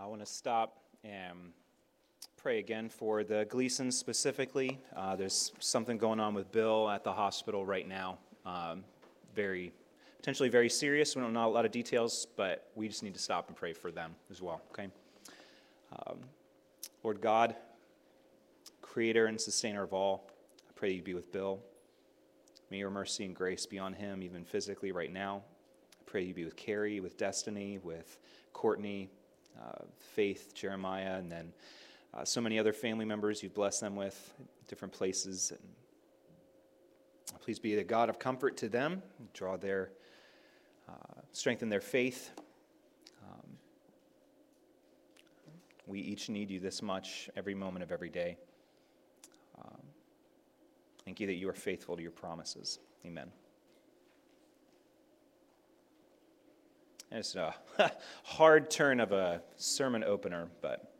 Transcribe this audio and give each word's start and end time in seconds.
I 0.00 0.06
want 0.06 0.20
to 0.20 0.26
stop 0.26 0.78
and 1.02 1.52
pray 2.36 2.60
again 2.60 2.88
for 2.88 3.24
the 3.24 3.46
Gleasons 3.48 3.96
specifically. 3.96 4.78
Uh, 4.94 5.16
there's 5.16 5.50
something 5.58 5.98
going 5.98 6.20
on 6.20 6.34
with 6.34 6.52
Bill 6.52 6.88
at 6.88 7.02
the 7.02 7.12
hospital 7.12 7.66
right 7.66 7.86
now. 7.86 8.18
Um, 8.46 8.84
very, 9.34 9.72
potentially 10.16 10.48
very 10.50 10.70
serious. 10.70 11.16
We 11.16 11.22
don't 11.22 11.32
know 11.32 11.46
a 11.46 11.50
lot 11.50 11.64
of 11.64 11.72
details, 11.72 12.28
but 12.36 12.70
we 12.76 12.86
just 12.86 13.02
need 13.02 13.14
to 13.14 13.20
stop 13.20 13.48
and 13.48 13.56
pray 13.56 13.72
for 13.72 13.90
them 13.90 14.14
as 14.30 14.40
well, 14.40 14.62
okay? 14.70 14.86
Um, 15.92 16.18
Lord 17.02 17.20
God, 17.20 17.56
creator 18.80 19.26
and 19.26 19.40
sustainer 19.40 19.82
of 19.82 19.92
all, 19.92 20.30
I 20.68 20.72
pray 20.76 20.92
you 20.92 21.02
be 21.02 21.14
with 21.14 21.32
Bill. 21.32 21.58
May 22.70 22.78
your 22.78 22.90
mercy 22.90 23.24
and 23.24 23.34
grace 23.34 23.66
be 23.66 23.80
on 23.80 23.94
him, 23.94 24.22
even 24.22 24.44
physically 24.44 24.92
right 24.92 25.12
now. 25.12 25.42
I 26.00 26.04
pray 26.06 26.22
you 26.22 26.34
be 26.34 26.44
with 26.44 26.54
Carrie, 26.54 27.00
with 27.00 27.16
Destiny, 27.16 27.78
with 27.78 28.16
Courtney, 28.52 29.10
Faith, 30.14 30.54
Jeremiah, 30.54 31.16
and 31.18 31.30
then 31.30 31.52
uh, 32.14 32.24
so 32.24 32.40
many 32.40 32.58
other 32.58 32.72
family 32.72 33.04
members 33.04 33.42
you've 33.42 33.54
blessed 33.54 33.80
them 33.80 33.96
with, 33.96 34.34
different 34.66 34.92
places. 34.92 35.52
And 35.52 37.40
please 37.40 37.58
be 37.58 37.74
the 37.74 37.84
God 37.84 38.08
of 38.08 38.18
comfort 38.18 38.56
to 38.58 38.68
them, 38.68 39.02
draw 39.34 39.56
their, 39.56 39.90
uh, 40.88 41.20
strengthen 41.32 41.68
their 41.68 41.80
faith. 41.80 42.30
Um, 43.22 43.56
we 45.86 46.00
each 46.00 46.28
need 46.28 46.50
you 46.50 46.60
this 46.60 46.82
much 46.82 47.30
every 47.36 47.54
moment 47.54 47.82
of 47.82 47.92
every 47.92 48.10
day. 48.10 48.36
Um, 49.58 49.80
thank 51.04 51.20
you 51.20 51.26
that 51.26 51.34
you 51.36 51.48
are 51.48 51.54
faithful 51.54 51.96
to 51.96 52.02
your 52.02 52.10
promises. 52.10 52.78
Amen. 53.06 53.30
It's 57.10 57.36
a 57.36 57.54
hard 58.22 58.70
turn 58.70 59.00
of 59.00 59.12
a 59.12 59.40
sermon 59.56 60.04
opener, 60.04 60.48
but 60.60 60.92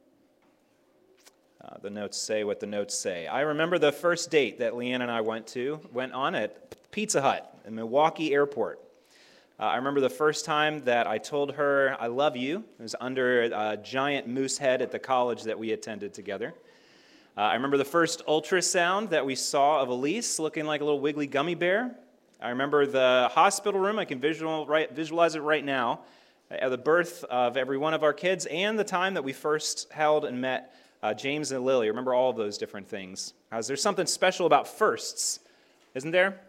uh, 1.63 1.77
the 1.83 1.91
notes 1.91 2.17
say 2.17 2.45
what 2.45 2.61
the 2.61 2.67
notes 2.67 2.95
say. 2.95 3.27
I 3.27 3.43
remember 3.43 3.79
the 3.79 3.93
first 3.93 4.31
date 4.31 4.59
that 4.61 4.73
Leanne 4.73 5.03
and 5.03 5.11
I 5.11 5.21
went 5.21 5.47
to, 5.49 5.81
went 5.93 6.15
on 6.15 6.35
at 6.35 6.91
Pizza 6.93 7.21
Hut 7.21 7.59
in 7.67 7.75
Milwaukee 7.75 8.33
Airport. 8.33 8.81
Uh, 9.61 9.65
I 9.65 9.77
remember 9.77 10.01
the 10.01 10.09
first 10.09 10.47
time 10.47 10.83
that 10.85 11.07
I 11.07 11.19
told 11.19 11.53
her, 11.57 11.95
I 12.01 12.07
love 12.07 12.37
you. 12.37 12.65
It 12.79 12.83
was 12.83 12.97
under 13.01 13.43
a 13.43 13.77
giant 13.77 14.29
moose 14.29 14.57
head 14.57 14.81
at 14.81 14.91
the 14.91 14.99
college 14.99 15.43
that 15.43 15.59
we 15.59 15.73
attended 15.73 16.15
together. 16.15 16.55
Uh, 17.37 17.41
I 17.41 17.55
remember 17.55 17.77
the 17.77 17.85
first 17.85 18.25
ultrasound 18.27 19.11
that 19.11 19.27
we 19.27 19.35
saw 19.35 19.83
of 19.83 19.91
Elise 19.91 20.39
looking 20.39 20.65
like 20.65 20.81
a 20.81 20.85
little 20.85 21.01
wiggly 21.01 21.27
gummy 21.27 21.55
bear. 21.55 21.95
I 22.41 22.51
remember 22.51 22.87
the 22.87 23.29
hospital 23.33 23.81
room. 23.81 23.99
I 23.99 24.05
can 24.05 24.21
visual, 24.21 24.65
right, 24.65 24.95
visualize 24.95 25.35
it 25.35 25.41
right 25.41 25.65
now. 25.65 26.01
Uh, 26.51 26.69
the 26.69 26.79
birth 26.79 27.25
of 27.25 27.57
every 27.57 27.77
one 27.77 27.95
of 27.95 28.05
our 28.05 28.13
kids 28.13 28.47
and 28.47 28.79
the 28.79 28.85
time 28.85 29.15
that 29.15 29.25
we 29.25 29.33
first 29.33 29.91
held 29.93 30.25
and 30.25 30.41
met 30.41 30.73
uh, 31.03 31.13
James 31.13 31.51
and 31.51 31.65
Lily. 31.65 31.89
Remember 31.89 32.15
all 32.15 32.31
of 32.31 32.37
those 32.37 32.57
different 32.57 32.89
things. 32.89 33.35
Because 33.51 33.67
there's 33.67 33.83
something 33.83 34.07
special 34.07 34.47
about 34.47 34.69
firsts, 34.69 35.41
isn't 35.97 36.13
there? 36.13 36.41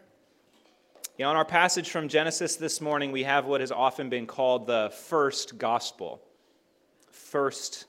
You 1.18 1.24
know, 1.24 1.32
in 1.32 1.36
our 1.36 1.44
passage 1.44 1.90
from 1.90 2.06
Genesis 2.06 2.54
this 2.54 2.80
morning, 2.80 3.10
we 3.10 3.24
have 3.24 3.46
what 3.46 3.60
has 3.60 3.72
often 3.72 4.08
been 4.08 4.26
called 4.26 4.68
the 4.68 4.92
first 5.08 5.58
gospel. 5.58 6.22
First 7.10 7.86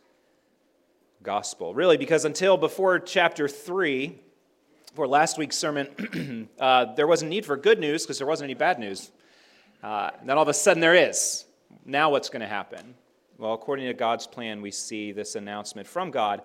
gospel. 1.21 1.75
Really, 1.75 1.97
because 1.97 2.25
until 2.25 2.57
before 2.57 2.97
chapter 2.97 3.47
3, 3.47 4.19
for 4.93 5.07
last 5.07 5.37
week's 5.37 5.57
sermon, 5.57 6.49
uh, 6.59 6.93
there 6.95 7.07
wasn't 7.07 7.29
need 7.29 7.45
for 7.45 7.55
good 7.55 7.79
news 7.79 8.03
because 8.03 8.17
there 8.17 8.27
wasn't 8.27 8.45
any 8.45 8.53
bad 8.53 8.79
news. 8.79 9.11
Uh, 9.81 10.11
then 10.25 10.37
all 10.37 10.43
of 10.43 10.49
a 10.49 10.53
sudden 10.53 10.81
there 10.81 10.95
is. 10.95 11.45
Now 11.85 12.09
what's 12.11 12.29
going 12.29 12.41
to 12.41 12.47
happen? 12.47 12.95
Well, 13.37 13.53
according 13.53 13.87
to 13.87 13.93
God's 13.93 14.27
plan, 14.27 14.61
we 14.61 14.71
see 14.71 15.11
this 15.11 15.35
announcement 15.35 15.87
from 15.87 16.11
God 16.11 16.41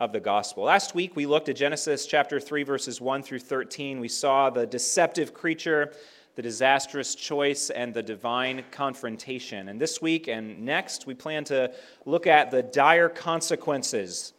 of 0.00 0.12
the 0.12 0.20
gospel. 0.20 0.64
Last 0.64 0.94
week 0.94 1.16
we 1.16 1.26
looked 1.26 1.48
at 1.48 1.56
Genesis 1.56 2.06
chapter 2.06 2.38
3, 2.38 2.62
verses 2.62 3.00
1 3.00 3.22
through 3.22 3.40
13. 3.40 3.98
We 3.98 4.08
saw 4.08 4.48
the 4.48 4.66
deceptive 4.66 5.34
creature, 5.34 5.92
the 6.36 6.42
disastrous 6.42 7.16
choice, 7.16 7.68
and 7.70 7.92
the 7.92 8.02
divine 8.02 8.64
confrontation. 8.70 9.68
And 9.68 9.80
this 9.80 10.00
week 10.00 10.28
and 10.28 10.60
next, 10.60 11.06
we 11.06 11.14
plan 11.14 11.42
to 11.44 11.74
look 12.06 12.28
at 12.28 12.52
the 12.52 12.62
dire 12.62 13.08
consequences 13.08 14.32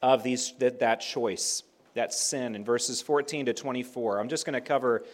of 0.00 0.22
these, 0.22 0.54
that, 0.58 0.80
that 0.80 1.00
choice 1.00 1.62
that 1.94 2.12
sin 2.12 2.54
in 2.54 2.64
verses 2.64 3.02
14 3.02 3.46
to 3.46 3.52
24. 3.52 4.18
I'm 4.18 4.28
just 4.28 4.46
going 4.46 4.54
to 4.54 4.60
cover 4.60 5.04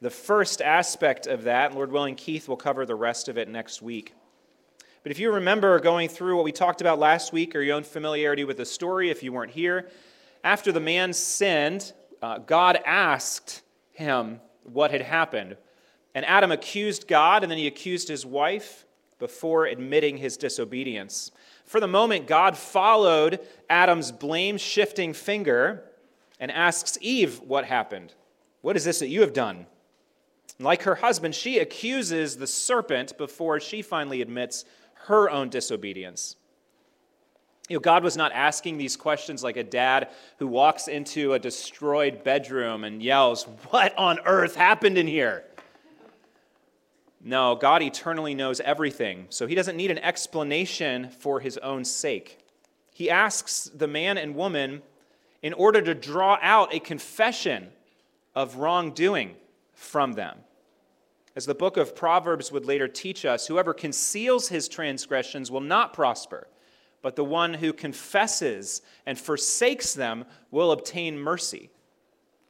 the 0.00 0.10
first 0.10 0.62
aspect 0.62 1.26
of 1.26 1.44
that, 1.44 1.74
Lord 1.74 1.90
willing, 1.90 2.14
Keith 2.14 2.48
will 2.48 2.56
cover 2.56 2.86
the 2.86 2.94
rest 2.94 3.28
of 3.28 3.36
it 3.36 3.48
next 3.48 3.82
week. 3.82 4.14
But 5.02 5.10
if 5.10 5.18
you 5.18 5.32
remember 5.32 5.80
going 5.80 6.08
through 6.08 6.36
what 6.36 6.44
we 6.44 6.52
talked 6.52 6.80
about 6.80 7.00
last 7.00 7.32
week, 7.32 7.56
or 7.56 7.62
your 7.62 7.76
own 7.76 7.82
familiarity 7.82 8.44
with 8.44 8.58
the 8.58 8.64
story, 8.64 9.10
if 9.10 9.22
you 9.22 9.32
weren't 9.32 9.50
here, 9.50 9.88
after 10.44 10.70
the 10.70 10.80
man 10.80 11.12
sinned, 11.12 11.92
uh, 12.22 12.38
God 12.38 12.78
asked 12.86 13.62
him 13.90 14.40
what 14.62 14.92
had 14.92 15.02
happened. 15.02 15.56
And 16.14 16.24
Adam 16.26 16.52
accused 16.52 17.08
God, 17.08 17.42
and 17.42 17.50
then 17.50 17.58
he 17.58 17.66
accused 17.66 18.08
his 18.08 18.24
wife 18.24 18.86
before 19.18 19.66
admitting 19.66 20.16
his 20.16 20.36
disobedience. 20.36 21.32
For 21.64 21.80
the 21.80 21.88
moment, 21.88 22.28
God 22.28 22.56
followed 22.56 23.40
Adam's 23.68 24.12
blame 24.12 24.58
shifting 24.58 25.12
finger 25.12 25.87
and 26.40 26.50
asks 26.50 26.98
Eve 27.00 27.40
what 27.40 27.64
happened. 27.64 28.14
What 28.60 28.76
is 28.76 28.84
this 28.84 28.98
that 28.98 29.08
you 29.08 29.20
have 29.20 29.32
done? 29.32 29.66
like 30.60 30.82
her 30.82 30.96
husband, 30.96 31.34
she 31.34 31.58
accuses 31.58 32.36
the 32.36 32.46
serpent 32.46 33.16
before 33.16 33.60
she 33.60 33.82
finally 33.82 34.22
admits 34.22 34.64
her 35.06 35.30
own 35.30 35.48
disobedience. 35.48 36.36
You 37.68 37.76
know, 37.76 37.80
God 37.80 38.02
was 38.02 38.16
not 38.16 38.32
asking 38.32 38.78
these 38.78 38.96
questions 38.96 39.44
like 39.44 39.56
a 39.56 39.62
dad 39.62 40.08
who 40.38 40.46
walks 40.46 40.88
into 40.88 41.34
a 41.34 41.38
destroyed 41.38 42.24
bedroom 42.24 42.84
and 42.84 43.02
yells, 43.02 43.44
What 43.70 43.96
on 43.96 44.18
earth 44.24 44.56
happened 44.56 44.98
in 44.98 45.06
here? 45.06 45.44
No, 47.20 47.56
God 47.56 47.82
eternally 47.82 48.34
knows 48.34 48.60
everything, 48.60 49.26
so 49.28 49.46
he 49.46 49.54
doesn't 49.54 49.76
need 49.76 49.90
an 49.90 49.98
explanation 49.98 51.10
for 51.10 51.40
his 51.40 51.58
own 51.58 51.84
sake. 51.84 52.38
He 52.94 53.10
asks 53.10 53.70
the 53.74 53.88
man 53.88 54.18
and 54.18 54.34
woman 54.34 54.82
in 55.42 55.52
order 55.52 55.80
to 55.80 55.94
draw 55.94 56.38
out 56.42 56.74
a 56.74 56.80
confession 56.80 57.68
of 58.34 58.56
wrongdoing 58.56 59.36
from 59.72 60.12
them. 60.12 60.38
As 61.36 61.46
the 61.46 61.54
book 61.54 61.76
of 61.76 61.94
Proverbs 61.94 62.50
would 62.50 62.66
later 62.66 62.88
teach 62.88 63.24
us, 63.24 63.46
whoever 63.46 63.72
conceals 63.72 64.48
his 64.48 64.68
transgressions 64.68 65.50
will 65.50 65.60
not 65.60 65.92
prosper, 65.92 66.48
but 67.00 67.14
the 67.14 67.24
one 67.24 67.54
who 67.54 67.72
confesses 67.72 68.82
and 69.06 69.16
forsakes 69.16 69.94
them 69.94 70.24
will 70.50 70.72
obtain 70.72 71.18
mercy. 71.18 71.70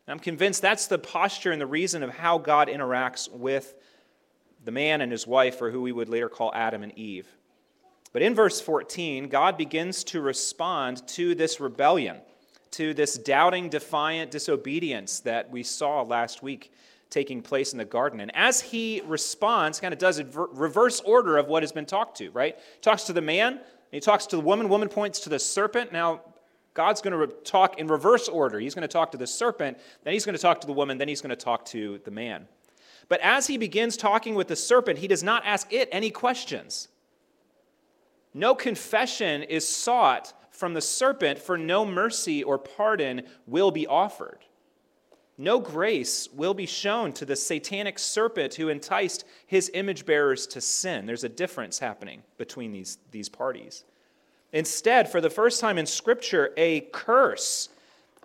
And 0.06 0.12
I'm 0.12 0.18
convinced 0.18 0.62
that's 0.62 0.86
the 0.86 0.98
posture 0.98 1.52
and 1.52 1.60
the 1.60 1.66
reason 1.66 2.02
of 2.02 2.10
how 2.10 2.38
God 2.38 2.68
interacts 2.68 3.30
with 3.30 3.74
the 4.64 4.72
man 4.72 5.02
and 5.02 5.12
his 5.12 5.26
wife, 5.26 5.60
or 5.60 5.70
who 5.70 5.82
we 5.82 5.92
would 5.92 6.08
later 6.08 6.28
call 6.28 6.50
Adam 6.54 6.82
and 6.82 6.96
Eve. 6.98 7.28
But 8.12 8.22
in 8.22 8.34
verse 8.34 8.60
14, 8.60 9.28
God 9.28 9.56
begins 9.58 10.02
to 10.04 10.20
respond 10.20 11.06
to 11.08 11.34
this 11.34 11.60
rebellion 11.60 12.18
to 12.72 12.94
this 12.94 13.16
doubting, 13.16 13.68
defiant 13.68 14.30
disobedience 14.30 15.20
that 15.20 15.50
we 15.50 15.62
saw 15.62 16.02
last 16.02 16.42
week 16.42 16.72
taking 17.10 17.40
place 17.40 17.72
in 17.72 17.78
the 17.78 17.84
garden. 17.84 18.20
And 18.20 18.34
as 18.34 18.60
he 18.60 19.02
responds, 19.06 19.80
kind 19.80 19.94
of 19.94 19.98
does 19.98 20.18
a 20.18 20.24
reverse 20.24 21.00
order 21.00 21.38
of 21.38 21.48
what 21.48 21.62
has 21.62 21.72
been 21.72 21.86
talked 21.86 22.18
to, 22.18 22.30
right? 22.30 22.58
Talks 22.82 23.04
to 23.04 23.12
the 23.12 23.22
man, 23.22 23.60
he 23.90 24.00
talks 24.00 24.26
to 24.26 24.36
the 24.36 24.42
woman, 24.42 24.68
woman 24.68 24.88
points 24.88 25.20
to 25.20 25.30
the 25.30 25.38
serpent. 25.38 25.92
Now, 25.92 26.20
God's 26.74 27.00
going 27.00 27.18
to 27.18 27.34
talk 27.42 27.78
in 27.78 27.88
reverse 27.88 28.28
order. 28.28 28.60
He's 28.60 28.74
going 28.74 28.82
to 28.82 28.88
talk 28.88 29.10
to 29.12 29.18
the 29.18 29.26
serpent, 29.26 29.78
then 30.04 30.12
he's 30.12 30.24
going 30.24 30.36
to 30.36 30.42
talk 30.42 30.60
to 30.60 30.66
the 30.66 30.72
woman, 30.72 30.98
then 30.98 31.08
he's 31.08 31.22
going 31.22 31.30
to 31.30 31.36
talk 31.36 31.64
to 31.66 31.98
the 32.04 32.10
man. 32.10 32.46
But 33.08 33.20
as 33.20 33.46
he 33.46 33.56
begins 33.56 33.96
talking 33.96 34.34
with 34.34 34.48
the 34.48 34.56
serpent, 34.56 34.98
he 34.98 35.08
does 35.08 35.22
not 35.22 35.42
ask 35.46 35.72
it 35.72 35.88
any 35.90 36.10
questions. 36.10 36.88
No 38.34 38.54
confession 38.54 39.42
is 39.42 39.66
sought 39.66 40.34
from 40.58 40.74
the 40.74 40.80
serpent, 40.80 41.38
for 41.38 41.56
no 41.56 41.86
mercy 41.86 42.42
or 42.42 42.58
pardon 42.58 43.22
will 43.46 43.70
be 43.70 43.86
offered. 43.86 44.40
No 45.40 45.60
grace 45.60 46.28
will 46.32 46.52
be 46.52 46.66
shown 46.66 47.12
to 47.12 47.24
the 47.24 47.36
satanic 47.36 47.96
serpent 47.96 48.54
who 48.54 48.68
enticed 48.68 49.24
his 49.46 49.70
image 49.72 50.04
bearers 50.04 50.48
to 50.48 50.60
sin. 50.60 51.06
There's 51.06 51.22
a 51.22 51.28
difference 51.28 51.78
happening 51.78 52.24
between 52.38 52.72
these, 52.72 52.98
these 53.12 53.28
parties. 53.28 53.84
Instead, 54.52 55.08
for 55.08 55.20
the 55.20 55.30
first 55.30 55.60
time 55.60 55.78
in 55.78 55.86
Scripture, 55.86 56.50
a 56.56 56.80
curse 56.92 57.68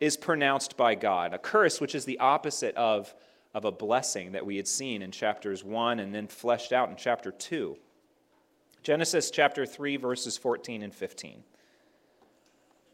is 0.01 0.17
pronounced 0.17 0.75
by 0.75 0.95
God, 0.95 1.35
a 1.35 1.37
curse 1.37 1.79
which 1.79 1.93
is 1.93 2.03
the 2.03 2.17
opposite 2.17 2.75
of, 2.75 3.13
of 3.53 3.63
a 3.63 3.71
blessing 3.71 4.31
that 4.31 4.43
we 4.43 4.57
had 4.57 4.67
seen 4.67 5.03
in 5.03 5.11
chapters 5.11 5.63
1 5.63 5.99
and 5.99 6.15
then 6.15 6.25
fleshed 6.25 6.73
out 6.73 6.89
in 6.89 6.95
chapter 6.95 7.29
2. 7.29 7.77
Genesis 8.81 9.29
chapter 9.29 9.67
3, 9.67 9.97
verses 9.97 10.35
14 10.35 10.81
and 10.81 10.95
15. 10.95 11.43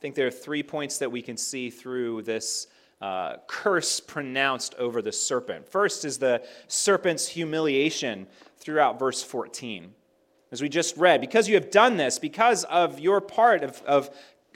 I 0.00 0.02
think 0.02 0.14
there 0.14 0.26
are 0.26 0.30
three 0.30 0.62
points 0.62 0.96
that 0.96 1.12
we 1.12 1.20
can 1.20 1.36
see 1.36 1.68
through 1.68 2.22
this 2.22 2.68
uh, 3.02 3.36
curse 3.46 4.00
pronounced 4.00 4.74
over 4.76 5.02
the 5.02 5.12
serpent. 5.12 5.68
First 5.68 6.06
is 6.06 6.16
the 6.16 6.42
serpent's 6.68 7.28
humiliation 7.28 8.26
throughout 8.56 8.98
verse 8.98 9.22
14. 9.22 9.92
As 10.52 10.62
we 10.62 10.70
just 10.70 10.96
read, 10.96 11.20
because 11.20 11.50
you 11.50 11.54
have 11.54 11.70
done 11.70 11.98
this, 11.98 12.18
because 12.18 12.64
of 12.64 12.98
your 12.98 13.20
part 13.20 13.62
of, 13.62 13.82
of 13.82 14.08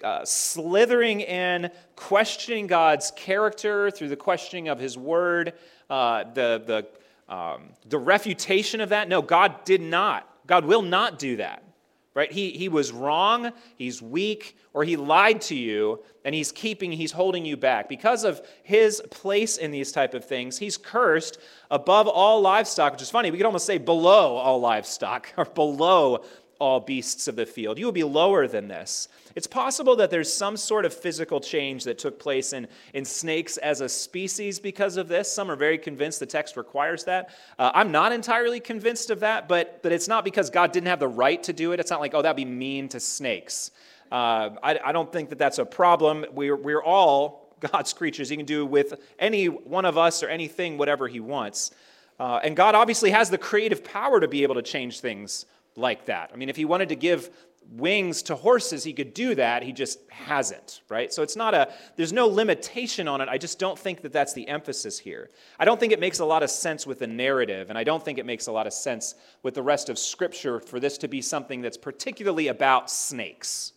uh, 0.03 0.25
slithering 0.25 1.21
in, 1.21 1.71
questioning 1.95 2.67
God's 2.67 3.11
character 3.11 3.91
through 3.91 4.09
the 4.09 4.17
questioning 4.17 4.69
of 4.69 4.79
his 4.79 4.97
word, 4.97 5.53
uh, 5.91 6.25
the, 6.33 6.87
the, 7.29 7.35
um, 7.35 7.65
the 7.85 7.99
refutation 7.99 8.81
of 8.81 8.89
that. 8.89 9.11
No, 9.11 9.21
God 9.21 9.63
did 9.67 9.83
not. 9.83 10.27
God 10.47 10.65
will 10.65 10.81
not 10.81 11.19
do 11.19 11.37
that 11.37 11.65
right? 12.15 12.31
He, 12.31 12.51
he 12.51 12.69
was 12.69 12.93
wrong, 12.93 13.53
he's 13.77 14.01
weak, 14.01 14.57
or 14.73 14.85
he 14.85 14.97
lied 14.97 15.41
to 15.43 15.55
you, 15.55 16.03
and 16.25 16.35
he's 16.35 16.53
keeping, 16.53 16.93
he's 16.93 17.13
holding 17.13 17.45
you 17.45 17.57
back. 17.57 17.89
Because 17.89 18.25
of 18.25 18.41
his 18.63 19.03
place 19.11 19.57
in 19.57 19.73
these 19.73 19.91
type 19.91 20.15
of 20.15 20.25
things, 20.25 20.59
he's 20.59 20.77
cursed 20.77 21.39
above 21.71 22.07
all 22.07 22.41
livestock, 22.41 22.93
which 22.93 23.03
is 23.03 23.11
funny. 23.11 23.31
We 23.31 23.37
could 23.37 23.47
almost 23.47 23.67
say 23.67 23.79
below 23.79 24.37
all 24.37 24.61
livestock, 24.61 25.33
or 25.37 25.45
below 25.45 26.25
all 26.59 26.81
beasts 26.81 27.29
of 27.29 27.37
the 27.37 27.47
field. 27.47 27.79
You 27.79 27.85
will 27.85 27.93
be 27.93 28.05
lower 28.05 28.47
than 28.47 28.69
this. 28.69 29.09
It's 29.35 29.47
possible 29.47 29.97
that 29.97 30.11
there's 30.11 30.33
some 30.33 30.57
sort 30.57 30.85
of 30.85 30.95
physical 30.95 31.41
change 31.41 31.85
that 31.85 31.99
took 31.99 32.19
place 32.19 32.53
in, 32.53 32.69
in 32.93 33.05
snakes 33.05 33.57
as 33.57 33.81
a 33.81 33.89
species 33.89 34.61
because 34.61 34.97
of 34.97 35.09
this. 35.09 35.33
Some 35.33 35.51
are 35.51 35.57
very 35.57 35.79
convinced 35.79 36.21
the 36.21 36.27
text 36.27 36.57
requires 36.57 37.05
that. 37.05 37.31
Uh, 37.59 37.73
I'm 37.75 37.91
not 37.91 38.13
entirely 38.13 38.61
convinced 38.61 39.11
of 39.11 39.21
that, 39.21 39.49
but, 39.49 39.83
but 39.83 39.93
it's 39.93 40.09
not 40.09 40.25
because 40.25 40.51
God 40.51 40.73
didn't 40.73 40.89
have 40.89 41.01
the 41.01 41.09
right 41.09 41.43
to 41.43 41.53
do 41.53 41.73
it. 41.73 41.81
It's 41.81 41.91
not 41.91 42.01
like, 42.01 42.15
oh, 42.15 42.23
that'd 42.23 42.37
be 42.37 42.45
mean 42.45 42.89
to 42.91 43.01
snakes. 43.01 43.73
Uh, 44.13 44.51
I, 44.63 44.79
I 44.85 44.93
don't 44.93 45.13
think 45.13 45.31
that 45.31 45.39
that's 45.39 45.59
a 45.59 45.65
problem. 45.65 46.25
We're, 46.33 46.57
we're 46.57 46.83
all 46.83 47.57
God's 47.61 47.93
creatures. 47.93 48.29
He 48.29 48.37
can 48.37 48.47
do 48.47 48.65
with 48.65 48.95
any 49.19 49.47
one 49.47 49.85
of 49.85 49.99
us 49.99 50.23
or 50.23 50.29
anything 50.29 50.79
whatever 50.79 51.09
He 51.09 51.21
wants. 51.21 51.73
Uh, 52.21 52.41
and 52.45 52.55
God 52.55 52.75
obviously 52.75 53.11
has 53.11 53.31
the 53.31 53.39
creative 53.39 53.83
power 53.83 54.21
to 54.21 54.29
be 54.29 54.45
able 54.45 54.55
to 54.55 54.63
change 54.63 55.01
things 55.01 55.47
like 55.77 56.07
that. 56.07 56.31
I 56.33 56.37
mean, 56.37 56.49
if 56.49 56.57
he 56.57 56.65
wanted 56.65 56.89
to 56.91 56.97
give 56.97 57.31
wings 57.71 58.23
to 58.23 58.37
horses, 58.37 58.85
he 58.85 58.93
could 58.93 59.15
do 59.15 59.35
that. 59.35 59.63
He 59.63 59.73
just 59.73 59.99
hasn't, 60.11 60.83
right? 60.89 61.13
So 61.13 61.23
it's 61.23 61.37
not 61.37 61.55
a, 61.55 61.73
there's 61.97 62.13
no 62.13 62.27
limitation 62.27 63.09
on 63.09 63.21
it. 63.21 63.29
I 63.29 63.39
just 63.39 63.59
don't 63.59 63.79
think 63.79 64.03
that 64.03 64.13
that's 64.13 64.33
the 64.35 64.47
emphasis 64.49 64.99
here. 64.99 65.31
I 65.59 65.65
don't 65.65 65.81
think 65.81 65.93
it 65.93 66.01
makes 66.01 66.19
a 66.19 66.25
lot 66.25 66.43
of 66.43 66.51
sense 66.51 66.87
with 66.87 66.99
the 66.99 67.07
narrative, 67.07 67.71
and 67.71 67.79
I 67.79 67.85
don't 67.85 68.05
think 68.05 68.19
it 68.19 68.27
makes 68.27 68.47
a 68.47 68.53
lot 68.53 68.67
of 68.67 68.73
sense 68.73 69.15
with 69.43 69.55
the 69.55 69.63
rest 69.63 69.89
of 69.89 69.99
Scripture 69.99 70.61
for 70.61 70.79
this 70.79 70.99
to 70.99 71.09
be 71.09 71.23
something 71.23 71.63
that's 71.63 71.79
particularly 71.79 72.49
about 72.49 72.91
snakes. 72.91 73.73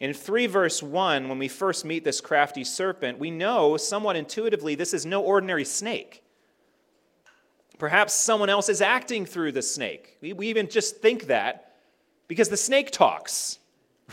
In 0.00 0.14
3 0.14 0.46
verse 0.46 0.82
1, 0.82 1.28
when 1.28 1.38
we 1.38 1.48
first 1.48 1.84
meet 1.84 2.04
this 2.04 2.22
crafty 2.22 2.64
serpent, 2.64 3.18
we 3.18 3.30
know 3.30 3.76
somewhat 3.76 4.16
intuitively 4.16 4.74
this 4.74 4.94
is 4.94 5.04
no 5.04 5.22
ordinary 5.22 5.64
snake. 5.64 6.22
Perhaps 7.80 8.12
someone 8.12 8.50
else 8.50 8.68
is 8.68 8.82
acting 8.82 9.24
through 9.24 9.52
the 9.52 9.62
snake. 9.62 10.18
We, 10.20 10.34
we 10.34 10.48
even 10.48 10.68
just 10.68 10.98
think 10.98 11.28
that 11.28 11.76
because 12.28 12.50
the 12.50 12.56
snake 12.56 12.92
talks. 12.92 13.58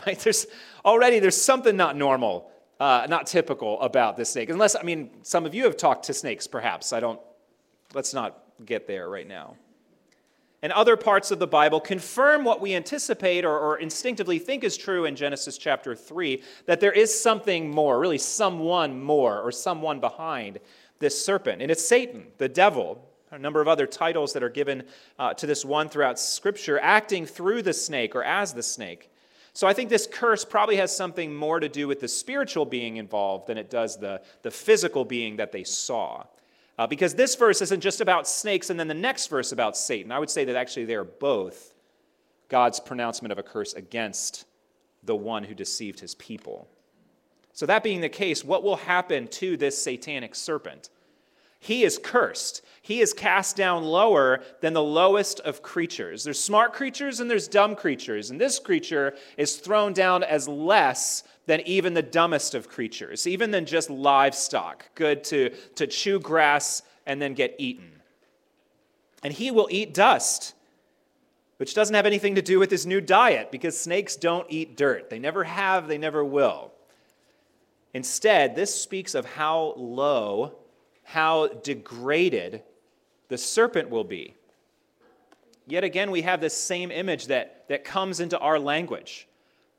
Right? 0.06 0.16
There's 0.16 0.46
already 0.84 1.18
there's 1.18 1.42
something 1.42 1.76
not 1.76 1.96
normal, 1.96 2.52
uh, 2.78 3.08
not 3.10 3.26
typical 3.26 3.80
about 3.80 4.16
this 4.16 4.32
snake. 4.32 4.48
Unless 4.48 4.76
I 4.76 4.82
mean, 4.84 5.10
some 5.22 5.44
of 5.44 5.56
you 5.56 5.64
have 5.64 5.76
talked 5.76 6.04
to 6.04 6.14
snakes, 6.14 6.46
perhaps. 6.46 6.92
I 6.92 7.00
don't. 7.00 7.18
Let's 7.94 8.14
not 8.14 8.40
get 8.64 8.86
there 8.86 9.10
right 9.10 9.26
now. 9.26 9.56
And 10.62 10.72
other 10.72 10.96
parts 10.96 11.32
of 11.32 11.40
the 11.40 11.48
Bible 11.48 11.80
confirm 11.80 12.44
what 12.44 12.60
we 12.60 12.76
anticipate 12.76 13.44
or, 13.44 13.58
or, 13.58 13.78
instinctively 13.78 14.38
think 14.38 14.62
is 14.62 14.76
true 14.76 15.04
in 15.04 15.16
Genesis 15.16 15.58
chapter 15.58 15.96
3 15.96 16.40
that 16.66 16.78
there 16.78 16.92
is 16.92 17.20
something 17.20 17.68
more, 17.68 17.98
really, 17.98 18.18
someone 18.18 19.02
more, 19.02 19.40
or 19.40 19.50
someone 19.50 19.98
behind 19.98 20.60
this 21.00 21.24
serpent. 21.24 21.60
And 21.60 21.72
it's 21.72 21.84
Satan, 21.84 22.28
the 22.38 22.48
devil, 22.48 23.07
a 23.30 23.38
number 23.38 23.60
of 23.60 23.68
other 23.68 23.86
titles 23.86 24.32
that 24.32 24.42
are 24.42 24.48
given 24.48 24.84
uh, 25.18 25.34
to 25.34 25.46
this 25.46 25.64
one 25.64 25.88
throughout 25.88 26.18
Scripture, 26.18 26.78
acting 26.80 27.26
through 27.26 27.62
the 27.62 27.72
snake 27.72 28.14
or 28.14 28.22
as 28.22 28.52
the 28.52 28.62
snake. 28.62 29.10
So 29.52 29.66
I 29.66 29.72
think 29.72 29.90
this 29.90 30.08
curse 30.10 30.44
probably 30.44 30.76
has 30.76 30.96
something 30.96 31.34
more 31.34 31.58
to 31.60 31.68
do 31.68 31.88
with 31.88 32.00
the 32.00 32.08
spiritual 32.08 32.64
being 32.64 32.96
involved 32.96 33.48
than 33.48 33.58
it 33.58 33.70
does 33.70 33.96
the, 33.96 34.22
the 34.42 34.50
physical 34.50 35.04
being 35.04 35.36
that 35.36 35.52
they 35.52 35.64
saw. 35.64 36.24
Uh, 36.78 36.86
because 36.86 37.14
this 37.14 37.34
verse 37.34 37.60
isn't 37.60 37.80
just 37.80 38.00
about 38.00 38.28
snakes 38.28 38.70
and 38.70 38.78
then 38.78 38.86
the 38.86 38.94
next 38.94 39.26
verse 39.26 39.50
about 39.50 39.76
Satan. 39.76 40.12
I 40.12 40.18
would 40.20 40.30
say 40.30 40.44
that 40.44 40.54
actually 40.54 40.84
they 40.84 40.94
are 40.94 41.04
both 41.04 41.74
God's 42.48 42.78
pronouncement 42.78 43.32
of 43.32 43.38
a 43.38 43.42
curse 43.42 43.74
against 43.74 44.44
the 45.02 45.16
one 45.16 45.42
who 45.42 45.54
deceived 45.54 46.00
his 46.00 46.14
people. 46.14 46.68
So, 47.52 47.66
that 47.66 47.82
being 47.82 48.00
the 48.00 48.08
case, 48.08 48.44
what 48.44 48.62
will 48.62 48.76
happen 48.76 49.26
to 49.28 49.56
this 49.56 49.76
satanic 49.82 50.36
serpent? 50.36 50.90
He 51.58 51.84
is 51.84 51.98
cursed. 52.02 52.62
He 52.82 53.00
is 53.00 53.12
cast 53.12 53.56
down 53.56 53.84
lower 53.84 54.40
than 54.60 54.72
the 54.72 54.82
lowest 54.82 55.40
of 55.40 55.62
creatures. 55.62 56.24
There's 56.24 56.40
smart 56.40 56.72
creatures 56.72 57.20
and 57.20 57.30
there's 57.30 57.48
dumb 57.48 57.76
creatures. 57.76 58.30
And 58.30 58.40
this 58.40 58.58
creature 58.58 59.14
is 59.36 59.56
thrown 59.56 59.92
down 59.92 60.22
as 60.22 60.48
less 60.48 61.24
than 61.46 61.60
even 61.62 61.94
the 61.94 62.02
dumbest 62.02 62.54
of 62.54 62.68
creatures, 62.68 63.26
even 63.26 63.50
than 63.50 63.66
just 63.66 63.90
livestock, 63.90 64.94
good 64.94 65.24
to, 65.24 65.50
to 65.74 65.86
chew 65.86 66.20
grass 66.20 66.82
and 67.06 67.20
then 67.20 67.34
get 67.34 67.56
eaten. 67.58 67.90
And 69.22 69.32
he 69.32 69.50
will 69.50 69.68
eat 69.70 69.92
dust, 69.92 70.54
which 71.56 71.74
doesn't 71.74 71.94
have 71.94 72.06
anything 72.06 72.36
to 72.36 72.42
do 72.42 72.58
with 72.58 72.70
his 72.70 72.86
new 72.86 73.00
diet 73.00 73.50
because 73.50 73.78
snakes 73.78 74.14
don't 74.14 74.46
eat 74.48 74.76
dirt. 74.76 75.10
They 75.10 75.18
never 75.18 75.44
have, 75.44 75.88
they 75.88 75.98
never 75.98 76.24
will. 76.24 76.72
Instead, 77.94 78.54
this 78.54 78.80
speaks 78.80 79.14
of 79.14 79.24
how 79.24 79.74
low 79.76 80.58
how 81.08 81.46
degraded 81.48 82.62
the 83.28 83.38
serpent 83.38 83.88
will 83.88 84.04
be. 84.04 84.34
Yet 85.66 85.82
again, 85.82 86.10
we 86.10 86.20
have 86.20 86.38
this 86.42 86.54
same 86.54 86.90
image 86.90 87.28
that, 87.28 87.64
that 87.68 87.82
comes 87.82 88.20
into 88.20 88.38
our 88.38 88.58
language. 88.58 89.26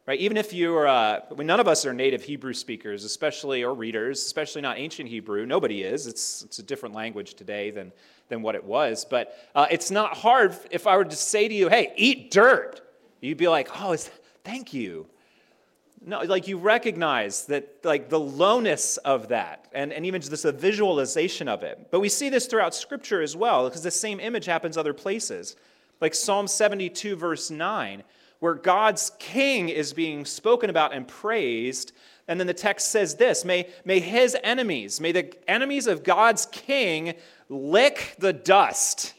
Right? 0.08 0.20
Even 0.20 0.38
if 0.38 0.54
you're, 0.54 0.88
uh, 0.88 1.20
none 1.38 1.60
of 1.60 1.68
us 1.68 1.86
are 1.86 1.94
native 1.94 2.24
Hebrew 2.24 2.54
speakers, 2.54 3.04
especially, 3.04 3.64
or 3.64 3.76
readers, 3.76 4.24
especially 4.24 4.64
not 4.64 4.80
ancient 4.80 5.08
Hebrew. 5.08 5.46
Nobody 5.46 5.84
is. 5.84 6.08
It's, 6.08 6.42
it's 6.42 6.58
a 6.58 6.64
different 6.64 6.96
language 6.96 7.36
today 7.36 7.70
than, 7.70 7.92
than 8.30 8.42
what 8.42 8.56
it 8.56 8.64
was. 8.64 9.06
But 9.08 9.38
uh, 9.54 9.68
it's 9.70 9.92
not 9.92 10.18
hard 10.18 10.58
if 10.72 10.88
I 10.88 10.98
were 10.98 11.06
to 11.06 11.16
say 11.16 11.48
to 11.48 11.54
you, 11.54 11.70
hey, 11.70 11.94
eat 11.96 12.32
dirt. 12.32 12.82
You'd 13.22 13.38
be 13.38 13.48
like, 13.48 13.70
oh, 13.80 13.96
thank 14.44 14.74
you. 14.74 15.06
No, 16.02 16.22
like 16.22 16.48
you 16.48 16.58
recognize 16.58 17.46
that, 17.48 17.84
like 17.84 18.10
the 18.10 18.20
lowness 18.20 18.98
of 18.98 19.30
that, 19.30 19.68
and, 19.74 19.92
and 19.92 20.06
even 20.06 20.22
just 20.22 20.46
a 20.46 20.52
visualization 20.52 21.50
of 21.50 21.64
it. 21.64 21.88
But 21.92 22.00
we 22.00 22.08
see 22.08 22.30
this 22.30 22.46
throughout 22.46 22.74
Scripture 22.74 23.22
as 23.22 23.36
well, 23.36 23.66
because 23.66 23.84
the 23.84 23.92
same 23.92 24.20
image 24.20 24.46
happens 24.46 24.78
other 24.78 24.94
places. 24.94 25.58
Like 26.00 26.16
Psalm 26.16 26.48
72, 26.48 27.18
verse 27.18 27.52
9, 27.52 28.04
where 28.40 28.54
God's 28.54 29.12
king 29.20 29.68
is 29.68 29.92
being 29.92 30.24
spoken 30.24 30.70
about 30.70 30.94
and 30.94 31.06
praised. 31.06 31.92
And 32.30 32.40
then 32.40 32.48
the 32.48 32.54
text 32.54 32.92
says 32.92 33.16
this 33.16 33.44
May, 33.44 33.68
may 33.84 34.00
his 34.00 34.38
enemies, 34.42 35.02
may 35.02 35.12
the 35.12 35.34
enemies 35.50 35.88
of 35.88 36.04
God's 36.04 36.46
king 36.46 37.16
lick 37.50 38.16
the 38.20 38.32
dust. 38.32 39.14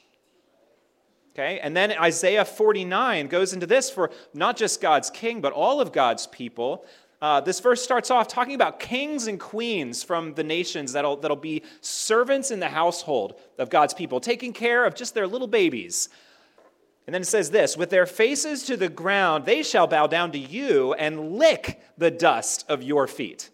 Okay, 1.35 1.61
and 1.61 1.77
then 1.77 1.93
Isaiah 1.93 2.45
49 2.45 3.29
goes 3.29 3.53
into 3.53 3.67
this 3.67 3.89
for 3.89 4.11
not 4.35 4.57
just 4.57 4.81
God's 4.81 5.11
king, 5.11 5.41
but 5.41 5.53
all 5.53 5.81
of 5.81 5.93
God's 5.93 6.27
people. 6.27 6.85
Uh, 7.23 7.41
this 7.41 7.61
verse 7.61 7.83
starts 7.83 8.11
off 8.11 8.27
talking 8.27 8.55
about 8.55 8.81
kings 8.81 9.27
and 9.27 9.39
queens 9.39 10.03
from 10.03 10.35
the 10.35 10.43
nations 10.43 10.93
that'll, 10.93 11.17
that'll 11.17 11.37
be 11.37 11.63
servants 11.83 12.51
in 12.51 12.61
the 12.61 12.69
household 12.69 13.39
of 13.59 13.71
God's 13.71 13.95
people, 13.95 14.21
taking 14.21 14.53
care 14.53 14.85
of 14.85 14.95
just 14.95 15.15
their 15.15 15.27
little 15.27 15.47
babies. 15.47 16.09
And 17.07 17.15
then 17.15 17.23
it 17.23 17.27
says 17.27 17.51
this 17.51 17.77
With 17.77 17.91
their 17.91 18.07
faces 18.07 18.65
to 18.65 18.77
the 18.77 18.89
ground, 18.89 19.45
they 19.45 19.63
shall 19.63 19.87
bow 19.87 20.07
down 20.07 20.33
to 20.33 20.39
you 20.39 20.95
and 20.95 21.33
lick 21.33 21.81
the 21.99 22.11
dust 22.11 22.65
of 22.69 22.83
your 22.83 23.07
feet. 23.07 23.51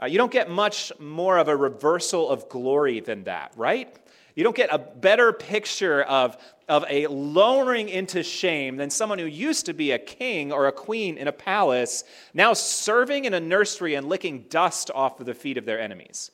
Uh, 0.00 0.06
you 0.06 0.18
don't 0.18 0.32
get 0.32 0.50
much 0.50 0.92
more 0.98 1.38
of 1.38 1.48
a 1.48 1.56
reversal 1.56 2.28
of 2.28 2.48
glory 2.48 3.00
than 3.00 3.24
that, 3.24 3.52
right? 3.56 3.96
You 4.34 4.44
don't 4.44 4.56
get 4.56 4.72
a 4.72 4.78
better 4.78 5.32
picture 5.32 6.02
of, 6.02 6.36
of 6.68 6.84
a 6.88 7.06
lowering 7.08 7.88
into 7.88 8.22
shame 8.22 8.76
than 8.76 8.88
someone 8.88 9.18
who 9.18 9.26
used 9.26 9.66
to 9.66 9.74
be 9.74 9.92
a 9.92 9.98
king 9.98 10.52
or 10.52 10.66
a 10.66 10.72
queen 10.72 11.18
in 11.18 11.28
a 11.28 11.32
palace, 11.32 12.04
now 12.32 12.54
serving 12.54 13.26
in 13.26 13.34
a 13.34 13.40
nursery 13.40 13.94
and 13.94 14.08
licking 14.08 14.46
dust 14.48 14.90
off 14.94 15.20
of 15.20 15.26
the 15.26 15.34
feet 15.34 15.58
of 15.58 15.66
their 15.66 15.80
enemies. 15.80 16.30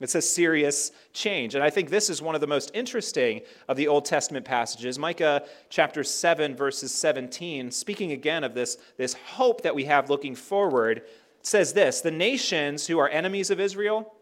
It's 0.00 0.14
a 0.14 0.22
serious 0.22 0.92
change. 1.12 1.54
And 1.54 1.62
I 1.62 1.70
think 1.70 1.88
this 1.88 2.10
is 2.10 2.20
one 2.20 2.34
of 2.34 2.40
the 2.40 2.46
most 2.46 2.70
interesting 2.74 3.42
of 3.68 3.76
the 3.76 3.88
Old 3.88 4.04
Testament 4.04 4.44
passages. 4.44 4.98
Micah 4.98 5.44
chapter 5.70 6.04
7, 6.04 6.56
verses 6.56 6.92
17, 6.92 7.70
speaking 7.70 8.12
again 8.12 8.44
of 8.44 8.54
this, 8.54 8.76
this 8.96 9.14
hope 9.14 9.62
that 9.62 9.74
we 9.74 9.84
have 9.84 10.10
looking 10.10 10.34
forward, 10.34 11.02
says 11.42 11.72
this 11.72 12.00
The 12.00 12.10
nations 12.10 12.86
who 12.86 12.98
are 12.98 13.08
enemies 13.08 13.50
of 13.50 13.60
Israel, 13.60 14.14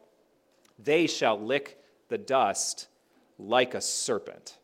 they 0.78 1.06
shall 1.06 1.40
lick 1.40 1.78
the 2.08 2.18
dust 2.18 2.88
like 3.48 3.74
a 3.74 3.80
serpent. 3.80 4.58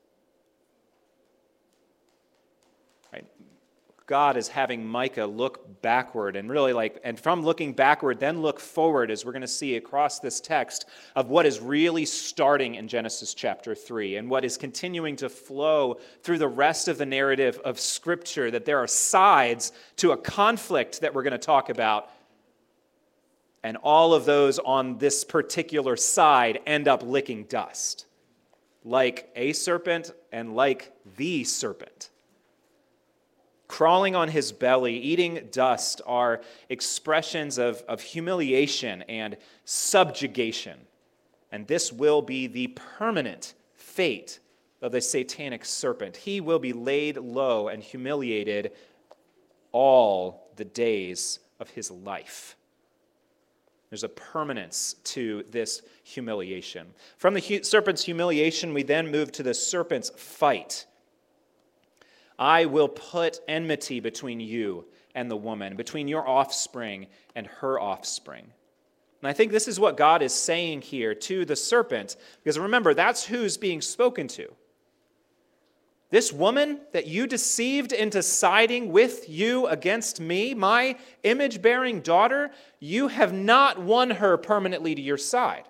God 4.09 4.39
is 4.39 4.49
having 4.49 4.87
Micah 4.87 5.27
look 5.27 5.83
backward 5.83 6.35
and 6.35 6.51
really 6.51 6.73
like, 6.73 6.99
and 7.05 7.21
from 7.21 7.43
looking 7.43 7.75
backward, 7.75 8.19
then 8.19 8.41
look 8.41 8.59
forward, 8.59 9.11
as 9.11 9.23
we're 9.23 9.33
going 9.33 9.43
to 9.43 9.47
see 9.47 9.77
across 9.77 10.19
this 10.19 10.41
text, 10.41 10.87
of 11.15 11.29
what 11.29 11.45
is 11.45 11.61
really 11.61 12.07
starting 12.07 12.77
in 12.77 12.89
Genesis 12.89 13.35
chapter 13.35 13.75
3 13.75 14.17
and 14.17 14.31
what 14.31 14.47
is 14.47 14.57
continuing 14.57 15.15
to 15.17 15.29
flow 15.29 15.99
through 16.23 16.39
the 16.39 16.49
rest 16.49 16.89
of 16.89 16.97
the 16.97 17.05
narrative 17.05 17.61
of 17.67 17.79
Scripture, 17.79 18.51
that 18.51 18.65
there 18.65 18.79
are 18.79 18.87
sides 18.87 19.73
to 19.97 20.13
a 20.13 20.17
conflict 20.17 21.03
that 21.03 21.13
we're 21.13 21.23
going 21.23 21.33
to 21.33 21.39
talk 21.39 21.69
about. 21.69 22.11
And 23.63 23.77
all 23.77 24.15
of 24.15 24.25
those 24.25 24.59
on 24.59 24.97
this 24.97 25.23
particular 25.23 25.97
side 25.97 26.61
end 26.67 26.89
up 26.89 27.03
licking 27.03 27.45
dust, 27.45 28.07
like 28.89 29.31
a 29.37 29.53
serpent 29.53 30.13
and 30.33 30.55
like 30.55 30.93
the 31.17 31.45
serpent 31.45 32.11
crawling 33.69 34.17
on 34.17 34.29
his 34.29 34.51
belly, 34.51 34.97
eating 34.97 35.47
dust, 35.53 36.01
are 36.07 36.41
expressions 36.71 37.59
of, 37.59 37.83
of 37.87 38.01
humiliation 38.01 39.03
and 39.03 39.37
subjugation. 39.65 40.79
And 41.53 41.67
this 41.67 41.93
will 41.93 42.23
be 42.23 42.47
the 42.47 42.69
permanent 42.69 43.55
fate 43.75 44.41
of 44.83 44.93
the 44.93 45.01
satanic 45.01 45.65
serpent. 45.65 46.17
He 46.17 46.41
will 46.41 46.59
be 46.59 46.73
laid 46.73 47.19
low 47.19 47.69
and 47.69 47.83
humiliated 47.83 48.73
all 49.71 50.51
the 50.57 50.65
days 50.65 51.39
of 51.61 51.71
his 51.71 51.91
life. 51.91 52.57
There's 53.91 54.05
a 54.05 54.09
permanence 54.09 54.97
to 55.05 55.45
this 55.51 55.83
humiliation. 56.05 56.89
From 57.17 57.35
the 57.35 57.61
serpent's 57.63 58.05
humiliation, 58.05 58.75
we 58.75 58.83
then 58.83 59.11
move 59.11 59.33
to 59.33 59.43
the 59.43 59.55
serpent's 59.55 60.11
fight. 60.11 60.87
I 62.39 62.67
will 62.67 62.89
put 62.89 63.41
enmity 63.49 64.01
between 64.01 64.41
you 64.41 64.85
and 65.15 65.31
the 65.31 65.37
woman, 65.37 65.75
between 65.75 66.07
your 66.07 66.29
offspring 66.29 67.07
and 67.35 67.47
her 67.47 67.81
offspring. 67.81 68.53
And 69.21 69.29
I 69.29 69.33
think 69.33 69.51
this 69.51 69.67
is 69.67 69.81
what 69.81 69.97
God 69.97 70.23
is 70.23 70.33
saying 70.33 70.83
here 70.83 71.15
to 71.15 71.45
the 71.45 71.57
serpent, 71.57 72.17
because 72.45 72.59
remember, 72.59 72.95
that's 72.95 73.25
who's 73.25 73.57
being 73.57 73.81
spoken 73.81 74.29
to. 74.29 74.55
This 76.11 76.33
woman 76.33 76.81
that 76.93 77.07
you 77.07 77.27
deceived 77.27 77.93
into 77.93 78.23
siding 78.23 78.93
with 78.93 79.29
you 79.29 79.67
against 79.67 80.21
me, 80.21 80.55
my 80.55 80.97
image 81.23 81.61
bearing 81.61 82.01
daughter, 82.01 82.51
you 82.81 83.09
have 83.09 83.33
not 83.33 83.79
won 83.79 84.11
her 84.11 84.37
permanently 84.39 84.95
to 84.95 85.03
your 85.03 85.19
side. 85.19 85.65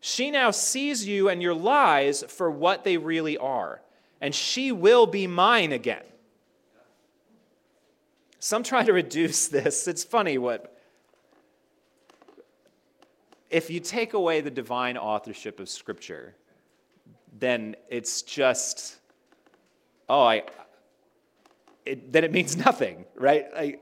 She 0.00 0.30
now 0.30 0.50
sees 0.50 1.06
you 1.06 1.28
and 1.28 1.40
your 1.40 1.54
lies 1.54 2.22
for 2.28 2.50
what 2.50 2.84
they 2.84 2.96
really 2.98 3.38
are 3.38 3.80
and 4.22 4.32
she 4.32 4.70
will 4.70 5.04
be 5.04 5.26
mine 5.26 5.72
again. 5.72 6.04
Some 8.38 8.62
try 8.62 8.84
to 8.84 8.92
reduce 8.92 9.48
this. 9.48 9.86
It's 9.88 10.04
funny 10.04 10.38
what. 10.38 10.78
If 13.50 13.68
you 13.68 13.80
take 13.80 14.14
away 14.14 14.40
the 14.40 14.50
divine 14.50 14.96
authorship 14.96 15.60
of 15.60 15.68
Scripture, 15.68 16.36
then 17.38 17.74
it's 17.90 18.22
just, 18.22 18.98
oh, 20.12 20.24
I, 20.24 20.42
it, 21.86 22.12
then 22.12 22.22
it 22.22 22.32
means 22.32 22.54
nothing, 22.66 23.06
right? 23.16 23.46
I, 23.56 23.78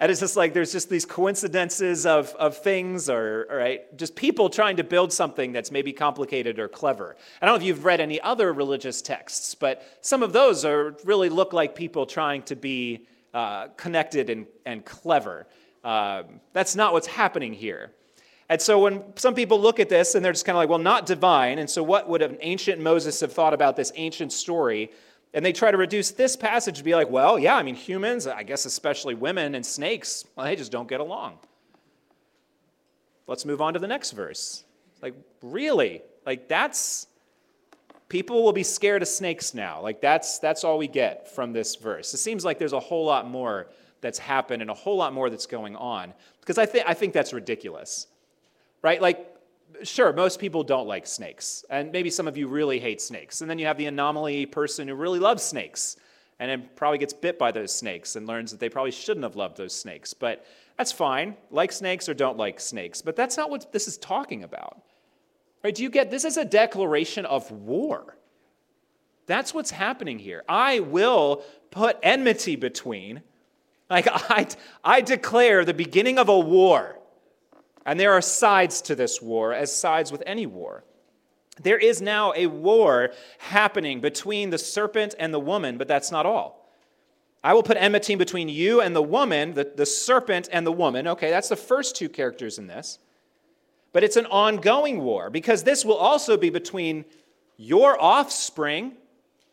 and 0.00 0.12
it's 0.12 0.20
just 0.20 0.36
like 0.36 0.52
there's 0.52 0.70
just 0.70 0.88
these 0.88 1.04
coincidences 1.04 2.06
of, 2.06 2.34
of 2.34 2.56
things 2.58 3.08
or, 3.08 3.46
right, 3.50 3.96
just 3.96 4.14
people 4.14 4.48
trying 4.48 4.76
to 4.76 4.84
build 4.84 5.12
something 5.12 5.52
that's 5.52 5.72
maybe 5.72 5.92
complicated 5.92 6.58
or 6.58 6.68
clever. 6.68 7.16
I 7.40 7.46
don't 7.46 7.54
know 7.54 7.56
if 7.56 7.66
you've 7.66 7.84
read 7.84 8.00
any 8.00 8.20
other 8.20 8.52
religious 8.52 9.02
texts, 9.02 9.54
but 9.54 9.82
some 10.00 10.22
of 10.22 10.32
those 10.32 10.64
are 10.64 10.96
really 11.04 11.28
look 11.28 11.52
like 11.52 11.74
people 11.74 12.06
trying 12.06 12.42
to 12.42 12.56
be 12.56 13.06
uh, 13.34 13.68
connected 13.76 14.30
and, 14.30 14.46
and 14.66 14.84
clever. 14.84 15.46
Um, 15.82 16.40
that's 16.52 16.76
not 16.76 16.92
what's 16.92 17.08
happening 17.08 17.52
here. 17.52 17.92
And 18.48 18.60
so 18.62 18.78
when 18.78 19.02
some 19.16 19.34
people 19.34 19.60
look 19.60 19.78
at 19.78 19.88
this 19.88 20.14
and 20.14 20.24
they're 20.24 20.32
just 20.32 20.44
kind 20.44 20.56
of 20.56 20.60
like, 20.60 20.68
well, 20.68 20.78
not 20.78 21.06
divine. 21.06 21.58
And 21.58 21.68
so 21.68 21.82
what 21.82 22.08
would 22.08 22.22
an 22.22 22.38
ancient 22.40 22.80
Moses 22.80 23.20
have 23.20 23.32
thought 23.32 23.52
about 23.52 23.76
this 23.76 23.92
ancient 23.96 24.32
story? 24.32 24.90
And 25.34 25.44
they 25.44 25.52
try 25.52 25.70
to 25.70 25.76
reduce 25.76 26.10
this 26.10 26.36
passage 26.36 26.78
to 26.78 26.84
be 26.84 26.94
like, 26.94 27.10
well, 27.10 27.38
yeah, 27.38 27.56
I 27.56 27.62
mean, 27.62 27.74
humans, 27.74 28.26
I 28.26 28.42
guess 28.42 28.64
especially 28.64 29.14
women 29.14 29.54
and 29.54 29.64
snakes, 29.64 30.24
well, 30.34 30.46
they 30.46 30.56
just 30.56 30.72
don't 30.72 30.88
get 30.88 31.00
along. 31.00 31.38
Let's 33.26 33.44
move 33.44 33.60
on 33.60 33.74
to 33.74 33.78
the 33.78 33.86
next 33.86 34.12
verse. 34.12 34.64
Like, 35.02 35.14
really? 35.42 36.02
Like, 36.24 36.48
that's. 36.48 37.06
People 38.08 38.42
will 38.42 38.54
be 38.54 38.62
scared 38.62 39.02
of 39.02 39.08
snakes 39.08 39.52
now. 39.52 39.82
Like, 39.82 40.00
that's, 40.00 40.38
that's 40.38 40.64
all 40.64 40.78
we 40.78 40.88
get 40.88 41.30
from 41.34 41.52
this 41.52 41.76
verse. 41.76 42.14
It 42.14 42.18
seems 42.18 42.42
like 42.42 42.58
there's 42.58 42.72
a 42.72 42.80
whole 42.80 43.04
lot 43.04 43.28
more 43.28 43.68
that's 44.00 44.18
happened 44.18 44.62
and 44.62 44.70
a 44.70 44.74
whole 44.74 44.96
lot 44.96 45.12
more 45.12 45.28
that's 45.28 45.44
going 45.44 45.76
on. 45.76 46.14
Because 46.40 46.56
I, 46.56 46.64
th- 46.64 46.84
I 46.86 46.94
think 46.94 47.12
that's 47.12 47.34
ridiculous. 47.34 48.06
Right? 48.80 49.02
Like, 49.02 49.27
sure, 49.82 50.12
most 50.12 50.38
people 50.40 50.62
don't 50.62 50.86
like 50.86 51.06
snakes. 51.06 51.64
And 51.70 51.92
maybe 51.92 52.10
some 52.10 52.28
of 52.28 52.36
you 52.36 52.48
really 52.48 52.78
hate 52.78 53.00
snakes. 53.00 53.40
And 53.40 53.50
then 53.50 53.58
you 53.58 53.66
have 53.66 53.78
the 53.78 53.86
anomaly 53.86 54.46
person 54.46 54.88
who 54.88 54.94
really 54.94 55.18
loves 55.18 55.42
snakes 55.42 55.96
and 56.38 56.50
then 56.50 56.68
probably 56.76 56.98
gets 56.98 57.12
bit 57.12 57.38
by 57.38 57.50
those 57.50 57.72
snakes 57.72 58.16
and 58.16 58.26
learns 58.26 58.50
that 58.50 58.60
they 58.60 58.68
probably 58.68 58.90
shouldn't 58.90 59.24
have 59.24 59.36
loved 59.36 59.56
those 59.56 59.74
snakes. 59.74 60.14
But 60.14 60.46
that's 60.76 60.92
fine. 60.92 61.36
Like 61.50 61.72
snakes 61.72 62.08
or 62.08 62.14
don't 62.14 62.36
like 62.36 62.60
snakes. 62.60 63.02
But 63.02 63.16
that's 63.16 63.36
not 63.36 63.50
what 63.50 63.72
this 63.72 63.88
is 63.88 63.98
talking 63.98 64.44
about. 64.44 64.82
Right? 65.64 65.74
Do 65.74 65.82
you 65.82 65.90
get 65.90 66.10
this 66.10 66.24
is 66.24 66.36
a 66.36 66.44
declaration 66.44 67.26
of 67.26 67.50
war. 67.50 68.16
That's 69.26 69.52
what's 69.52 69.70
happening 69.70 70.18
here. 70.18 70.42
I 70.48 70.80
will 70.80 71.42
put 71.70 71.98
enmity 72.02 72.56
between, 72.56 73.22
like 73.90 74.06
I, 74.10 74.46
I 74.84 75.00
declare 75.00 75.64
the 75.64 75.74
beginning 75.74 76.18
of 76.18 76.28
a 76.28 76.38
war 76.38 76.97
and 77.88 77.98
there 77.98 78.12
are 78.12 78.20
sides 78.20 78.82
to 78.82 78.94
this 78.94 79.22
war, 79.22 79.54
as 79.54 79.74
sides 79.74 80.12
with 80.12 80.22
any 80.26 80.44
war. 80.44 80.84
There 81.62 81.78
is 81.78 82.02
now 82.02 82.34
a 82.36 82.46
war 82.46 83.12
happening 83.38 84.02
between 84.02 84.50
the 84.50 84.58
serpent 84.58 85.14
and 85.18 85.32
the 85.32 85.40
woman, 85.40 85.78
but 85.78 85.88
that's 85.88 86.12
not 86.12 86.26
all. 86.26 86.70
I 87.42 87.54
will 87.54 87.62
put 87.62 87.78
enmity 87.78 88.14
between 88.14 88.50
you 88.50 88.82
and 88.82 88.94
the 88.94 89.02
woman, 89.02 89.54
the, 89.54 89.72
the 89.74 89.86
serpent 89.86 90.50
and 90.52 90.66
the 90.66 90.72
woman. 90.72 91.08
Okay, 91.08 91.30
that's 91.30 91.48
the 91.48 91.56
first 91.56 91.96
two 91.96 92.10
characters 92.10 92.58
in 92.58 92.66
this. 92.66 92.98
But 93.94 94.04
it's 94.04 94.16
an 94.16 94.26
ongoing 94.26 95.00
war 95.00 95.30
because 95.30 95.62
this 95.62 95.82
will 95.82 95.96
also 95.96 96.36
be 96.36 96.50
between 96.50 97.06
your 97.56 97.98
offspring 97.98 98.96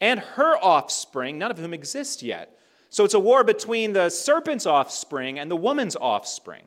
and 0.02 0.20
her 0.20 0.58
offspring, 0.58 1.38
none 1.38 1.52
of 1.52 1.58
whom 1.58 1.74
exist 1.74 2.22
yet. 2.22 2.60
So 2.90 3.06
it's 3.06 3.14
a 3.14 3.20
war 3.20 3.46
between 3.46 3.94
the 3.94 4.10
serpent's 4.10 4.66
offspring 4.66 5.40
and 5.40 5.50
the 5.50 5.56
woman's 5.56 5.96
offspring 5.96 6.64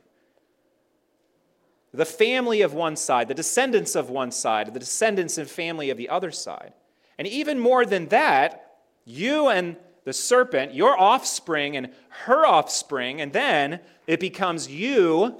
the 1.93 2.05
family 2.05 2.61
of 2.61 2.73
one 2.73 2.95
side, 2.95 3.27
the 3.27 3.33
descendants 3.33 3.95
of 3.95 4.09
one 4.09 4.31
side, 4.31 4.73
the 4.73 4.79
descendants 4.79 5.37
and 5.37 5.49
family 5.49 5.89
of 5.89 5.97
the 5.97 6.09
other 6.09 6.31
side. 6.31 6.73
And 7.17 7.27
even 7.27 7.59
more 7.59 7.85
than 7.85 8.07
that, 8.07 8.77
you 9.05 9.49
and 9.49 9.75
the 10.05 10.13
serpent, 10.13 10.73
your 10.73 10.99
offspring 10.99 11.75
and 11.75 11.89
her 12.09 12.45
offspring, 12.45 13.21
and 13.21 13.33
then 13.33 13.79
it 14.07 14.19
becomes 14.19 14.69
you 14.69 15.39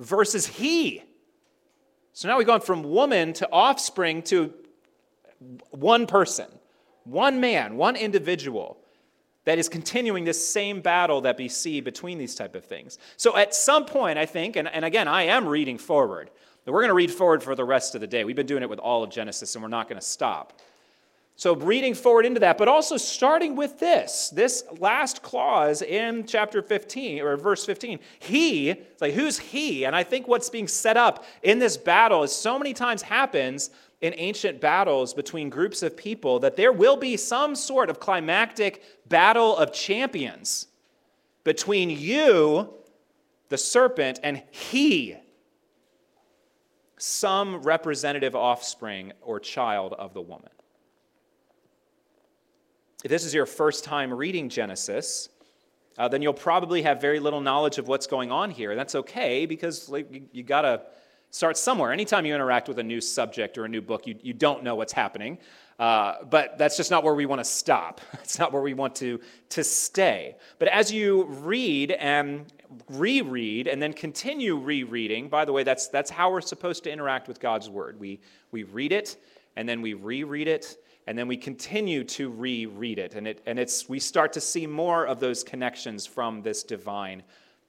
versus 0.00 0.46
he. 0.46 1.02
So 2.12 2.28
now 2.28 2.36
we've 2.38 2.46
gone 2.46 2.60
from 2.60 2.82
woman 2.82 3.32
to 3.34 3.48
offspring 3.50 4.22
to 4.24 4.52
one 5.70 6.06
person, 6.06 6.46
one 7.04 7.40
man, 7.40 7.76
one 7.76 7.94
individual 7.94 8.78
that 9.48 9.58
is 9.58 9.68
continuing 9.68 10.24
this 10.24 10.46
same 10.46 10.82
battle 10.82 11.22
that 11.22 11.38
we 11.38 11.48
see 11.48 11.80
between 11.80 12.18
these 12.18 12.34
type 12.34 12.54
of 12.54 12.64
things. 12.64 12.98
So 13.16 13.34
at 13.34 13.54
some 13.54 13.86
point, 13.86 14.18
I 14.18 14.26
think, 14.26 14.56
and, 14.56 14.68
and 14.68 14.84
again, 14.84 15.08
I 15.08 15.22
am 15.22 15.48
reading 15.48 15.78
forward. 15.78 16.30
We're 16.66 16.82
going 16.82 16.88
to 16.88 16.94
read 16.94 17.10
forward 17.10 17.42
for 17.42 17.54
the 17.54 17.64
rest 17.64 17.94
of 17.94 18.02
the 18.02 18.06
day. 18.06 18.24
We've 18.24 18.36
been 18.36 18.46
doing 18.46 18.62
it 18.62 18.68
with 18.68 18.78
all 18.78 19.02
of 19.02 19.08
Genesis, 19.08 19.54
and 19.54 19.62
we're 19.62 19.70
not 19.70 19.88
going 19.88 19.98
to 19.98 20.06
stop. 20.06 20.60
So, 21.36 21.54
reading 21.54 21.94
forward 21.94 22.26
into 22.26 22.40
that, 22.40 22.58
but 22.58 22.68
also 22.68 22.98
starting 22.98 23.56
with 23.56 23.78
this, 23.78 24.28
this 24.30 24.64
last 24.80 25.22
clause 25.22 25.80
in 25.80 26.26
chapter 26.26 26.60
15 26.60 27.22
or 27.22 27.36
verse 27.36 27.64
15. 27.64 28.00
He, 28.18 28.74
like, 29.00 29.14
who's 29.14 29.38
he? 29.38 29.86
And 29.86 29.96
I 29.96 30.02
think 30.02 30.28
what's 30.28 30.50
being 30.50 30.68
set 30.68 30.96
up 30.96 31.24
in 31.42 31.58
this 31.58 31.76
battle 31.78 32.22
is 32.22 32.32
so 32.32 32.58
many 32.58 32.74
times 32.74 33.02
happens 33.02 33.70
in 34.00 34.14
ancient 34.16 34.60
battles 34.60 35.14
between 35.14 35.50
groups 35.50 35.82
of 35.82 35.96
people 35.96 36.38
that 36.38 36.56
there 36.56 36.72
will 36.72 36.96
be 36.96 37.16
some 37.16 37.54
sort 37.54 37.90
of 37.90 37.98
climactic 37.98 38.82
battle 39.08 39.56
of 39.56 39.72
champions 39.72 40.66
between 41.44 41.90
you, 41.90 42.72
the 43.48 43.58
serpent, 43.58 44.20
and 44.22 44.42
he. 44.50 45.16
some 46.98 47.62
representative 47.62 48.34
offspring 48.34 49.12
or 49.22 49.40
child 49.40 49.94
of 49.94 50.14
the 50.14 50.20
woman. 50.20 50.50
If 53.04 53.10
this 53.10 53.24
is 53.24 53.32
your 53.32 53.46
first 53.46 53.84
time 53.84 54.12
reading 54.12 54.48
Genesis, 54.48 55.28
uh, 55.96 56.08
then 56.08 56.22
you'll 56.22 56.32
probably 56.32 56.82
have 56.82 57.00
very 57.00 57.20
little 57.20 57.40
knowledge 57.40 57.78
of 57.78 57.86
what's 57.88 58.06
going 58.06 58.32
on 58.32 58.50
here. 58.50 58.70
And 58.70 58.78
that's 58.78 58.94
okay 58.96 59.46
because 59.46 59.88
like, 59.88 60.12
you, 60.12 60.22
you 60.32 60.42
got 60.42 60.62
to 60.62 60.82
start 61.30 61.56
somewhere. 61.56 61.92
Anytime 61.92 62.26
you 62.26 62.34
interact 62.34 62.68
with 62.68 62.78
a 62.78 62.82
new 62.82 63.00
subject 63.00 63.58
or 63.58 63.64
a 63.64 63.68
new 63.68 63.82
book, 63.82 64.06
you, 64.06 64.16
you 64.22 64.32
don't 64.32 64.62
know 64.62 64.74
what's 64.74 64.92
happening. 64.92 65.38
Uh, 65.78 66.24
but 66.28 66.58
that's 66.58 66.76
just 66.76 66.90
not 66.90 67.04
where 67.04 67.14
we 67.14 67.26
want 67.26 67.40
to 67.40 67.44
stop. 67.44 68.00
It's 68.22 68.38
not 68.38 68.52
where 68.52 68.62
we 68.62 68.74
want 68.74 68.94
to, 68.96 69.20
to 69.50 69.64
stay. 69.64 70.36
But 70.58 70.68
as 70.68 70.92
you 70.92 71.24
read 71.24 71.92
and 71.92 72.46
reread 72.90 73.68
and 73.68 73.80
then 73.80 73.92
continue 73.92 74.56
rereading, 74.56 75.28
by 75.28 75.44
the 75.44 75.52
way, 75.52 75.62
that's, 75.62 75.88
that's 75.88 76.10
how 76.10 76.30
we're 76.30 76.40
supposed 76.40 76.84
to 76.84 76.90
interact 76.90 77.26
with 77.28 77.40
God's 77.40 77.70
Word. 77.70 77.98
We, 77.98 78.20
we 78.50 78.64
read 78.64 78.92
it, 78.92 79.16
and 79.56 79.68
then 79.68 79.80
we 79.80 79.94
reread 79.94 80.46
it, 80.46 80.76
and 81.06 81.16
then 81.16 81.26
we 81.26 81.38
continue 81.38 82.04
to 82.04 82.28
reread 82.28 82.98
it. 82.98 83.14
And, 83.14 83.26
it, 83.26 83.40
and 83.46 83.58
it's, 83.58 83.88
we 83.88 83.98
start 83.98 84.32
to 84.34 84.42
see 84.42 84.66
more 84.66 85.06
of 85.06 85.20
those 85.20 85.42
connections 85.42 86.04
from 86.04 86.42
this 86.42 86.62
divine 86.64 87.22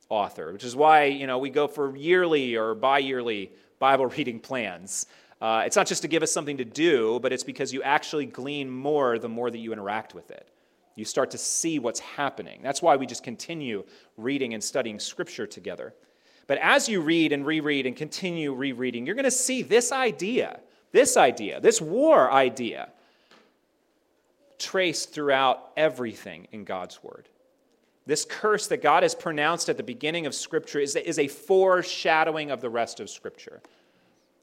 author, 0.10 0.52
which 0.52 0.64
is 0.64 0.76
why 0.76 1.06
you 1.06 1.28
know, 1.28 1.38
we 1.38 1.50
go 1.50 1.68
for 1.68 1.96
yearly 1.96 2.56
or 2.56 2.76
bi 2.76 2.98
yearly 3.00 3.52
Bible 3.80 4.06
reading 4.18 4.40
plans. 4.40 5.06
Uh, 5.42 5.64
it's 5.66 5.76
not 5.76 5.88
just 5.88 6.02
to 6.02 6.08
give 6.08 6.22
us 6.22 6.32
something 6.32 6.58
to 6.58 6.66
do, 6.66 7.20
but 7.22 7.32
it's 7.32 7.44
because 7.44 7.72
you 7.72 7.82
actually 7.84 8.26
glean 8.26 8.70
more 8.70 9.18
the 9.18 9.30
more 9.30 9.50
that 9.50 9.60
you 9.60 9.72
interact 9.72 10.14
with 10.14 10.32
it. 10.32 10.50
You 10.96 11.06
start 11.06 11.32
to 11.32 11.38
see 11.38 11.80
what's 11.80 12.02
happening. 12.02 12.60
That's 12.62 12.82
why 12.82 12.98
we 12.98 13.06
just 13.06 13.24
continue 13.24 13.86
reading 14.18 14.54
and 14.54 14.62
studying 14.62 15.00
Scripture 15.00 15.48
together. 15.48 15.94
But 16.46 16.58
as 16.58 16.90
you 16.90 17.00
read 17.00 17.32
and 17.32 17.46
reread 17.46 17.86
and 17.86 17.96
continue 17.96 18.54
rereading, 18.54 19.06
you're 19.06 19.16
going 19.16 19.24
to 19.24 19.32
see 19.32 19.62
this 19.62 19.94
idea, 19.94 20.60
this 20.92 21.16
idea, 21.16 21.62
this 21.62 21.80
war 21.80 22.30
idea, 22.30 22.90
traced 24.58 25.14
throughout 25.14 25.72
everything 25.78 26.48
in 26.52 26.66
God's 26.66 27.02
Word. 27.02 27.30
This 28.10 28.26
curse 28.26 28.66
that 28.68 28.82
God 28.82 29.04
has 29.04 29.14
pronounced 29.14 29.70
at 29.70 29.78
the 29.78 29.84
beginning 29.84 30.26
of 30.26 30.34
Scripture 30.34 30.80
is, 30.80 30.96
is 30.96 31.20
a 31.20 31.28
foreshadowing 31.28 32.50
of 32.50 32.60
the 32.60 32.70
rest 32.70 33.00
of 33.00 33.08
Scripture. 33.08 33.62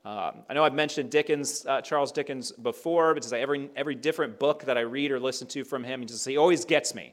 Um, 0.04 0.34
I 0.48 0.54
know 0.54 0.62
I've 0.62 0.72
mentioned 0.72 1.10
Dickens, 1.10 1.66
uh, 1.66 1.80
Charles 1.80 2.12
Dickens 2.12 2.52
before, 2.52 3.12
like 3.12 3.32
every, 3.32 3.68
every 3.74 3.96
different 3.96 4.38
book 4.38 4.62
that 4.66 4.78
I 4.78 4.82
read 4.82 5.10
or 5.10 5.18
listen 5.18 5.48
to 5.48 5.64
from 5.64 5.82
him, 5.82 5.98
he, 5.98 6.06
just, 6.06 6.28
he 6.28 6.36
always 6.36 6.64
gets 6.64 6.94
me. 6.94 7.12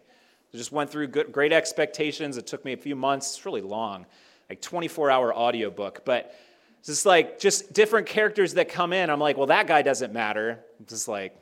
I 0.53 0.57
just 0.57 0.71
went 0.71 0.91
through 0.91 1.07
good, 1.07 1.31
great 1.31 1.51
expectations. 1.51 2.37
It 2.37 2.45
took 2.45 2.63
me 2.63 2.73
a 2.73 2.77
few 2.77 2.95
months. 2.95 3.31
It's 3.31 3.45
really 3.47 3.61
long, 3.61 4.05
like 4.47 4.61
24 4.61 5.09
hour 5.09 5.35
audiobook. 5.35 6.05
But 6.05 6.35
it's 6.77 6.89
just 6.89 7.07
like 7.07 7.39
just 7.39 7.73
different 7.73 8.05
characters 8.05 8.53
that 8.53 8.69
come 8.69 8.93
in. 8.93 9.09
I'm 9.09 9.19
like, 9.19 9.37
well, 9.37 9.47
that 9.47 9.65
guy 9.65 9.81
doesn't 9.81 10.13
matter. 10.13 10.59
It's 10.81 10.91
just 10.91 11.07
like, 11.07 11.35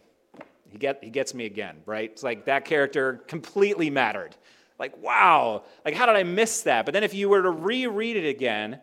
he, 0.69 0.77
get, 0.77 1.03
he 1.03 1.09
gets 1.09 1.33
me 1.33 1.47
again, 1.47 1.81
right? 1.85 2.09
It's 2.09 2.23
like 2.23 2.45
that 2.45 2.63
character 2.63 3.21
completely 3.27 3.89
mattered. 3.89 4.37
Like, 4.81 4.97
wow, 4.97 5.61
like 5.85 5.93
how 5.93 6.07
did 6.07 6.15
I 6.15 6.23
miss 6.23 6.63
that? 6.63 6.85
But 6.85 6.95
then 6.95 7.03
if 7.03 7.13
you 7.13 7.29
were 7.29 7.43
to 7.43 7.51
reread 7.51 8.17
it 8.17 8.27
again, 8.27 8.79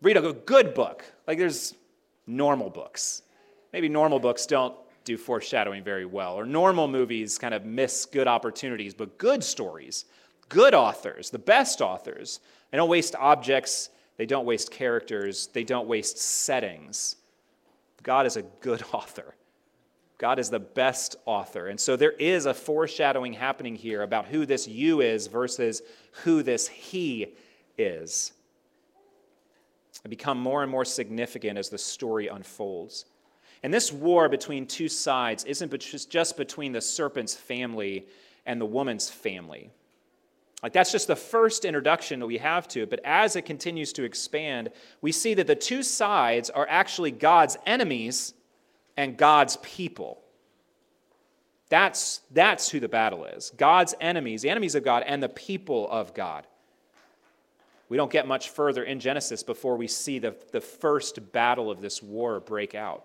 read 0.00 0.16
a 0.16 0.32
good 0.32 0.72
book. 0.72 1.04
Like 1.28 1.36
there's 1.36 1.74
normal 2.26 2.70
books. 2.70 3.20
Maybe 3.70 3.90
normal 3.90 4.18
books 4.18 4.46
don't 4.46 4.74
do 5.04 5.18
foreshadowing 5.18 5.84
very 5.84 6.06
well, 6.06 6.36
or 6.36 6.46
normal 6.46 6.88
movies 6.88 7.36
kind 7.36 7.52
of 7.52 7.66
miss 7.66 8.06
good 8.06 8.26
opportunities, 8.26 8.94
but 8.94 9.18
good 9.18 9.44
stories, 9.44 10.06
good 10.48 10.72
authors, 10.72 11.28
the 11.28 11.38
best 11.38 11.82
authors, 11.82 12.40
they 12.70 12.78
don't 12.78 12.88
waste 12.88 13.14
objects, 13.16 13.90
they 14.16 14.24
don't 14.24 14.46
waste 14.46 14.70
characters, 14.70 15.48
they 15.48 15.64
don't 15.64 15.86
waste 15.86 16.16
settings. 16.16 17.16
God 18.02 18.24
is 18.24 18.38
a 18.38 18.42
good 18.42 18.82
author. 18.92 19.34
God 20.18 20.38
is 20.38 20.50
the 20.50 20.60
best 20.60 21.16
author. 21.26 21.68
And 21.68 21.78
so 21.78 21.96
there 21.96 22.12
is 22.12 22.46
a 22.46 22.54
foreshadowing 22.54 23.32
happening 23.32 23.74
here 23.74 24.02
about 24.02 24.26
who 24.26 24.46
this 24.46 24.68
you 24.68 25.00
is 25.00 25.26
versus 25.26 25.82
who 26.22 26.42
this 26.42 26.68
he 26.68 27.34
is 27.76 28.32
and 30.04 30.10
become 30.10 30.38
more 30.38 30.62
and 30.62 30.70
more 30.70 30.84
significant 30.84 31.58
as 31.58 31.70
the 31.70 31.78
story 31.78 32.28
unfolds. 32.28 33.06
And 33.62 33.72
this 33.72 33.90
war 33.90 34.28
between 34.28 34.66
two 34.66 34.88
sides 34.88 35.44
isn't 35.44 35.74
just 35.80 36.36
between 36.36 36.72
the 36.72 36.80
serpent's 36.80 37.34
family 37.34 38.06
and 38.44 38.60
the 38.60 38.66
woman's 38.66 39.08
family. 39.08 39.70
Like 40.62 40.72
that's 40.72 40.92
just 40.92 41.06
the 41.06 41.16
first 41.16 41.64
introduction 41.64 42.20
that 42.20 42.26
we 42.26 42.38
have 42.38 42.68
to 42.68 42.82
it. 42.82 42.90
But 42.90 43.00
as 43.04 43.36
it 43.36 43.42
continues 43.42 43.92
to 43.94 44.04
expand, 44.04 44.70
we 45.00 45.12
see 45.12 45.34
that 45.34 45.46
the 45.46 45.54
two 45.54 45.82
sides 45.82 46.50
are 46.50 46.66
actually 46.68 47.10
God's 47.10 47.56
enemies 47.66 48.34
and 48.96 49.16
God's 49.16 49.56
people. 49.58 50.20
That's, 51.68 52.20
that's 52.30 52.68
who 52.68 52.80
the 52.80 52.88
battle 52.88 53.24
is 53.24 53.50
God's 53.56 53.94
enemies, 54.00 54.42
the 54.42 54.50
enemies 54.50 54.74
of 54.74 54.84
God, 54.84 55.02
and 55.06 55.22
the 55.22 55.28
people 55.28 55.88
of 55.90 56.14
God. 56.14 56.46
We 57.88 57.96
don't 57.96 58.12
get 58.12 58.26
much 58.26 58.50
further 58.50 58.82
in 58.82 59.00
Genesis 59.00 59.42
before 59.42 59.76
we 59.76 59.86
see 59.88 60.18
the, 60.18 60.34
the 60.52 60.60
first 60.60 61.32
battle 61.32 61.70
of 61.70 61.80
this 61.80 62.02
war 62.02 62.40
break 62.40 62.74
out. 62.74 63.04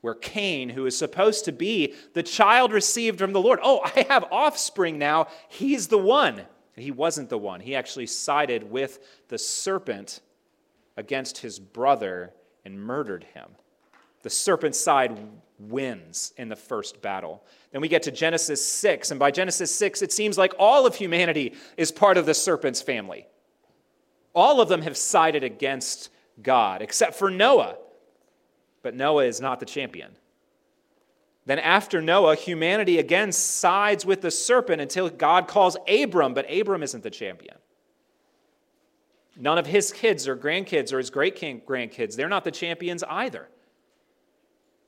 Where 0.00 0.14
Cain, 0.14 0.68
who 0.68 0.84
is 0.84 0.98
supposed 0.98 1.46
to 1.46 1.52
be 1.52 1.94
the 2.12 2.22
child 2.22 2.72
received 2.72 3.18
from 3.18 3.32
the 3.32 3.40
Lord, 3.40 3.60
oh, 3.62 3.80
I 3.84 4.06
have 4.08 4.26
offspring 4.30 4.98
now, 4.98 5.28
he's 5.48 5.88
the 5.88 5.98
one. 5.98 6.42
he 6.76 6.90
wasn't 6.90 7.30
the 7.30 7.38
one. 7.38 7.60
He 7.60 7.74
actually 7.74 8.06
sided 8.06 8.70
with 8.70 8.98
the 9.28 9.38
serpent 9.38 10.20
against 10.96 11.38
his 11.38 11.58
brother 11.58 12.34
and 12.64 12.78
murdered 12.78 13.24
him. 13.34 13.46
The 14.24 14.30
serpent's 14.30 14.80
side 14.80 15.20
wins 15.58 16.32
in 16.38 16.48
the 16.48 16.56
first 16.56 17.02
battle. 17.02 17.44
Then 17.72 17.82
we 17.82 17.88
get 17.88 18.04
to 18.04 18.10
Genesis 18.10 18.64
6, 18.64 19.10
and 19.10 19.20
by 19.20 19.30
Genesis 19.30 19.70
6, 19.74 20.00
it 20.00 20.12
seems 20.12 20.38
like 20.38 20.54
all 20.58 20.86
of 20.86 20.94
humanity 20.94 21.52
is 21.76 21.92
part 21.92 22.16
of 22.16 22.24
the 22.24 22.32
serpent's 22.32 22.80
family. 22.80 23.26
All 24.34 24.62
of 24.62 24.70
them 24.70 24.80
have 24.80 24.96
sided 24.96 25.44
against 25.44 26.08
God, 26.42 26.80
except 26.80 27.16
for 27.16 27.30
Noah. 27.30 27.76
But 28.82 28.94
Noah 28.94 29.26
is 29.26 29.42
not 29.42 29.60
the 29.60 29.66
champion. 29.66 30.16
Then, 31.44 31.58
after 31.58 32.00
Noah, 32.00 32.34
humanity 32.34 32.98
again 32.98 33.30
sides 33.30 34.06
with 34.06 34.22
the 34.22 34.30
serpent 34.30 34.80
until 34.80 35.10
God 35.10 35.48
calls 35.48 35.76
Abram, 35.86 36.32
but 36.32 36.50
Abram 36.50 36.82
isn't 36.82 37.02
the 37.02 37.10
champion. 37.10 37.56
None 39.36 39.58
of 39.58 39.66
his 39.66 39.92
kids 39.92 40.26
or 40.26 40.34
grandkids 40.34 40.94
or 40.94 40.98
his 40.98 41.10
great 41.10 41.38
grandkids, 41.38 42.16
they're 42.16 42.30
not 42.30 42.44
the 42.44 42.50
champions 42.50 43.04
either. 43.06 43.48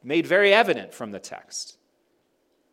Made 0.07 0.25
very 0.25 0.55
evident 0.55 0.95
from 0.95 1.11
the 1.11 1.19
text. 1.19 1.79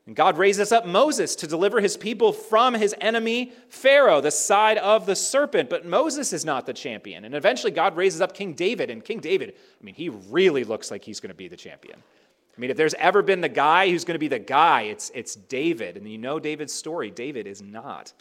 And 0.06 0.16
God 0.16 0.38
raises 0.38 0.72
up 0.72 0.86
Moses 0.86 1.36
to 1.38 1.48
deliver 1.48 1.82
his 1.82 1.98
people 1.98 2.32
from 2.32 2.76
his 2.76 2.94
enemy, 3.02 3.54
Pharaoh, 3.70 4.22
the 4.22 4.30
side 4.30 4.78
of 4.78 5.08
the 5.08 5.16
serpent. 5.16 5.68
But 5.68 5.84
Moses 5.84 6.32
is 6.32 6.46
not 6.46 6.68
the 6.68 6.74
champion. 6.74 7.26
And 7.26 7.34
eventually, 7.34 7.72
God 7.72 7.98
raises 7.98 8.22
up 8.22 8.36
King 8.36 8.54
David. 8.54 8.92
And 8.92 9.04
King 9.04 9.20
David, 9.20 9.56
I 9.82 9.84
mean, 9.84 9.96
he 9.96 10.10
really 10.10 10.64
looks 10.64 10.92
like 10.92 11.04
he's 11.04 11.20
going 11.20 11.32
to 11.32 11.36
be 11.36 11.48
the 11.48 11.58
champion. 11.58 11.98
I 12.56 12.62
mean, 12.62 12.70
if 12.70 12.78
there's 12.78 12.94
ever 12.94 13.24
been 13.24 13.42
the 13.42 13.50
guy 13.50 13.90
who's 13.90 14.06
going 14.06 14.14
to 14.14 14.20
be 14.20 14.28
the 14.28 14.38
guy, 14.38 14.84
it's, 14.84 15.10
it's 15.16 15.34
David. 15.34 15.98
And 15.98 16.08
you 16.08 16.20
know 16.20 16.38
David's 16.38 16.74
story. 16.74 17.10
David 17.10 17.48
is 17.48 17.64
not 17.64 18.14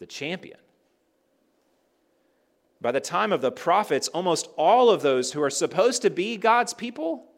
the 0.00 0.06
champion. 0.06 0.58
By 2.80 2.90
the 2.90 3.00
time 3.00 3.30
of 3.30 3.42
the 3.42 3.52
prophets, 3.52 4.08
almost 4.08 4.48
all 4.56 4.90
of 4.90 5.02
those 5.02 5.30
who 5.30 5.40
are 5.40 5.50
supposed 5.50 6.02
to 6.02 6.10
be 6.10 6.36
God's 6.36 6.74
people 6.74 7.28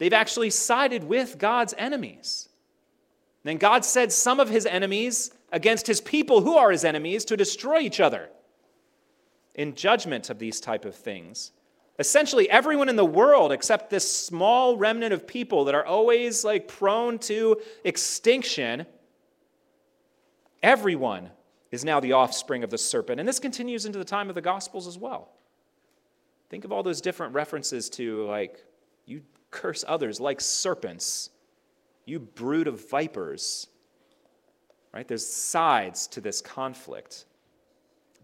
They've 0.00 0.12
actually 0.14 0.48
sided 0.48 1.04
with 1.04 1.36
God's 1.36 1.74
enemies. 1.76 2.48
Then 3.44 3.58
God 3.58 3.84
said 3.84 4.10
some 4.10 4.40
of 4.40 4.48
his 4.48 4.64
enemies 4.64 5.30
against 5.52 5.86
his 5.86 6.00
people 6.00 6.40
who 6.40 6.56
are 6.56 6.70
his 6.70 6.86
enemies 6.86 7.26
to 7.26 7.36
destroy 7.36 7.80
each 7.80 8.00
other 8.00 8.30
in 9.54 9.74
judgment 9.74 10.30
of 10.30 10.38
these 10.38 10.58
type 10.58 10.86
of 10.86 10.94
things. 10.94 11.52
Essentially 11.98 12.48
everyone 12.48 12.88
in 12.88 12.96
the 12.96 13.04
world 13.04 13.52
except 13.52 13.90
this 13.90 14.10
small 14.10 14.78
remnant 14.78 15.12
of 15.12 15.26
people 15.26 15.66
that 15.66 15.74
are 15.74 15.84
always 15.84 16.44
like 16.44 16.66
prone 16.66 17.18
to 17.18 17.60
extinction 17.84 18.86
everyone 20.62 21.28
is 21.70 21.84
now 21.84 22.00
the 22.00 22.14
offspring 22.14 22.64
of 22.64 22.70
the 22.70 22.78
serpent. 22.78 23.20
And 23.20 23.28
this 23.28 23.38
continues 23.38 23.84
into 23.84 23.98
the 23.98 24.04
time 24.06 24.30
of 24.30 24.34
the 24.34 24.40
gospels 24.40 24.86
as 24.86 24.96
well. 24.96 25.28
Think 26.48 26.64
of 26.64 26.72
all 26.72 26.82
those 26.82 27.02
different 27.02 27.34
references 27.34 27.90
to 27.90 28.24
like 28.24 28.64
curse 29.50 29.84
others 29.86 30.20
like 30.20 30.40
serpents, 30.40 31.30
you 32.04 32.18
brood 32.18 32.66
of 32.66 32.88
vipers. 32.90 33.66
Right? 34.92 35.06
There's 35.06 35.26
sides 35.26 36.06
to 36.08 36.20
this 36.20 36.40
conflict. 36.40 37.24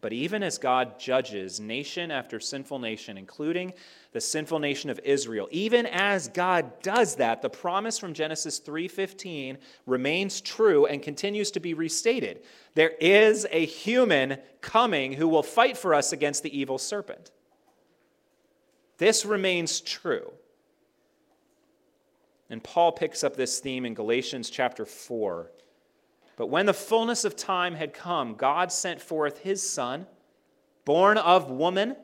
But 0.01 0.13
even 0.13 0.43
as 0.43 0.59
God 0.59 1.01
judges 1.01 1.59
nation 1.59 2.11
after 2.11 2.39
sinful 2.39 2.79
nation, 2.79 3.17
including 3.17 3.73
the 4.13 4.21
sinful 4.21 4.59
nation 4.59 4.91
of 4.91 5.01
Israel, 5.03 5.49
even 5.51 5.87
as 5.87 6.29
God 6.29 6.81
does 6.83 7.17
that, 7.17 7.41
the 7.41 7.49
promise 7.49 7.99
from 7.99 8.13
Genesis 8.13 8.59
3:15 8.61 9.59
remains 9.87 10.41
true 10.41 10.87
and 10.87 11.03
continues 11.03 11.51
to 11.53 11.61
be 11.61 11.75
restated. 11.75 12.45
There 12.75 12.95
is 13.01 13.47
a 13.51 13.65
human 13.65 14.39
coming 14.61 15.15
who 15.15 15.29
will 15.29 15.43
fight 15.43 15.77
for 15.77 15.95
us 15.95 16.13
against 16.13 16.43
the 16.43 16.57
evil 16.57 16.79
serpent. 16.79 17.31
This 18.99 19.25
remains 19.25 19.81
true. 19.81 20.33
And 22.49 22.63
Paul 22.63 22.93
picks 22.93 23.25
up 23.25 23.37
this 23.37 23.59
theme 23.59 23.85
in 23.85 23.95
Galatians 23.95 24.51
chapter 24.51 24.85
4. 24.85 25.51
But 26.37 26.47
when 26.47 26.67
the 26.67 26.75
fullness 26.75 27.25
of 27.25 27.35
time 27.35 27.75
had 27.75 27.93
come, 27.93 28.35
God 28.35 28.71
sent 28.71 29.01
forth 29.01 29.39
his 29.39 29.69
Son, 29.69 30.07
born 30.85 31.19
of 31.19 31.51
woman, 31.51 31.97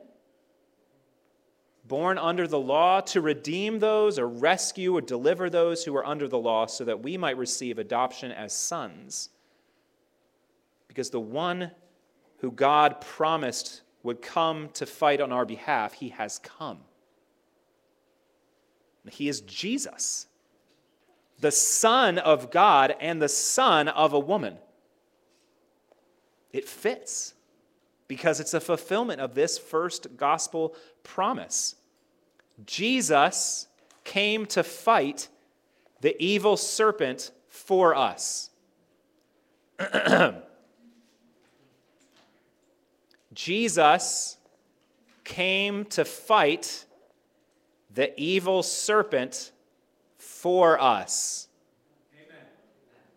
born 1.85 2.17
under 2.17 2.47
the 2.47 2.59
law, 2.59 2.99
to 3.01 3.21
redeem 3.21 3.79
those 3.79 4.19
or 4.19 4.27
rescue 4.27 4.97
or 4.97 5.01
deliver 5.01 5.49
those 5.49 5.85
who 5.85 5.95
are 5.95 6.05
under 6.05 6.27
the 6.27 6.39
law, 6.39 6.65
so 6.65 6.83
that 6.83 7.01
we 7.01 7.15
might 7.15 7.37
receive 7.37 7.77
adoption 7.77 8.31
as 8.31 8.53
sons. 8.53 9.29
Because 10.87 11.09
the 11.09 11.19
one 11.19 11.71
who 12.39 12.51
God 12.51 12.99
promised 12.99 13.81
would 14.01 14.21
come 14.21 14.69
to 14.73 14.85
fight 14.85 15.21
on 15.21 15.31
our 15.31 15.45
behalf, 15.45 15.93
he 15.93 16.09
has 16.09 16.39
come. 16.39 16.79
He 19.09 19.29
is 19.29 19.41
Jesus 19.41 20.27
the 21.43 21.51
Son 21.51 22.17
of 22.19 22.51
God 22.51 22.95
and 23.01 23.21
the 23.21 23.27
Son 23.27 23.89
of 23.89 24.13
a 24.13 24.19
woman. 24.19 24.57
It 26.53 26.69
fits 26.69 27.33
because 28.07 28.39
it's 28.39 28.53
a 28.53 28.61
fulfillment 28.61 29.19
of 29.19 29.35
this 29.35 29.57
first 29.57 30.15
gospel 30.15 30.73
promise. 31.03 31.75
Jesus 32.65 33.67
came 34.05 34.45
to 34.45 34.63
fight 34.63 35.27
the 35.99 36.15
evil 36.23 36.55
serpent 36.55 37.31
for 37.49 37.93
us. 37.93 38.49
Jesus 43.33 44.37
came 45.25 45.83
to 45.85 46.05
fight 46.05 46.85
the 47.93 48.17
evil 48.17 48.63
serpent 48.63 49.51
for 50.43 50.77
us. 50.77 51.47
Amen. 52.13 52.45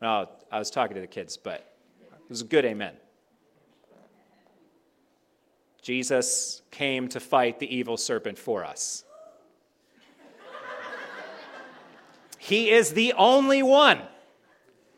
Well, 0.00 0.30
I 0.52 0.60
was 0.60 0.70
talking 0.70 0.94
to 0.94 1.00
the 1.00 1.08
kids, 1.08 1.36
but 1.36 1.74
it 2.12 2.28
was 2.28 2.42
a 2.42 2.44
good 2.44 2.64
amen. 2.64 2.92
Jesus 5.82 6.62
came 6.70 7.08
to 7.08 7.18
fight 7.18 7.58
the 7.58 7.74
evil 7.76 7.96
serpent 7.96 8.38
for 8.38 8.64
us. 8.64 9.02
he 12.38 12.70
is 12.70 12.92
the 12.92 13.12
only 13.14 13.60
one 13.60 14.02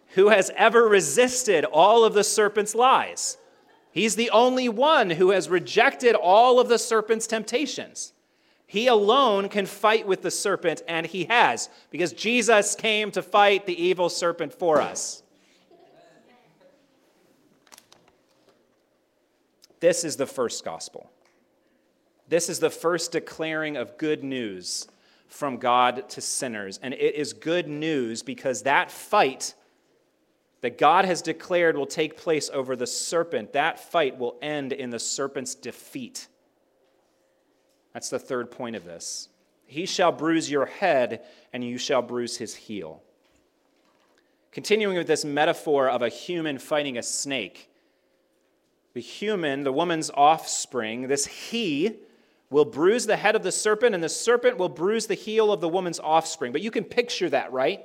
who 0.09 0.29
has 0.29 0.51
ever 0.55 0.87
resisted 0.87 1.65
all 1.65 2.05
of 2.05 2.13
the 2.13 2.25
serpent's 2.25 2.75
lies. 2.75 3.39
He's 3.91 4.17
the 4.17 4.29
only 4.29 4.69
one 4.69 5.09
who 5.09 5.31
has 5.31 5.49
rejected 5.49 6.15
all 6.15 6.61
of 6.61 6.69
the 6.69 6.79
serpent's 6.79 7.27
temptations. 7.27 8.13
He 8.71 8.87
alone 8.87 9.49
can 9.49 9.65
fight 9.65 10.07
with 10.07 10.21
the 10.21 10.31
serpent, 10.31 10.83
and 10.87 11.07
he 11.07 11.25
has, 11.25 11.71
because 11.91 12.13
Jesus 12.13 12.75
came 12.75 13.11
to 13.13 13.23
fight 13.23 13.65
the 13.65 13.83
evil 13.83 14.11
serpent 14.11 14.53
for 14.53 14.81
us. 14.81 15.23
This 19.81 20.05
is 20.05 20.17
the 20.17 20.27
first 20.27 20.67
gospel. 20.67 21.11
This 22.29 22.51
is 22.51 22.59
the 22.59 22.69
first 22.69 23.11
declaring 23.11 23.79
of 23.79 23.97
good 23.97 24.23
news 24.23 24.87
from 25.29 25.57
God 25.57 26.07
to 26.11 26.21
sinners. 26.21 26.79
And 26.83 26.93
it 26.93 27.15
is 27.15 27.33
good 27.33 27.69
news 27.69 28.23
because 28.23 28.65
that 28.65 28.91
fight 28.91 29.55
that 30.61 30.77
God 30.77 31.07
has 31.07 31.23
declared 31.23 31.77
will 31.77 31.87
take 31.87 32.19
place 32.19 32.51
over 32.53 32.77
the 32.77 32.87
serpent, 32.87 33.55
that 33.55 33.79
fight 33.79 34.19
will 34.19 34.37
end 34.43 34.75
in 34.75 34.91
the 34.91 34.99
serpent's 34.99 35.55
defeat. 35.55 36.29
That's 37.99 38.11
the 38.11 38.19
third 38.21 38.53
point 38.53 38.77
of 38.77 38.85
this. 38.85 39.29
He 39.67 39.85
shall 39.85 40.13
bruise 40.13 40.49
your 40.49 40.67
head, 40.67 41.21
and 41.53 41.65
you 41.65 41.79
shall 41.79 42.01
bruise 42.01 42.37
his 42.37 42.55
heel. 42.55 43.03
Continuing 44.53 44.97
with 44.97 45.09
this 45.09 45.25
metaphor 45.25 45.89
of 45.89 46.01
a 46.01 46.09
human 46.09 46.59
fighting 46.59 46.97
a 46.97 47.03
snake, 47.03 47.69
the 48.95 49.01
human, 49.01 49.65
the 49.65 49.73
woman's 49.73 50.13
offspring, 50.15 51.09
this 51.09 51.27
he, 51.27 51.97
will 52.51 52.65
bruise 52.65 53.05
the 53.05 53.17
head 53.17 53.35
of 53.35 53.43
the 53.43 53.51
serpent, 53.51 53.97
and 53.97 54.05
the 54.05 54.09
serpent 54.09 54.59
will 54.59 54.69
bruise 54.69 55.09
the 55.09 55.15
heel 55.15 55.53
of 55.53 55.61
the 55.61 55.69
woman's 55.69 55.99
offspring. 55.99 56.53
But 56.53 56.63
you 56.63 56.71
can 56.71 56.85
picture 56.85 57.29
that, 57.31 57.51
right? 57.51 57.85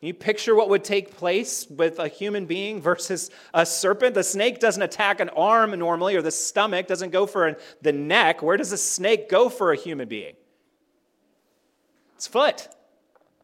You 0.00 0.14
picture 0.14 0.54
what 0.54 0.70
would 0.70 0.82
take 0.82 1.14
place 1.14 1.66
with 1.68 1.98
a 1.98 2.08
human 2.08 2.46
being 2.46 2.80
versus 2.80 3.30
a 3.52 3.66
serpent? 3.66 4.14
The 4.14 4.24
snake 4.24 4.58
doesn't 4.58 4.82
attack 4.82 5.20
an 5.20 5.28
arm 5.30 5.78
normally, 5.78 6.16
or 6.16 6.22
the 6.22 6.30
stomach 6.30 6.86
doesn't 6.86 7.10
go 7.10 7.26
for 7.26 7.58
the 7.82 7.92
neck. 7.92 8.42
Where 8.42 8.56
does 8.56 8.72
a 8.72 8.78
snake 8.78 9.28
go 9.28 9.50
for 9.50 9.72
a 9.72 9.76
human 9.76 10.08
being? 10.08 10.36
Its 12.16 12.26
foot, 12.26 12.68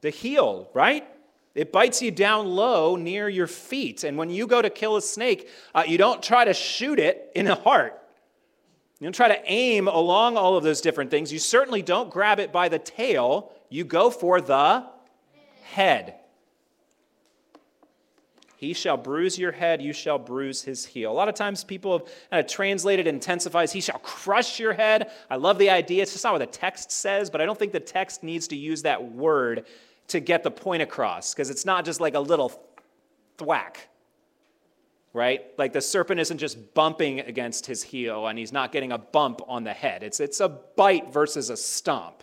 the 0.01 0.09
heel, 0.09 0.71
right? 0.73 1.07
It 1.55 1.73
bites 1.73 2.01
you 2.01 2.11
down 2.11 2.47
low 2.47 2.97
near 2.97 3.29
your 3.29 3.47
feet. 3.47 4.05
And 4.05 4.16
when 4.16 4.31
you 4.31 4.47
go 4.47 4.62
to 4.62 4.71
kill 4.71 4.97
a 4.97 5.03
snake, 5.03 5.49
uh, 5.75 5.85
you 5.87 5.99
don't 5.99 6.23
try 6.23 6.47
to 6.47 6.55
shoot 6.55 6.99
it 6.99 7.31
in 7.35 7.45
the 7.45 7.55
heart. 7.55 8.03
You 8.99 9.05
don't 9.05 9.14
try 9.14 9.29
to 9.29 9.40
aim 9.45 9.88
along 9.88 10.38
all 10.38 10.57
of 10.57 10.64
those 10.64 10.81
different 10.81 11.11
things. 11.11 11.31
You 11.31 11.38
certainly 11.38 11.83
don't 11.83 12.11
grab 12.11 12.40
it 12.40 12.51
by 12.51 12.71
the 12.71 12.79
tail. 12.79 13.53
You 13.69 13.85
go 13.85 14.11
for 14.11 14.40
the 14.40 14.87
head. 15.64 16.14
He 18.57 18.73
shall 18.73 18.97
bruise 18.97 19.38
your 19.38 19.53
head, 19.53 19.83
you 19.83 19.92
shall 19.92 20.19
bruise 20.19 20.62
his 20.62 20.87
heel. 20.87 21.12
A 21.12 21.14
lot 21.14 21.29
of 21.29 21.35
times 21.35 21.62
people 21.62 21.99
have 21.99 22.07
kind 22.31 22.45
of 22.45 22.51
translated 22.51 23.07
intensifies, 23.07 23.71
he 23.71 23.83
shall 23.83 23.99
crush 23.99 24.59
your 24.59 24.73
head. 24.73 25.11
I 25.31 25.37
love 25.37 25.59
the 25.59 25.69
idea. 25.69 26.03
It's 26.03 26.12
just 26.12 26.25
not 26.25 26.33
what 26.33 26.38
the 26.38 26.47
text 26.47 26.90
says, 26.90 27.29
but 27.29 27.40
I 27.40 27.47
don't 27.47 27.59
think 27.59 27.73
the 27.73 27.81
text 27.81 28.23
needs 28.23 28.49
to 28.49 28.57
use 28.57 28.83
that 28.83 29.12
word 29.12 29.66
to 30.09 30.21
get 30.21 30.42
the 30.42 30.51
point 30.51 30.83
across, 30.83 31.35
because 31.35 31.51
it's 31.51 31.66
not 31.66 31.85
just 31.85 32.01
like 32.01 32.14
a 32.14 32.21
little 32.21 32.62
thwack, 33.38 33.88
right? 35.12 35.45
Like 35.59 35.73
the 35.73 35.81
serpent 35.81 36.21
isn't 36.21 36.38
just 36.38 36.75
bumping 36.75 37.21
against 37.21 37.66
his 37.66 37.83
heel 37.83 38.27
and 38.27 38.38
he's 38.38 38.53
not 38.53 38.73
getting 38.73 38.92
a 38.92 38.99
bump 38.99 39.40
on 39.49 39.64
the 39.64 39.73
head. 39.73 40.03
It's, 40.03 40.21
it's 40.21 40.40
a 40.40 40.49
bite 40.49 41.12
versus 41.12 41.51
a 41.51 41.57
stomp. 41.57 42.23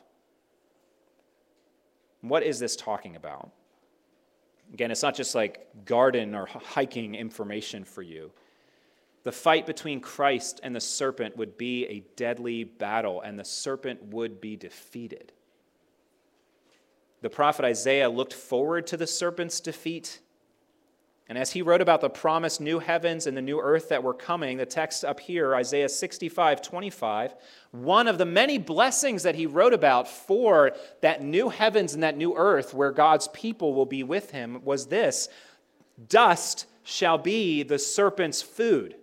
What 2.21 2.41
is 2.41 2.57
this 2.57 2.75
talking 2.75 3.15
about? 3.15 3.51
Again, 4.73 4.89
it's 4.89 5.03
not 5.03 5.15
just 5.15 5.35
like 5.35 5.85
garden 5.85 6.33
or 6.33 6.47
hiking 6.47 7.13
information 7.15 7.83
for 7.83 8.01
you. 8.01 8.31
The 9.23 9.31
fight 9.31 9.65
between 9.65 10.01
Christ 10.01 10.59
and 10.63 10.75
the 10.75 10.81
serpent 10.81 11.37
would 11.37 11.57
be 11.57 11.85
a 11.85 12.03
deadly 12.15 12.63
battle, 12.63 13.21
and 13.21 13.39
the 13.39 13.45
serpent 13.45 14.03
would 14.07 14.41
be 14.41 14.55
defeated. 14.55 15.31
The 17.21 17.29
prophet 17.29 17.63
Isaiah 17.63 18.09
looked 18.09 18.33
forward 18.33 18.85
to 18.87 18.97
the 18.97 19.07
serpent's 19.07 19.61
defeat 19.61 20.19
and 21.29 21.37
as 21.37 21.51
he 21.51 21.61
wrote 21.61 21.81
about 21.81 22.01
the 22.01 22.09
promised 22.09 22.59
new 22.59 22.79
heavens 22.79 23.27
and 23.27 23.37
the 23.37 23.41
new 23.41 23.59
earth 23.59 23.89
that 23.89 24.03
were 24.03 24.13
coming, 24.13 24.57
the 24.57 24.65
text 24.65 25.05
up 25.05 25.21
here, 25.21 25.55
Isaiah 25.55 25.87
65 25.87 26.61
25, 26.61 27.35
one 27.71 28.07
of 28.07 28.17
the 28.17 28.25
many 28.25 28.57
blessings 28.57 29.23
that 29.23 29.35
he 29.35 29.45
wrote 29.45 29.73
about 29.73 30.07
for 30.07 30.73
that 31.01 31.23
new 31.23 31.49
heavens 31.49 31.93
and 31.93 32.03
that 32.03 32.17
new 32.17 32.35
earth 32.35 32.73
where 32.73 32.91
God's 32.91 33.29
people 33.29 33.73
will 33.73 33.85
be 33.85 34.03
with 34.03 34.31
him 34.31 34.61
was 34.65 34.87
this 34.87 35.29
dust 36.09 36.65
shall 36.83 37.17
be 37.17 37.63
the 37.63 37.79
serpent's 37.79 38.41
food. 38.41 38.95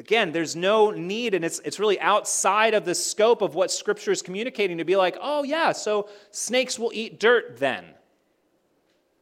Again, 0.00 0.32
there's 0.32 0.54
no 0.54 0.90
need, 0.90 1.34
and 1.34 1.44
it's, 1.44 1.60
it's 1.60 1.80
really 1.80 2.00
outside 2.00 2.74
of 2.74 2.84
the 2.84 2.94
scope 2.94 3.42
of 3.42 3.54
what 3.54 3.70
Scripture 3.70 4.12
is 4.12 4.22
communicating 4.22 4.78
to 4.78 4.84
be 4.84 4.96
like, 4.96 5.16
oh, 5.20 5.42
yeah, 5.42 5.72
so 5.72 6.08
snakes 6.30 6.78
will 6.78 6.92
eat 6.94 7.18
dirt 7.18 7.58
then. 7.58 7.84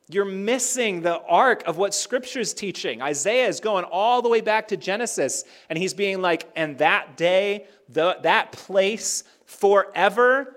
You're 0.09 0.25
missing 0.25 1.03
the 1.03 1.21
arc 1.23 1.66
of 1.66 1.79
what 1.79 1.92
Scripture 1.92 2.38
is 2.38 2.55
teaching. 2.55 3.03
Isaiah 3.03 3.49
is 3.49 3.59
going 3.59 3.85
all 3.85 4.23
the 4.23 4.29
way 4.29 4.40
back 4.40 4.69
to 4.69 4.77
Genesis, 4.77 5.45
and 5.69 5.77
he's 5.77 5.95
being 5.95 6.23
like, 6.23 6.49
and 6.55 6.79
that 6.79 7.16
day, 7.16 7.66
the, 7.88 8.19
that 8.23 8.53
place, 8.53 9.25
forever, 9.47 10.57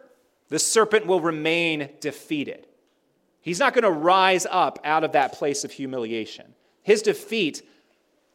the 0.50 0.60
serpent 0.60 1.08
will 1.08 1.22
remain 1.22 1.90
defeated. 2.00 2.68
He's 3.42 3.60
not 3.60 3.74
going 3.74 3.84
to 3.84 3.92
rise 3.92 4.46
up 4.50 4.80
out 4.84 5.04
of 5.04 5.14
that 5.14 5.34
place 5.34 5.64
of 5.64 5.72
humiliation. 5.72 6.54
His 6.84 7.02
defeat, 7.02 7.64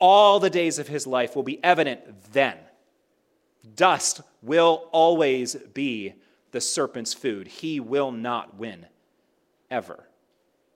all 0.00 0.40
the 0.40 0.50
days 0.50 0.80
of 0.80 0.88
his 0.88 1.06
life, 1.06 1.36
will 1.36 1.42
be 1.44 1.62
evident 1.62 2.32
then. 2.32 2.56
Dust 3.76 4.20
will 4.42 4.88
always 4.90 5.54
be 5.54 6.14
the 6.50 6.60
serpent's 6.60 7.14
food. 7.14 7.46
He 7.46 7.78
will 7.78 8.10
not 8.10 8.56
win, 8.56 8.86
ever. 9.70 10.08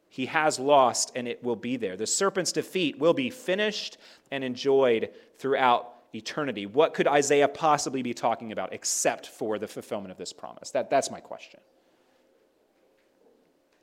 He 0.09 0.27
has 0.27 0.59
lost, 0.59 1.13
and 1.15 1.29
it 1.29 1.43
will 1.45 1.57
be 1.57 1.77
there. 1.77 1.97
The 1.97 2.07
serpent's 2.07 2.53
defeat 2.53 2.99
will 2.99 3.15
be 3.15 3.31
finished 3.31 3.99
and 4.31 4.43
enjoyed 4.43 5.11
throughout 5.39 5.95
eternity. 6.15 6.67
What 6.67 6.95
could 6.95 7.07
Isaiah 7.07 7.49
possibly 7.49 8.03
be 8.03 8.15
talking 8.15 8.53
about 8.53 8.73
except 8.73 9.27
for 9.27 9.59
the 9.59 9.69
fulfillment 9.69 10.11
of 10.11 10.19
this 10.19 10.33
promise? 10.33 10.71
That, 10.71 10.91
that's 10.91 11.11
my 11.11 11.21
question. 11.21 11.61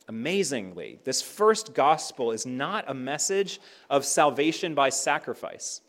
Amazingly, 0.08 1.00
this 1.04 1.22
first 1.22 1.74
gospel 1.74 2.32
is 2.32 2.46
not 2.46 2.86
a 2.88 2.94
message 2.94 3.60
of 3.90 4.06
salvation 4.06 4.76
by 4.76 4.90
sacrifice. 4.90 5.82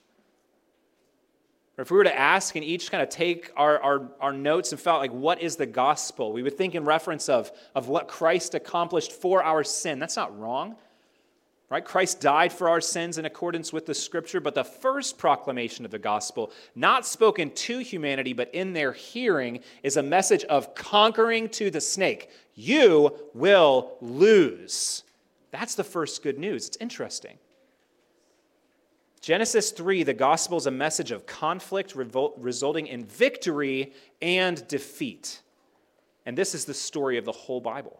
Or 1.78 1.82
if 1.82 1.90
we 1.90 1.98
were 1.98 2.04
to 2.04 2.18
ask 2.18 2.56
and 2.56 2.64
each 2.64 2.90
kind 2.90 3.02
of 3.02 3.10
take 3.10 3.50
our, 3.56 3.78
our, 3.80 4.08
our 4.20 4.32
notes 4.32 4.72
and 4.72 4.80
felt 4.80 5.00
like, 5.00 5.12
what 5.12 5.42
is 5.42 5.56
the 5.56 5.66
gospel? 5.66 6.32
We 6.32 6.42
would 6.42 6.56
think 6.56 6.74
in 6.74 6.84
reference 6.84 7.28
of, 7.28 7.52
of 7.74 7.88
what 7.88 8.08
Christ 8.08 8.54
accomplished 8.54 9.12
for 9.12 9.42
our 9.42 9.62
sin. 9.62 9.98
That's 9.98 10.16
not 10.16 10.38
wrong. 10.38 10.76
Right? 11.68 11.84
Christ 11.84 12.20
died 12.20 12.52
for 12.52 12.68
our 12.68 12.80
sins 12.80 13.18
in 13.18 13.24
accordance 13.24 13.72
with 13.72 13.86
the 13.86 13.94
scripture, 13.94 14.40
but 14.40 14.54
the 14.54 14.62
first 14.62 15.18
proclamation 15.18 15.84
of 15.84 15.90
the 15.90 15.98
gospel, 15.98 16.52
not 16.76 17.04
spoken 17.04 17.50
to 17.50 17.80
humanity, 17.80 18.32
but 18.32 18.54
in 18.54 18.72
their 18.72 18.92
hearing, 18.92 19.60
is 19.82 19.96
a 19.96 20.02
message 20.02 20.44
of 20.44 20.76
conquering 20.76 21.48
to 21.50 21.70
the 21.70 21.80
snake. 21.80 22.30
You 22.54 23.18
will 23.34 23.96
lose. 24.00 25.02
That's 25.50 25.74
the 25.74 25.84
first 25.84 26.22
good 26.22 26.38
news. 26.38 26.68
It's 26.68 26.76
interesting. 26.76 27.36
Genesis 29.26 29.72
3, 29.72 30.04
the 30.04 30.14
gospel 30.14 30.56
is 30.56 30.66
a 30.66 30.70
message 30.70 31.10
of 31.10 31.26
conflict 31.26 31.96
resulting 31.96 32.86
in 32.86 33.04
victory 33.06 33.92
and 34.22 34.64
defeat. 34.68 35.42
And 36.26 36.38
this 36.38 36.54
is 36.54 36.64
the 36.64 36.72
story 36.72 37.18
of 37.18 37.24
the 37.24 37.32
whole 37.32 37.60
Bible 37.60 37.98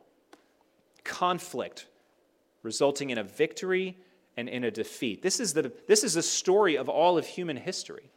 conflict 1.02 1.88
resulting 2.62 3.10
in 3.10 3.18
a 3.18 3.24
victory 3.24 3.98
and 4.36 4.48
in 4.48 4.62
a 4.62 4.70
defeat. 4.70 5.20
This 5.20 5.40
is 5.40 5.52
the, 5.52 5.72
this 5.88 6.04
is 6.04 6.14
the 6.14 6.22
story 6.22 6.76
of 6.76 6.88
all 6.88 7.18
of 7.18 7.26
human 7.26 7.56
history. 7.56 8.08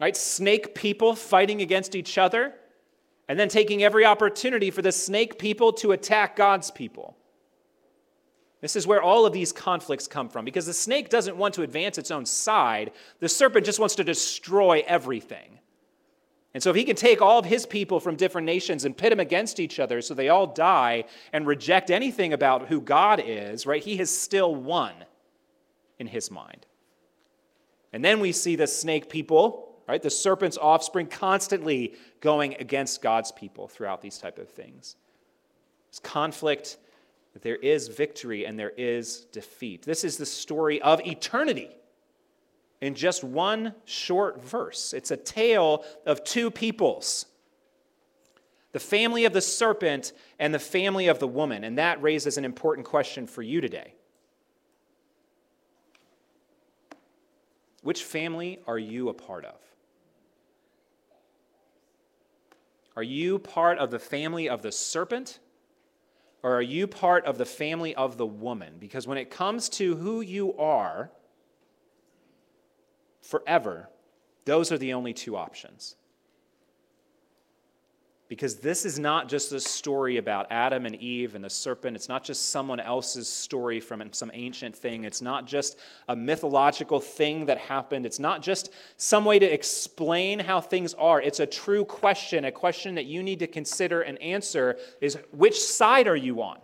Right? 0.00 0.16
Snake 0.16 0.74
people 0.74 1.14
fighting 1.14 1.60
against 1.60 1.94
each 1.94 2.16
other 2.16 2.54
and 3.28 3.38
then 3.38 3.50
taking 3.50 3.82
every 3.82 4.06
opportunity 4.06 4.70
for 4.70 4.80
the 4.80 4.90
snake 4.90 5.38
people 5.38 5.70
to 5.74 5.92
attack 5.92 6.34
God's 6.34 6.70
people. 6.70 7.14
This 8.60 8.76
is 8.76 8.86
where 8.86 9.02
all 9.02 9.24
of 9.24 9.32
these 9.32 9.52
conflicts 9.52 10.06
come 10.06 10.28
from 10.28 10.44
because 10.44 10.66
the 10.66 10.74
snake 10.74 11.08
doesn't 11.08 11.36
want 11.36 11.54
to 11.54 11.62
advance 11.62 11.96
its 11.96 12.10
own 12.10 12.26
side, 12.26 12.92
the 13.18 13.28
serpent 13.28 13.64
just 13.64 13.78
wants 13.78 13.94
to 13.96 14.04
destroy 14.04 14.84
everything. 14.86 15.58
And 16.52 16.62
so, 16.62 16.70
if 16.70 16.76
he 16.76 16.84
can 16.84 16.96
take 16.96 17.22
all 17.22 17.38
of 17.38 17.44
his 17.44 17.64
people 17.64 18.00
from 18.00 18.16
different 18.16 18.44
nations 18.44 18.84
and 18.84 18.96
pit 18.96 19.10
them 19.10 19.20
against 19.20 19.60
each 19.60 19.78
other 19.78 20.02
so 20.02 20.14
they 20.14 20.28
all 20.28 20.48
die 20.48 21.04
and 21.32 21.46
reject 21.46 21.90
anything 21.90 22.32
about 22.32 22.66
who 22.66 22.80
God 22.80 23.22
is, 23.24 23.66
right, 23.66 23.82
he 23.82 23.96
has 23.98 24.10
still 24.10 24.54
won 24.54 24.92
in 25.98 26.08
his 26.08 26.30
mind. 26.30 26.66
And 27.92 28.04
then 28.04 28.20
we 28.20 28.32
see 28.32 28.56
the 28.56 28.66
snake 28.66 29.08
people, 29.08 29.76
right, 29.88 30.02
the 30.02 30.10
serpent's 30.10 30.58
offspring 30.58 31.06
constantly 31.06 31.94
going 32.20 32.54
against 32.58 33.00
God's 33.00 33.30
people 33.30 33.68
throughout 33.68 34.02
these 34.02 34.18
type 34.18 34.38
of 34.38 34.48
things. 34.48 34.96
There's 35.88 36.00
conflict, 36.00 36.78
there 37.42 37.56
is 37.56 37.88
victory, 37.88 38.44
and 38.44 38.58
there 38.58 38.72
is 38.76 39.26
defeat. 39.32 39.82
This 39.82 40.04
is 40.04 40.16
the 40.16 40.26
story 40.26 40.82
of 40.82 41.00
eternity 41.06 41.70
in 42.80 42.94
just 42.94 43.22
one 43.22 43.74
short 43.84 44.42
verse. 44.42 44.92
It's 44.92 45.10
a 45.10 45.16
tale 45.16 45.84
of 46.06 46.24
two 46.24 46.50
peoples 46.50 47.26
the 48.72 48.78
family 48.78 49.24
of 49.24 49.32
the 49.32 49.40
serpent 49.40 50.12
and 50.38 50.54
the 50.54 50.58
family 50.58 51.08
of 51.08 51.18
the 51.18 51.26
woman. 51.26 51.64
And 51.64 51.78
that 51.78 52.00
raises 52.00 52.38
an 52.38 52.44
important 52.44 52.86
question 52.86 53.26
for 53.26 53.42
you 53.42 53.60
today. 53.60 53.94
Which 57.82 58.04
family 58.04 58.60
are 58.66 58.78
you 58.78 59.08
a 59.08 59.14
part 59.14 59.44
of? 59.44 59.56
Are 62.96 63.02
you 63.02 63.38
part 63.38 63.78
of 63.78 63.90
the 63.90 63.98
family 63.98 64.48
of 64.48 64.62
the 64.62 64.70
serpent? 64.70 65.38
Or 66.42 66.54
are 66.54 66.62
you 66.62 66.86
part 66.86 67.24
of 67.26 67.38
the 67.38 67.44
family 67.44 67.94
of 67.94 68.16
the 68.16 68.26
woman? 68.26 68.74
Because 68.78 69.06
when 69.06 69.18
it 69.18 69.30
comes 69.30 69.68
to 69.70 69.96
who 69.96 70.20
you 70.20 70.56
are, 70.56 71.10
forever, 73.20 73.88
those 74.46 74.72
are 74.72 74.78
the 74.78 74.94
only 74.94 75.12
two 75.12 75.36
options. 75.36 75.96
Because 78.30 78.54
this 78.54 78.84
is 78.84 78.96
not 78.96 79.28
just 79.28 79.50
a 79.50 79.58
story 79.58 80.18
about 80.18 80.46
Adam 80.52 80.86
and 80.86 80.94
Eve 80.94 81.34
and 81.34 81.42
the 81.42 81.50
serpent. 81.50 81.96
It's 81.96 82.08
not 82.08 82.22
just 82.22 82.50
someone 82.50 82.78
else's 82.78 83.28
story 83.28 83.80
from 83.80 84.12
some 84.12 84.30
ancient 84.32 84.76
thing. 84.76 85.02
It's 85.02 85.20
not 85.20 85.48
just 85.48 85.76
a 86.08 86.14
mythological 86.14 87.00
thing 87.00 87.46
that 87.46 87.58
happened. 87.58 88.06
It's 88.06 88.20
not 88.20 88.40
just 88.40 88.70
some 88.98 89.24
way 89.24 89.40
to 89.40 89.46
explain 89.46 90.38
how 90.38 90.60
things 90.60 90.94
are. 90.94 91.20
It's 91.20 91.40
a 91.40 91.46
true 91.46 91.84
question, 91.84 92.44
a 92.44 92.52
question 92.52 92.94
that 92.94 93.06
you 93.06 93.24
need 93.24 93.40
to 93.40 93.48
consider 93.48 94.02
and 94.02 94.16
answer 94.22 94.78
is 95.00 95.18
which 95.32 95.60
side 95.60 96.06
are 96.06 96.14
you 96.14 96.40
on? 96.40 96.60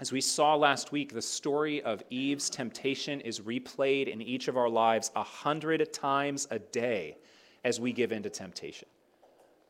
As 0.00 0.10
we 0.10 0.20
saw 0.20 0.56
last 0.56 0.90
week, 0.90 1.12
the 1.12 1.22
story 1.22 1.80
of 1.82 2.02
Eve's 2.10 2.50
temptation 2.50 3.20
is 3.20 3.38
replayed 3.38 4.08
in 4.08 4.20
each 4.20 4.48
of 4.48 4.56
our 4.56 4.68
lives 4.68 5.12
a 5.14 5.22
hundred 5.22 5.92
times 5.92 6.48
a 6.50 6.58
day 6.58 7.16
as 7.62 7.78
we 7.78 7.92
give 7.92 8.10
in 8.10 8.24
to 8.24 8.30
temptation. 8.30 8.88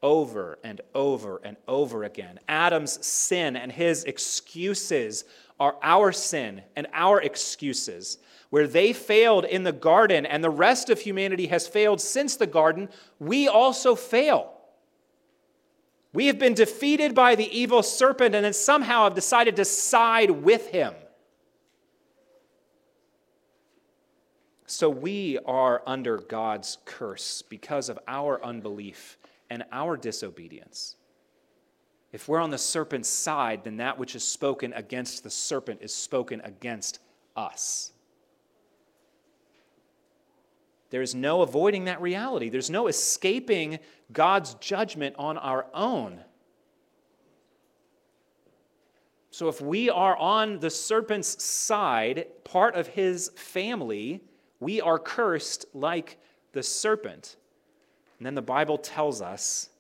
Over 0.03 0.59
and 0.65 0.81
over 0.95 1.43
and 1.45 1.59
over 1.69 2.05
again. 2.05 2.41
Adam's 2.49 3.05
sin 3.05 3.55
and 3.55 3.71
his 3.71 4.05
excuses 4.05 5.25
are 5.61 5.77
our 5.83 6.11
sin 6.11 6.63
and 6.75 6.87
our 6.95 7.21
excuses. 7.21 8.17
Where 8.49 8.67
they 8.67 8.95
failed 8.95 9.45
in 9.45 9.63
the 9.63 9.73
garden 9.73 10.25
and 10.25 10.43
the 10.43 10.49
rest 10.49 10.89
of 10.89 11.01
humanity 11.01 11.49
has 11.49 11.69
failed 11.69 12.01
since 12.01 12.37
the 12.37 12.47
garden, 12.47 12.89
we 13.19 13.47
also 13.47 13.95
fail. 13.95 14.54
We 16.15 16.29
have 16.29 16.39
been 16.39 16.55
defeated 16.55 17.13
by 17.13 17.35
the 17.35 17.59
evil 17.59 17.83
serpent 17.83 18.37
and 18.37 18.45
then 18.45 18.53
somehow 18.53 19.03
have 19.05 19.17
decided 19.17 19.57
to 19.57 19.65
side 19.65 20.31
with 20.31 20.69
him. 20.69 20.95
So 24.67 24.89
we 24.89 25.41
are 25.45 25.83
under 25.87 26.19
God's 26.19 26.79
curse 26.85 27.43
because 27.43 27.89
of 27.89 27.99
our 28.07 28.43
unbelief 28.45 29.19
and 29.51 29.65
our 29.73 29.97
disobedience. 29.97 30.95
If 32.13 32.29
we're 32.29 32.41
on 32.41 32.51
the 32.51 32.59
serpent's 32.59 33.09
side, 33.09 33.65
then 33.65 33.79
that 33.79 33.99
which 33.99 34.15
is 34.15 34.23
spoken 34.23 34.73
against 34.73 35.25
the 35.25 35.31
serpent 35.31 35.81
is 35.83 35.93
spoken 35.93 36.41
against 36.45 37.01
us. 37.35 37.93
There's 40.95 41.13
no 41.13 41.43
avoiding 41.43 41.87
that 41.87 42.01
reality. 42.01 42.51
There's 42.51 42.71
no 42.71 42.87
escaping 42.87 43.81
God's 44.13 44.55
judgment 44.55 45.17
on 45.19 45.37
our 45.37 45.67
own. 45.75 46.21
So, 49.33 49.49
if 49.49 49.61
we 49.61 49.91
are 49.91 50.17
on 50.17 50.61
the 50.61 50.71
serpent's 50.71 51.43
side, 51.43 52.27
part 52.45 52.77
of 52.77 52.87
his 52.87 53.33
family, 53.35 54.23
we 54.61 54.81
are 54.81 55.01
cursed 55.01 55.67
like 55.75 56.17
the 56.53 56.63
serpent. 56.63 57.39
And 58.21 58.27
then 58.27 58.37
the 58.37 58.41
Bible 58.41 58.79
tells 58.79 59.21
us 59.21 59.71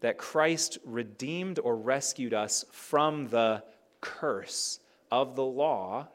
that 0.00 0.18
Christ 0.18 0.78
redeemed 0.84 1.60
or 1.60 1.76
rescued 1.76 2.34
us 2.34 2.64
from 2.72 3.28
the 3.28 3.62
curse 4.00 4.80
of 5.12 5.36
the 5.36 5.44
law 5.44 6.08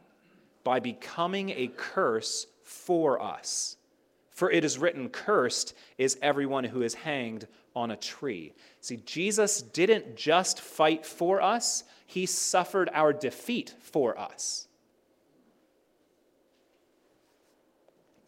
by 0.66 0.82
becoming 0.82 1.52
a 1.52 1.72
curse 1.78 2.48
for 2.66 3.22
us. 3.22 3.78
For 4.42 4.50
it 4.50 4.66
is 4.66 4.80
written, 4.80 5.10
Cursed 5.10 5.76
is 6.00 6.18
everyone 6.20 6.64
who 6.64 6.82
is 6.82 6.96
hanged 6.96 7.46
on 7.76 7.92
a 7.92 7.96
tree. 7.96 8.56
See, 8.80 8.98
Jesus 9.06 9.62
didn't 9.62 10.16
just 10.16 10.60
fight 10.60 11.06
for 11.06 11.44
us, 11.44 11.84
he 12.08 12.26
suffered 12.26 12.90
our 12.92 13.14
defeat 13.14 13.76
for 13.80 14.18
us. 14.18 14.68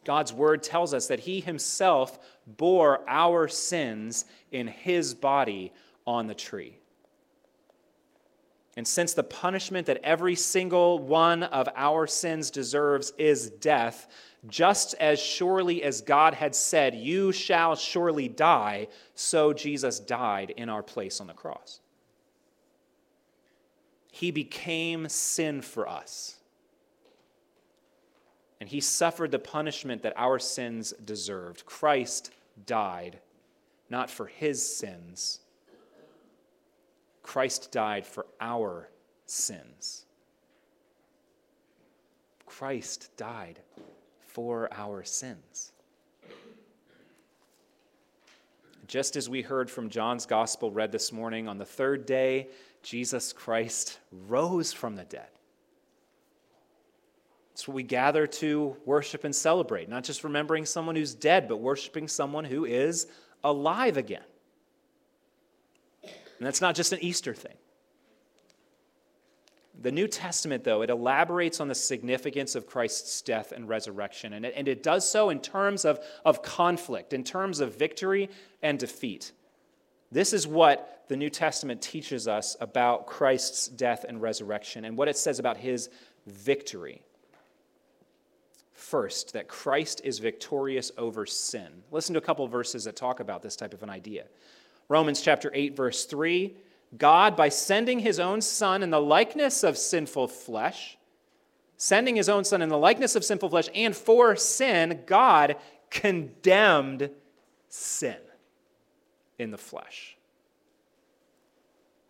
God's 0.06 0.32
word 0.32 0.62
tells 0.62 0.93
us 0.93 1.08
that 1.08 1.21
he 1.21 1.39
himself 1.39 2.19
bore 2.45 3.04
our 3.08 3.47
sins 3.47 4.26
in 4.52 4.67
his 4.67 5.15
body 5.15 5.73
on 6.06 6.28
the 6.28 6.36
tree. 6.36 6.78
And 8.78 8.88
since 8.88 9.13
the 9.13 9.23
punishment 9.23 9.88
that 9.88 10.02
every 10.04 10.36
single 10.36 10.99
one 10.99 11.41
of 11.41 11.69
our 11.76 12.06
sins 12.06 12.52
deserves 12.52 13.13
is 13.17 13.49
death, 13.49 14.08
just 14.48 14.94
as 14.96 15.20
surely 15.20 15.84
as 15.84 16.02
God 16.02 16.34
had 16.34 16.54
said, 16.54 16.96
You 16.96 17.32
shall 17.32 17.76
surely 17.76 18.28
die, 18.28 18.88
so 19.16 19.54
Jesus 19.54 20.00
died 20.00 20.54
in 20.58 20.70
our 20.70 20.84
place 20.84 21.22
on 21.22 21.28
the 21.28 21.34
cross. 21.34 21.80
He 24.12 24.32
became 24.32 25.08
sin 25.10 25.62
for 25.62 25.88
us. 25.88 26.36
And 28.60 28.70
he 28.70 28.80
suffered 28.80 29.32
the 29.32 29.40
punishment 29.40 30.04
that 30.04 30.14
our 30.16 30.40
sins 30.40 30.94
deserved. 31.04 31.66
Christ 31.66 32.32
died 32.66 33.20
not 33.90 34.10
for 34.10 34.26
his 34.26 34.78
sins, 34.78 35.40
Christ 37.22 37.72
died 37.72 38.06
for 38.06 38.26
our 38.42 38.90
sins. 39.26 40.06
Christ 42.46 43.10
died 43.18 43.60
for 44.34 44.67
our 44.74 45.04
sins. 45.04 45.72
Just 48.88 49.15
as 49.15 49.30
we 49.30 49.41
heard 49.41 49.72
from 49.72 49.89
John's 49.89 50.26
gospel 50.26 50.72
read 50.72 50.91
this 50.91 51.12
morning, 51.12 51.48
on 51.48 51.58
the 51.58 51.65
third 51.65 52.06
day, 52.06 52.50
Jesus 52.82 53.32
Christ 53.32 54.00
rose 54.12 54.74
from 54.74 54.96
the 54.96 55.06
dead. 55.06 55.30
It's 57.54 57.67
what 57.67 57.76
we 57.76 57.84
gather 57.84 58.28
to 58.28 58.76
worship 58.86 59.24
and 59.24 59.34
celebrate, 59.34 59.88
not 59.88 60.04
just 60.04 60.24
remembering 60.24 60.65
someone 60.65 60.96
who's 60.96 61.13
dead, 61.13 61.48
but 61.48 61.58
worshiping 61.58 62.08
someone 62.08 62.43
who 62.43 62.65
is 62.65 63.08
alive 63.43 63.96
again. 63.96 64.24
And 66.04 66.48
that's 66.48 66.62
not 66.62 66.76
just 66.76 66.91
an 66.91 67.00
Easter 67.02 67.34
thing. 67.34 67.56
The 69.84 69.91
New 69.91 70.08
Testament, 70.08 70.63
though, 70.63 70.82
it 70.82 70.89
elaborates 70.89 71.60
on 71.60 71.67
the 71.67 71.76
significance 71.76 72.56
of 72.56 72.65
Christ's 72.65 73.22
death 73.22 73.52
and 73.52 73.67
resurrection, 73.67 74.32
and 74.32 74.46
it, 74.46 74.54
and 74.56 74.65
it 74.69 74.82
does 74.82 75.08
so 75.08 75.30
in 75.30 75.41
terms 75.41 75.84
of, 75.84 76.00
of 76.24 76.41
conflict, 76.41 77.12
in 77.12 77.26
terms 77.26 77.60
of 77.60 77.78
victory 77.78 78.30
and 78.62 78.80
defeat. 78.80 79.34
This 80.10 80.32
is 80.32 80.48
what 80.48 81.04
the 81.10 81.17
New 81.17 81.30
Testament 81.30 81.82
teaches 81.82 82.30
us 82.30 82.56
about 82.62 83.08
Christ's 83.08 83.67
death 83.67 84.06
and 84.08 84.22
resurrection, 84.22 84.86
and 84.86 84.98
what 84.98 85.10
it 85.10 85.17
says 85.17 85.38
about 85.38 85.58
his 85.58 85.89
victory. 86.26 87.02
First, 88.72 89.34
that 89.34 89.50
Christ 89.50 90.00
is 90.06 90.19
victorious 90.19 90.93
over 90.98 91.26
sin. 91.26 91.84
Listen 91.91 92.13
to 92.13 92.19
a 92.19 92.24
couple 92.24 92.48
verses 92.48 92.86
that 92.86 92.96
talk 92.96 93.19
about 93.19 93.43
this 93.43 93.58
type 93.58 93.74
of 93.74 93.84
an 93.84 93.89
idea. 93.89 94.28
Romans 94.88 95.22
chapter 95.22 95.52
8, 95.54 95.76
verse 95.76 96.06
3 96.06 96.56
God, 96.98 97.36
by 97.36 97.50
sending 97.50 98.00
his 98.00 98.20
own 98.20 98.42
Son 98.42 98.84
in 98.84 98.90
the 98.90 99.02
likeness 99.02 99.64
of 99.64 99.78
sinful 99.78 100.28
flesh, 100.28 100.98
sending 101.78 102.16
his 102.16 102.30
own 102.30 102.44
Son 102.44 102.62
in 102.62 102.70
the 102.70 102.78
likeness 102.78 103.16
of 103.16 103.24
sinful 103.24 103.50
flesh, 103.50 103.70
and 103.74 103.96
for 103.96 104.36
sin, 104.36 105.02
God 105.06 105.56
condemned 105.90 107.10
sin 107.70 108.18
in 109.40 109.52
the 109.52 109.58
flesh. 109.58 110.18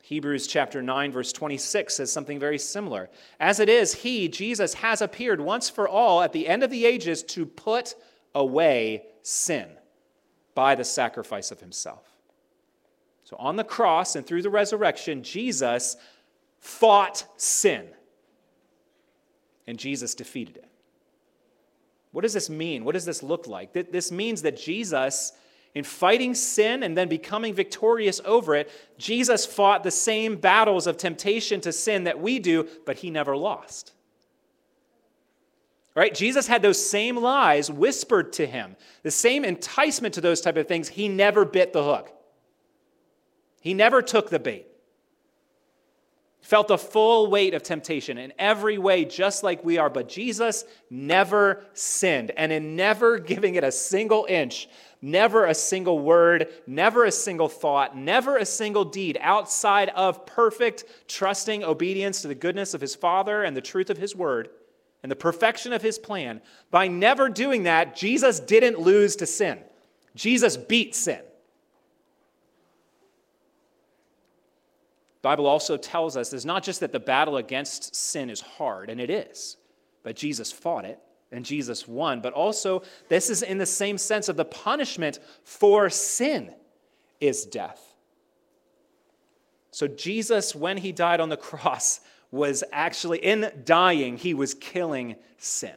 Hebrews 0.03 0.47
chapter 0.47 0.81
9, 0.81 1.13
verse 1.13 1.31
26 1.31 1.95
says 1.95 2.11
something 2.11 2.37
very 2.37 2.59
similar. 2.59 3.09
As 3.39 3.61
it 3.61 3.69
is, 3.69 3.93
he, 3.95 4.27
Jesus, 4.27 4.73
has 4.75 5.01
appeared 5.01 5.39
once 5.39 5.69
for 5.69 5.87
all 5.87 6.21
at 6.21 6.33
the 6.33 6.47
end 6.47 6.61
of 6.61 6.69
the 6.69 6.85
ages 6.85 7.23
to 7.23 7.45
put 7.45 7.95
away 8.35 9.05
sin 9.21 9.67
by 10.55 10.75
the 10.75 10.83
sacrifice 10.83 11.51
of 11.51 11.61
himself. 11.61 12.12
So 13.33 13.37
on 13.39 13.55
the 13.55 13.63
cross 13.63 14.15
and 14.15 14.23
through 14.23 14.43
the 14.43 14.51
resurrection, 14.51 15.23
Jesus 15.23 15.97
fought 16.59 17.25
sin. 17.35 17.87
And 19.65 19.79
Jesus 19.79 20.13
defeated 20.13 20.57
it. 20.57 20.69
What 22.11 22.21
does 22.21 22.33
this 22.33 22.47
mean? 22.47 22.85
What 22.85 22.91
does 22.91 23.05
this 23.05 23.23
look 23.23 23.47
like? 23.47 23.73
This 23.73 24.11
means 24.11 24.43
that 24.43 24.55
Jesus, 24.55 25.31
in 25.73 25.83
fighting 25.83 26.35
sin 26.35 26.83
and 26.83 26.95
then 26.95 27.09
becoming 27.09 27.55
victorious 27.55 28.21
over 28.23 28.53
it, 28.53 28.69
Jesus 28.99 29.47
fought 29.47 29.83
the 29.83 29.89
same 29.89 30.35
battles 30.35 30.85
of 30.85 30.97
temptation 30.97 31.59
to 31.61 31.71
sin 31.71 32.03
that 32.03 32.19
we 32.19 32.37
do, 32.37 32.67
but 32.85 32.97
he 32.97 33.09
never 33.09 33.35
lost. 33.35 33.93
Right? 35.95 36.13
Jesus 36.13 36.45
had 36.45 36.61
those 36.61 36.87
same 36.87 37.17
lies 37.17 37.71
whispered 37.71 38.31
to 38.33 38.45
him, 38.45 38.75
the 39.01 39.09
same 39.09 39.43
enticement 39.43 40.13
to 40.13 40.21
those 40.21 40.39
type 40.39 40.57
of 40.57 40.67
things. 40.67 40.89
He 40.89 41.07
never 41.07 41.45
bit 41.45 41.73
the 41.73 41.83
hook. 41.83 42.11
He 43.63 43.73
never 43.73 44.01
took 44.01 44.29
the 44.29 44.39
bait. 44.39 44.67
Felt 46.41 46.67
the 46.67 46.77
full 46.77 47.31
weight 47.31 47.53
of 47.53 47.63
temptation 47.63 48.17
in 48.17 48.33
every 48.37 48.77
way, 48.77 49.05
just 49.05 49.41
like 49.41 49.63
we 49.63 49.77
are. 49.77 49.89
But 49.89 50.09
Jesus 50.09 50.65
never 50.89 51.63
sinned. 51.73 52.31
And 52.35 52.51
in 52.51 52.75
never 52.75 53.17
giving 53.31 53.55
it 53.55 53.63
a 53.63 53.71
single 53.71 54.27
inch, 54.27 54.67
never 55.01 55.45
a 55.45 55.55
single 55.55 55.99
word, 55.99 56.49
never 56.67 57.05
a 57.05 57.11
single 57.11 57.47
thought, 57.47 57.95
never 57.95 58.35
a 58.35 58.45
single 58.45 58.83
deed 58.83 59.17
outside 59.21 59.87
of 59.95 60.25
perfect, 60.25 60.83
trusting 61.07 61.63
obedience 61.63 62.21
to 62.23 62.27
the 62.27 62.35
goodness 62.35 62.73
of 62.73 62.81
his 62.81 62.95
Father 62.95 63.43
and 63.43 63.55
the 63.55 63.61
truth 63.61 63.89
of 63.89 63.97
his 63.97 64.13
word 64.13 64.49
and 65.03 65.09
the 65.11 65.15
perfection 65.15 65.71
of 65.71 65.81
his 65.81 65.97
plan, 65.97 66.41
by 66.69 66.89
never 66.89 67.29
doing 67.29 67.63
that, 67.63 67.95
Jesus 67.95 68.41
didn't 68.41 68.79
lose 68.79 69.15
to 69.17 69.25
sin. 69.25 69.59
Jesus 70.15 70.57
beat 70.57 70.95
sin. 70.95 71.21
Bible 75.23 75.47
also 75.47 75.77
tells 75.77 76.15
us 76.15 76.33
it's 76.33 76.45
not 76.45 76.63
just 76.63 76.81
that 76.81 76.91
the 76.91 76.99
battle 76.99 77.37
against 77.37 77.95
sin 77.95 78.29
is 78.29 78.41
hard, 78.41 78.91
and 78.91 79.01
it 79.01 79.09
is, 79.09 79.57
but 80.03 80.15
Jesus 80.15 80.51
fought 80.51 80.85
it 80.85 80.99
and 81.31 81.43
Jesus 81.43 81.87
won, 81.87 82.21
but 82.21 82.33
also 82.33 82.83
this 83.09 83.29
is 83.29 83.41
in 83.41 83.57
the 83.57 83.65
same 83.65 83.97
sense 83.97 84.29
of 84.29 84.37
the 84.37 84.45
punishment 84.45 85.17
for 85.43 85.89
sin 85.89 86.53
is 87.19 87.45
death. 87.45 87.95
So 89.71 89.87
Jesus, 89.87 90.53
when 90.53 90.77
he 90.77 90.91
died 90.91 91.19
on 91.19 91.29
the 91.29 91.37
cross, 91.49 92.01
was 92.29 92.63
actually 92.71 93.19
in 93.19 93.51
dying, 93.63 94.17
he 94.17 94.33
was 94.33 94.53
killing 94.53 95.15
sin. 95.37 95.75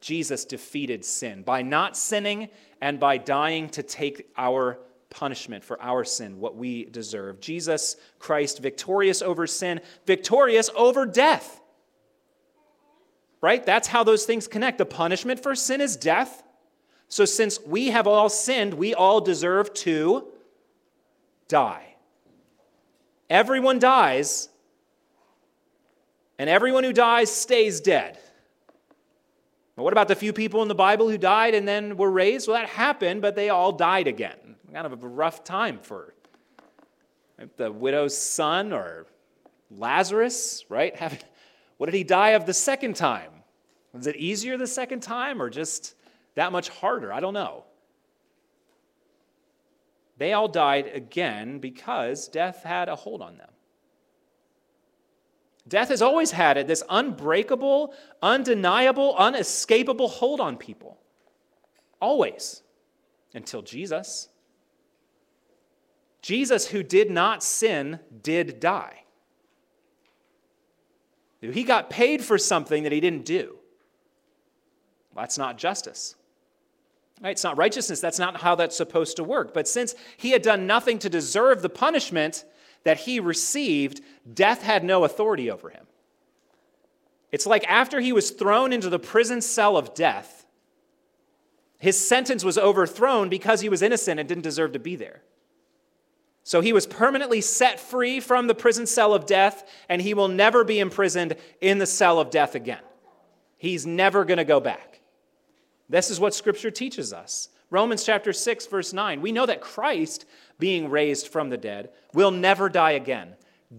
Jesus 0.00 0.44
defeated 0.46 1.04
sin 1.04 1.42
by 1.42 1.60
not 1.62 1.96
sinning 1.96 2.48
and 2.80 2.98
by 2.98 3.18
dying 3.18 3.68
to 3.70 3.82
take 3.82 4.28
our 4.38 4.78
punishment 5.10 5.64
for 5.64 5.80
our 5.82 6.04
sin, 6.04 6.38
what 6.38 6.56
we 6.56 6.84
deserve. 6.84 7.40
Jesus 7.40 7.96
Christ, 8.18 8.60
victorious 8.60 9.20
over 9.20 9.46
sin, 9.46 9.80
victorious 10.06 10.70
over 10.74 11.04
death. 11.04 11.60
Right? 13.42 13.64
That's 13.64 13.88
how 13.88 14.04
those 14.04 14.24
things 14.24 14.46
connect. 14.46 14.78
The 14.78 14.86
punishment 14.86 15.42
for 15.42 15.54
sin 15.54 15.80
is 15.80 15.96
death. 15.96 16.42
So, 17.08 17.24
since 17.24 17.58
we 17.66 17.88
have 17.88 18.06
all 18.06 18.28
sinned, 18.28 18.74
we 18.74 18.94
all 18.94 19.20
deserve 19.20 19.74
to 19.74 20.28
die. 21.48 21.96
Everyone 23.28 23.78
dies, 23.78 24.48
and 26.38 26.48
everyone 26.48 26.84
who 26.84 26.92
dies 26.92 27.30
stays 27.30 27.80
dead. 27.80 28.18
But 29.74 29.82
what 29.82 29.92
about 29.92 30.08
the 30.08 30.14
few 30.14 30.32
people 30.32 30.62
in 30.62 30.68
the 30.68 30.74
Bible 30.74 31.08
who 31.08 31.18
died 31.18 31.54
and 31.54 31.66
then 31.66 31.96
were 31.96 32.10
raised? 32.10 32.46
Well, 32.46 32.60
that 32.60 32.68
happened, 32.68 33.22
but 33.22 33.34
they 33.34 33.48
all 33.48 33.72
died 33.72 34.06
again 34.06 34.50
kind 34.72 34.86
of 34.86 35.02
a 35.02 35.08
rough 35.08 35.44
time 35.44 35.78
for 35.80 36.14
the 37.56 37.70
widow's 37.72 38.16
son 38.16 38.72
or 38.72 39.06
Lazarus, 39.70 40.64
right? 40.68 41.22
What 41.78 41.86
did 41.86 41.94
he 41.94 42.04
die 42.04 42.30
of 42.30 42.46
the 42.46 42.54
second 42.54 42.96
time? 42.96 43.30
Was 43.92 44.06
it 44.06 44.16
easier 44.16 44.56
the 44.56 44.66
second 44.66 45.00
time 45.00 45.40
or 45.40 45.50
just 45.50 45.94
that 46.34 46.52
much 46.52 46.68
harder? 46.68 47.12
I 47.12 47.20
don't 47.20 47.34
know. 47.34 47.64
They 50.18 50.32
all 50.34 50.48
died 50.48 50.90
again 50.92 51.58
because 51.58 52.28
death 52.28 52.62
had 52.62 52.88
a 52.88 52.96
hold 52.96 53.22
on 53.22 53.38
them. 53.38 53.48
Death 55.66 55.88
has 55.88 56.02
always 56.02 56.32
had 56.32 56.56
it, 56.56 56.66
this 56.66 56.82
unbreakable, 56.90 57.94
undeniable, 58.22 59.14
unescapable 59.18 60.08
hold 60.08 60.40
on 60.40 60.56
people. 60.56 60.98
Always. 62.00 62.62
Until 63.34 63.62
Jesus. 63.62 64.29
Jesus, 66.22 66.68
who 66.68 66.82
did 66.82 67.10
not 67.10 67.42
sin, 67.42 68.00
did 68.22 68.60
die. 68.60 69.04
He 71.40 71.64
got 71.64 71.88
paid 71.88 72.22
for 72.22 72.36
something 72.36 72.82
that 72.82 72.92
he 72.92 73.00
didn't 73.00 73.24
do. 73.24 73.56
That's 75.14 75.38
not 75.38 75.58
justice. 75.58 76.14
Right? 77.20 77.30
It's 77.30 77.44
not 77.44 77.58
righteousness. 77.58 78.00
That's 78.00 78.18
not 78.18 78.40
how 78.40 78.54
that's 78.54 78.76
supposed 78.76 79.16
to 79.16 79.24
work. 79.24 79.52
But 79.52 79.68
since 79.68 79.94
he 80.16 80.30
had 80.30 80.42
done 80.42 80.66
nothing 80.66 80.98
to 81.00 81.08
deserve 81.08 81.62
the 81.62 81.68
punishment 81.68 82.44
that 82.84 82.98
he 83.00 83.20
received, 83.20 84.00
death 84.32 84.62
had 84.62 84.84
no 84.84 85.04
authority 85.04 85.50
over 85.50 85.70
him. 85.70 85.86
It's 87.32 87.46
like 87.46 87.64
after 87.68 88.00
he 88.00 88.12
was 88.12 88.30
thrown 88.30 88.72
into 88.72 88.88
the 88.88 88.98
prison 88.98 89.40
cell 89.40 89.76
of 89.76 89.94
death, 89.94 90.46
his 91.78 91.96
sentence 91.96 92.44
was 92.44 92.58
overthrown 92.58 93.28
because 93.28 93.60
he 93.60 93.68
was 93.68 93.82
innocent 93.82 94.20
and 94.20 94.28
didn't 94.28 94.42
deserve 94.42 94.72
to 94.72 94.78
be 94.78 94.96
there. 94.96 95.22
So 96.42 96.60
he 96.60 96.72
was 96.72 96.86
permanently 96.86 97.40
set 97.40 97.78
free 97.78 98.20
from 98.20 98.46
the 98.46 98.54
prison 98.54 98.86
cell 98.86 99.14
of 99.14 99.26
death, 99.26 99.68
and 99.88 100.00
he 100.00 100.14
will 100.14 100.28
never 100.28 100.64
be 100.64 100.78
imprisoned 100.78 101.36
in 101.60 101.78
the 101.78 101.86
cell 101.86 102.18
of 102.18 102.30
death 102.30 102.54
again. 102.54 102.80
He's 103.56 103.86
never 103.86 104.24
going 104.24 104.38
to 104.38 104.44
go 104.44 104.58
back. 104.58 105.00
This 105.88 106.10
is 106.10 106.18
what 106.18 106.34
Scripture 106.34 106.70
teaches 106.70 107.12
us. 107.12 107.48
Romans 107.68 108.04
chapter 108.04 108.32
6, 108.32 108.66
verse 108.66 108.92
9. 108.92 109.20
We 109.20 109.32
know 109.32 109.46
that 109.46 109.60
Christ, 109.60 110.24
being 110.58 110.88
raised 110.88 111.28
from 111.28 111.50
the 111.50 111.56
dead, 111.56 111.90
will 112.14 112.30
never 112.30 112.68
die 112.68 112.92
again. 112.92 113.34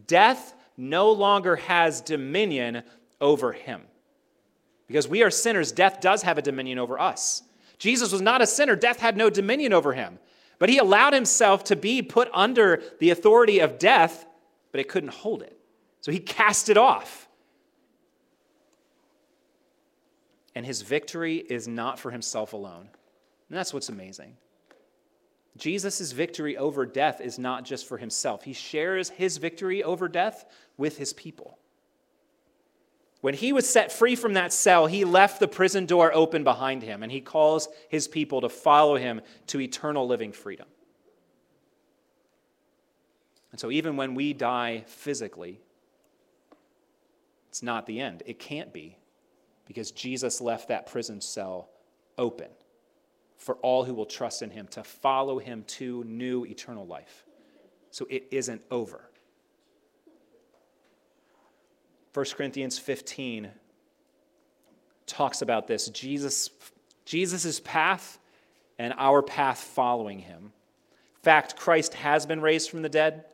Death 0.07 0.53
no 0.77 1.11
longer 1.11 1.57
has 1.57 1.99
dominion 2.01 2.83
over 3.19 3.51
him. 3.51 3.81
Because 4.87 5.07
we 5.07 5.23
are 5.23 5.31
sinners, 5.31 5.71
death 5.71 5.99
does 6.01 6.21
have 6.23 6.37
a 6.37 6.41
dominion 6.41 6.79
over 6.79 6.99
us. 6.99 7.43
Jesus 7.77 8.11
was 8.11 8.21
not 8.21 8.41
a 8.41 8.47
sinner, 8.47 8.75
death 8.75 8.99
had 8.99 9.17
no 9.17 9.29
dominion 9.29 9.73
over 9.73 9.93
him. 9.93 10.19
But 10.61 10.69
he 10.69 10.77
allowed 10.77 11.13
himself 11.13 11.63
to 11.65 11.75
be 11.75 12.03
put 12.03 12.29
under 12.31 12.83
the 12.99 13.09
authority 13.09 13.57
of 13.61 13.79
death, 13.79 14.27
but 14.71 14.79
it 14.79 14.87
couldn't 14.87 15.11
hold 15.11 15.41
it. 15.41 15.57
So 16.01 16.11
he 16.11 16.19
cast 16.19 16.69
it 16.69 16.77
off. 16.77 17.27
And 20.53 20.63
his 20.63 20.83
victory 20.83 21.37
is 21.37 21.67
not 21.67 21.97
for 21.97 22.11
himself 22.11 22.53
alone. 22.53 22.89
And 23.49 23.57
that's 23.57 23.73
what's 23.73 23.89
amazing. 23.89 24.37
Jesus' 25.57 26.11
victory 26.11 26.55
over 26.57 26.85
death 26.85 27.21
is 27.21 27.39
not 27.39 27.65
just 27.65 27.87
for 27.87 27.97
himself, 27.97 28.43
he 28.43 28.53
shares 28.53 29.09
his 29.09 29.37
victory 29.37 29.83
over 29.83 30.07
death 30.07 30.45
with 30.77 30.95
his 30.95 31.11
people. 31.11 31.57
When 33.21 33.35
he 33.35 33.53
was 33.53 33.69
set 33.69 33.91
free 33.91 34.15
from 34.15 34.33
that 34.33 34.51
cell, 34.51 34.87
he 34.87 35.05
left 35.05 35.39
the 35.39 35.47
prison 35.47 35.85
door 35.85 36.11
open 36.13 36.43
behind 36.43 36.81
him 36.81 37.03
and 37.03 37.11
he 37.11 37.21
calls 37.21 37.69
his 37.87 38.07
people 38.07 38.41
to 38.41 38.49
follow 38.49 38.97
him 38.97 39.21
to 39.47 39.61
eternal 39.61 40.07
living 40.07 40.31
freedom. 40.31 40.67
And 43.51 43.59
so, 43.59 43.69
even 43.69 43.95
when 43.95 44.15
we 44.15 44.33
die 44.33 44.83
physically, 44.87 45.59
it's 47.49 47.61
not 47.61 47.85
the 47.85 47.99
end. 47.99 48.23
It 48.25 48.39
can't 48.39 48.73
be 48.73 48.97
because 49.67 49.91
Jesus 49.91 50.41
left 50.41 50.69
that 50.69 50.87
prison 50.87 51.21
cell 51.21 51.69
open 52.17 52.47
for 53.37 53.55
all 53.57 53.83
who 53.83 53.93
will 53.93 54.05
trust 54.05 54.41
in 54.41 54.49
him 54.49 54.67
to 54.69 54.83
follow 54.83 55.37
him 55.37 55.63
to 55.65 56.03
new 56.05 56.45
eternal 56.45 56.87
life. 56.87 57.25
So, 57.91 58.07
it 58.09 58.27
isn't 58.31 58.61
over. 58.71 59.10
1 62.13 62.25
Corinthians 62.35 62.77
15 62.77 63.49
talks 65.05 65.41
about 65.41 65.67
this 65.67 65.87
Jesus 65.89 66.49
Jesus' 67.05 67.59
path 67.59 68.19
and 68.77 68.93
our 68.97 69.21
path 69.21 69.59
following 69.59 70.19
him. 70.19 70.51
Fact, 71.23 71.55
Christ 71.55 71.93
has 71.95 72.25
been 72.25 72.41
raised 72.41 72.69
from 72.69 72.81
the 72.81 72.89
dead. 72.89 73.25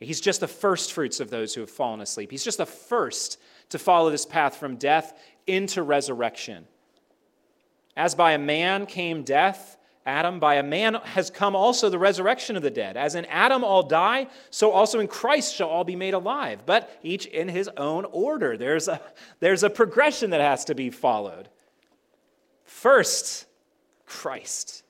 He's 0.00 0.20
just 0.20 0.40
the 0.40 0.48
first 0.48 0.92
fruits 0.92 1.20
of 1.20 1.30
those 1.30 1.54
who 1.54 1.60
have 1.60 1.70
fallen 1.70 2.00
asleep. 2.00 2.30
He's 2.30 2.44
just 2.44 2.58
the 2.58 2.66
first 2.66 3.40
to 3.70 3.78
follow 3.78 4.10
this 4.10 4.26
path 4.26 4.56
from 4.56 4.76
death 4.76 5.18
into 5.46 5.82
resurrection. 5.82 6.66
As 7.96 8.14
by 8.14 8.32
a 8.32 8.38
man 8.38 8.86
came 8.86 9.22
death, 9.22 9.76
Adam, 10.06 10.38
by 10.38 10.56
a 10.56 10.62
man 10.62 10.94
has 11.04 11.30
come 11.30 11.56
also 11.56 11.88
the 11.88 11.98
resurrection 11.98 12.56
of 12.56 12.62
the 12.62 12.70
dead. 12.70 12.96
As 12.96 13.14
in 13.14 13.24
Adam 13.26 13.64
all 13.64 13.82
die, 13.82 14.26
so 14.50 14.70
also 14.70 15.00
in 15.00 15.08
Christ 15.08 15.54
shall 15.54 15.68
all 15.68 15.84
be 15.84 15.96
made 15.96 16.12
alive, 16.12 16.60
but 16.66 16.98
each 17.02 17.24
in 17.26 17.48
his 17.48 17.68
own 17.76 18.04
order. 18.06 18.56
There's 18.58 18.86
a, 18.86 19.00
there's 19.40 19.62
a 19.62 19.70
progression 19.70 20.30
that 20.30 20.42
has 20.42 20.66
to 20.66 20.74
be 20.74 20.90
followed. 20.90 21.48
First, 22.64 23.46
Christ. 24.04 24.82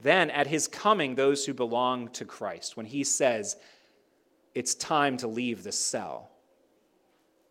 Then, 0.00 0.30
at 0.30 0.46
his 0.46 0.68
coming, 0.68 1.14
those 1.14 1.44
who 1.44 1.52
belong 1.52 2.08
to 2.10 2.24
Christ. 2.24 2.76
When 2.76 2.86
he 2.86 3.02
says, 3.02 3.56
It's 4.54 4.74
time 4.74 5.16
to 5.18 5.26
leave 5.26 5.64
the 5.64 5.72
cell, 5.72 6.30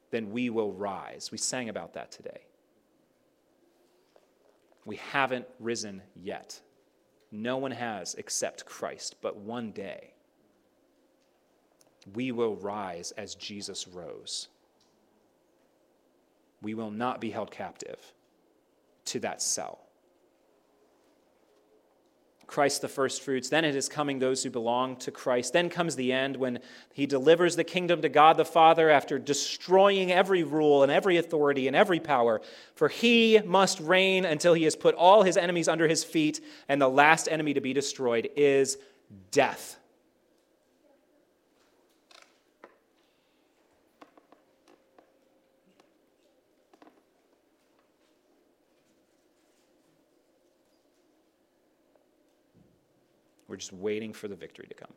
then 0.10 0.32
we 0.32 0.50
will 0.50 0.72
rise. 0.72 1.32
We 1.32 1.38
sang 1.38 1.70
about 1.70 1.94
that 1.94 2.12
today. 2.12 2.49
We 4.90 4.96
haven't 4.96 5.46
risen 5.60 6.02
yet. 6.16 6.60
No 7.32 7.58
one 7.58 7.70
has 7.70 8.16
except 8.16 8.66
Christ, 8.66 9.18
but 9.22 9.38
one 9.38 9.72
day 9.72 10.16
we 12.16 12.32
will 12.32 12.56
rise 12.56 13.12
as 13.12 13.36
Jesus 13.36 13.88
rose. 13.88 14.48
We 16.64 16.74
will 16.74 16.90
not 16.90 17.22
be 17.22 17.30
held 17.30 17.52
captive 17.52 18.00
to 19.06 19.20
that 19.20 19.44
cell. 19.44 19.89
Christ 22.50 22.82
the 22.82 22.88
first 22.88 23.22
fruits. 23.22 23.48
Then 23.48 23.64
it 23.64 23.76
is 23.76 23.88
coming 23.88 24.20
those 24.20 24.44
who 24.44 24.50
belong 24.50 24.98
to 24.98 25.12
Christ. 25.12 25.54
Then 25.54 25.70
comes 25.70 25.96
the 25.96 26.12
end 26.12 26.36
when 26.36 26.60
he 26.94 27.06
delivers 27.06 27.56
the 27.56 27.64
kingdom 27.64 28.02
to 28.02 28.10
God 28.10 28.36
the 28.36 28.44
Father 28.44 28.90
after 28.90 29.18
destroying 29.18 30.12
every 30.12 30.44
rule 30.44 30.84
and 30.84 30.92
every 30.92 31.18
authority 31.18 31.68
and 31.68 31.76
every 31.76 32.00
power. 32.00 32.42
For 32.76 32.90
he 32.90 33.40
must 33.46 33.80
reign 33.80 34.26
until 34.26 34.54
he 34.54 34.66
has 34.66 34.76
put 34.76 34.96
all 34.96 35.24
his 35.24 35.38
enemies 35.38 35.68
under 35.70 35.88
his 35.88 36.04
feet, 36.04 36.44
and 36.68 36.82
the 36.82 36.90
last 36.90 37.30
enemy 37.30 37.54
to 37.54 37.62
be 37.62 37.72
destroyed 37.72 38.30
is 38.36 38.78
death. 39.32 39.79
Just 53.60 53.74
waiting 53.74 54.14
for 54.14 54.28
the 54.28 54.36
victory 54.36 54.66
to 54.68 54.74
come. 54.74 54.94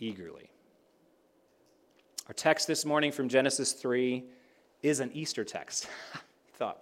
Eagerly. 0.00 0.50
Our 2.28 2.34
text 2.34 2.66
this 2.66 2.84
morning 2.84 3.12
from 3.12 3.28
Genesis 3.28 3.72
3 3.72 4.24
is 4.82 5.00
an 5.00 5.10
Easter 5.12 5.44
text. 5.44 5.88
I 6.14 6.18
thought, 6.56 6.78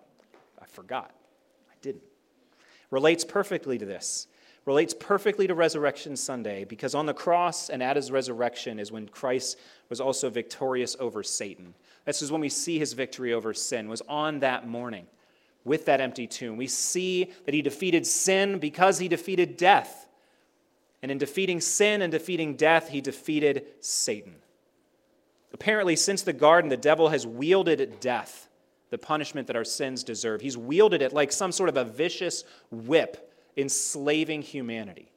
I 0.61 0.67
forgot. 0.67 1.15
I 1.71 1.75
didn't. 1.83 2.05
Relates 2.91 3.25
perfectly 3.25 3.79
to 3.79 3.87
this. 3.87 4.29
Relates 4.65 4.95
perfectly 4.95 5.47
to 5.49 5.55
Resurrection 5.55 6.17
Sunday 6.17 6.65
because 6.65 6.95
on 6.95 7.07
the 7.07 7.15
cross 7.15 7.71
and 7.71 7.83
at 7.83 7.97
his 7.97 8.13
resurrection 8.13 8.79
is 8.79 8.93
when 8.93 9.09
Christ 9.09 9.59
was 9.89 10.01
also 10.01 10.31
victorious 10.31 10.95
over 11.01 11.23
Satan. 11.23 11.75
This 12.05 12.23
is 12.23 12.31
when 12.31 12.41
we 12.41 12.49
see 12.49 12.79
his 12.79 12.93
victory 12.93 13.33
over 13.33 13.55
sin, 13.55 13.89
was 13.89 14.03
on 14.03 14.41
that 14.41 14.69
morning 14.69 15.07
with 15.65 15.87
that 15.87 16.01
empty 16.01 16.27
tomb. 16.27 16.57
We 16.57 16.67
see 16.67 17.31
that 17.45 17.55
he 17.55 17.63
defeated 17.63 18.07
sin 18.07 18.59
because 18.59 18.99
he 18.99 19.09
defeated 19.09 19.57
death. 19.57 20.09
And 21.03 21.11
in 21.11 21.19
defeating 21.19 21.61
sin 21.61 22.03
and 22.03 22.13
defeating 22.13 22.57
death, 22.57 22.89
he 22.89 23.01
defeated 23.01 23.67
Satan. 23.81 24.37
Apparently, 25.53 25.97
since 25.97 26.23
the 26.23 26.33
garden, 26.33 26.71
the 26.71 26.77
devil 26.77 27.09
has 27.09 27.27
wielded 27.27 28.01
death, 28.01 28.49
the 28.91 28.99
punishment 28.99 29.47
that 29.49 29.57
our 29.57 29.65
sins 29.65 30.03
deserve. 30.05 30.41
He's 30.41 30.57
wielded 30.57 31.03
it 31.03 31.13
like 31.13 31.33
some 31.33 31.53
sort 31.53 31.69
of 31.69 31.77
a 31.77 31.85
vicious 31.85 32.45
whip, 32.71 33.33
enslaving 33.57 34.43
humanity. 34.43 35.11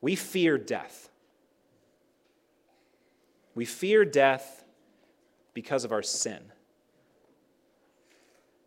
We 0.00 0.16
fear 0.16 0.58
death. 0.58 1.10
We 3.54 3.64
fear 3.64 4.04
death 4.04 4.64
because 5.54 5.84
of 5.84 5.92
our 5.92 6.02
sin. 6.02 6.51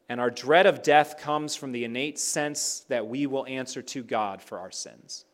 And 0.07 0.21
our 0.21 0.29
dread 0.29 0.65
of 0.65 0.83
death 0.83 1.17
comes 1.17 1.55
from 1.55 1.71
the 1.71 1.83
innate 1.83 2.19
sense 2.19 2.85
that 2.89 3.07
we 3.07 3.25
will 3.25 3.45
answer 3.45 3.81
to 3.81 4.03
God 4.03 4.41
for 4.41 4.59
our 4.59 4.71
sins. 4.71 5.25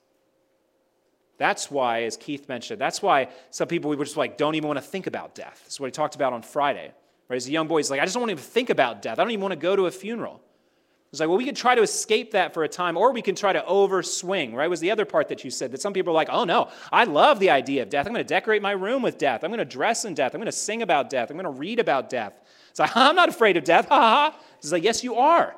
That's 1.37 1.71
why, 1.71 2.03
as 2.03 2.17
Keith 2.17 2.47
mentioned, 2.47 2.79
that's 2.79 3.01
why 3.01 3.29
some 3.49 3.67
people 3.67 3.89
we 3.89 3.95
were 3.95 4.05
just 4.05 4.15
like 4.15 4.37
don't 4.37 4.55
even 4.55 4.67
want 4.67 4.77
to 4.77 4.85
think 4.85 5.07
about 5.07 5.33
death. 5.33 5.59
That's 5.63 5.79
what 5.79 5.87
he 5.87 5.91
talked 5.91 6.15
about 6.15 6.33
on 6.33 6.43
Friday. 6.43 6.93
Right? 7.27 7.35
As 7.35 7.47
a 7.47 7.51
young 7.51 7.67
boy, 7.67 7.77
he's 7.77 7.89
like, 7.89 7.99
I 7.99 8.03
just 8.03 8.13
don't 8.13 8.21
want 8.21 8.29
to 8.29 8.33
even 8.33 8.43
think 8.43 8.69
about 8.69 9.01
death. 9.01 9.17
I 9.17 9.23
don't 9.23 9.31
even 9.31 9.41
want 9.41 9.53
to 9.53 9.59
go 9.59 9.75
to 9.75 9.87
a 9.87 9.91
funeral. 9.91 10.41
It's 11.11 11.19
like, 11.19 11.27
well, 11.27 11.37
we 11.37 11.43
can 11.43 11.55
try 11.55 11.75
to 11.75 11.81
escape 11.81 12.31
that 12.31 12.53
for 12.53 12.63
a 12.63 12.69
time, 12.69 12.95
or 12.95 13.11
we 13.11 13.21
can 13.21 13.35
try 13.35 13.51
to 13.51 13.59
overswing, 13.61 14.53
right? 14.53 14.69
Was 14.69 14.79
the 14.79 14.91
other 14.91 15.03
part 15.03 15.27
that 15.27 15.43
you 15.43 15.49
said 15.51 15.73
that 15.73 15.81
some 15.81 15.91
people 15.91 16.11
are 16.11 16.15
like, 16.15 16.29
oh 16.31 16.45
no, 16.45 16.69
I 16.89 17.03
love 17.03 17.39
the 17.39 17.49
idea 17.49 17.81
of 17.81 17.89
death. 17.89 18.05
I'm 18.05 18.13
going 18.13 18.23
to 18.23 18.27
decorate 18.27 18.61
my 18.61 18.71
room 18.71 19.01
with 19.01 19.17
death. 19.17 19.43
I'm 19.43 19.49
going 19.49 19.59
to 19.59 19.65
dress 19.65 20.05
in 20.05 20.13
death. 20.13 20.33
I'm 20.33 20.39
going 20.39 20.45
to 20.45 20.53
sing 20.53 20.83
about 20.83 21.09
death. 21.09 21.29
I'm 21.29 21.35
going 21.35 21.53
to 21.53 21.59
read 21.59 21.79
about 21.79 22.09
death. 22.09 22.39
It's 22.69 22.79
like, 22.79 22.91
I'm 22.95 23.15
not 23.15 23.27
afraid 23.27 23.57
of 23.57 23.65
death. 23.65 23.89
Ha 23.89 23.99
ha 23.99 24.31
ha. 24.31 24.39
It's 24.61 24.71
like, 24.71 24.83
yes, 24.83 25.03
you 25.03 25.15
are. 25.15 25.55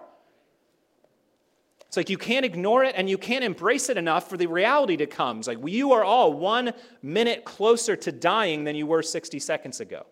It's 1.87 1.97
like 1.97 2.09
you 2.09 2.17
can't 2.17 2.43
ignore 2.43 2.83
it 2.83 2.95
and 2.97 3.07
you 3.07 3.19
can't 3.19 3.43
embrace 3.43 3.89
it 3.89 3.97
enough 3.97 4.27
for 4.27 4.35
the 4.35 4.47
reality 4.47 4.97
to 4.97 5.05
come. 5.05 5.37
It's 5.37 5.47
like 5.47 5.59
you 5.63 5.91
are 5.91 6.03
all 6.03 6.33
one 6.33 6.73
minute 7.03 7.45
closer 7.45 7.95
to 7.97 8.11
dying 8.11 8.63
than 8.63 8.75
you 8.75 8.87
were 8.87 9.03
60 9.03 9.37
seconds 9.39 9.79
ago. 9.79 10.05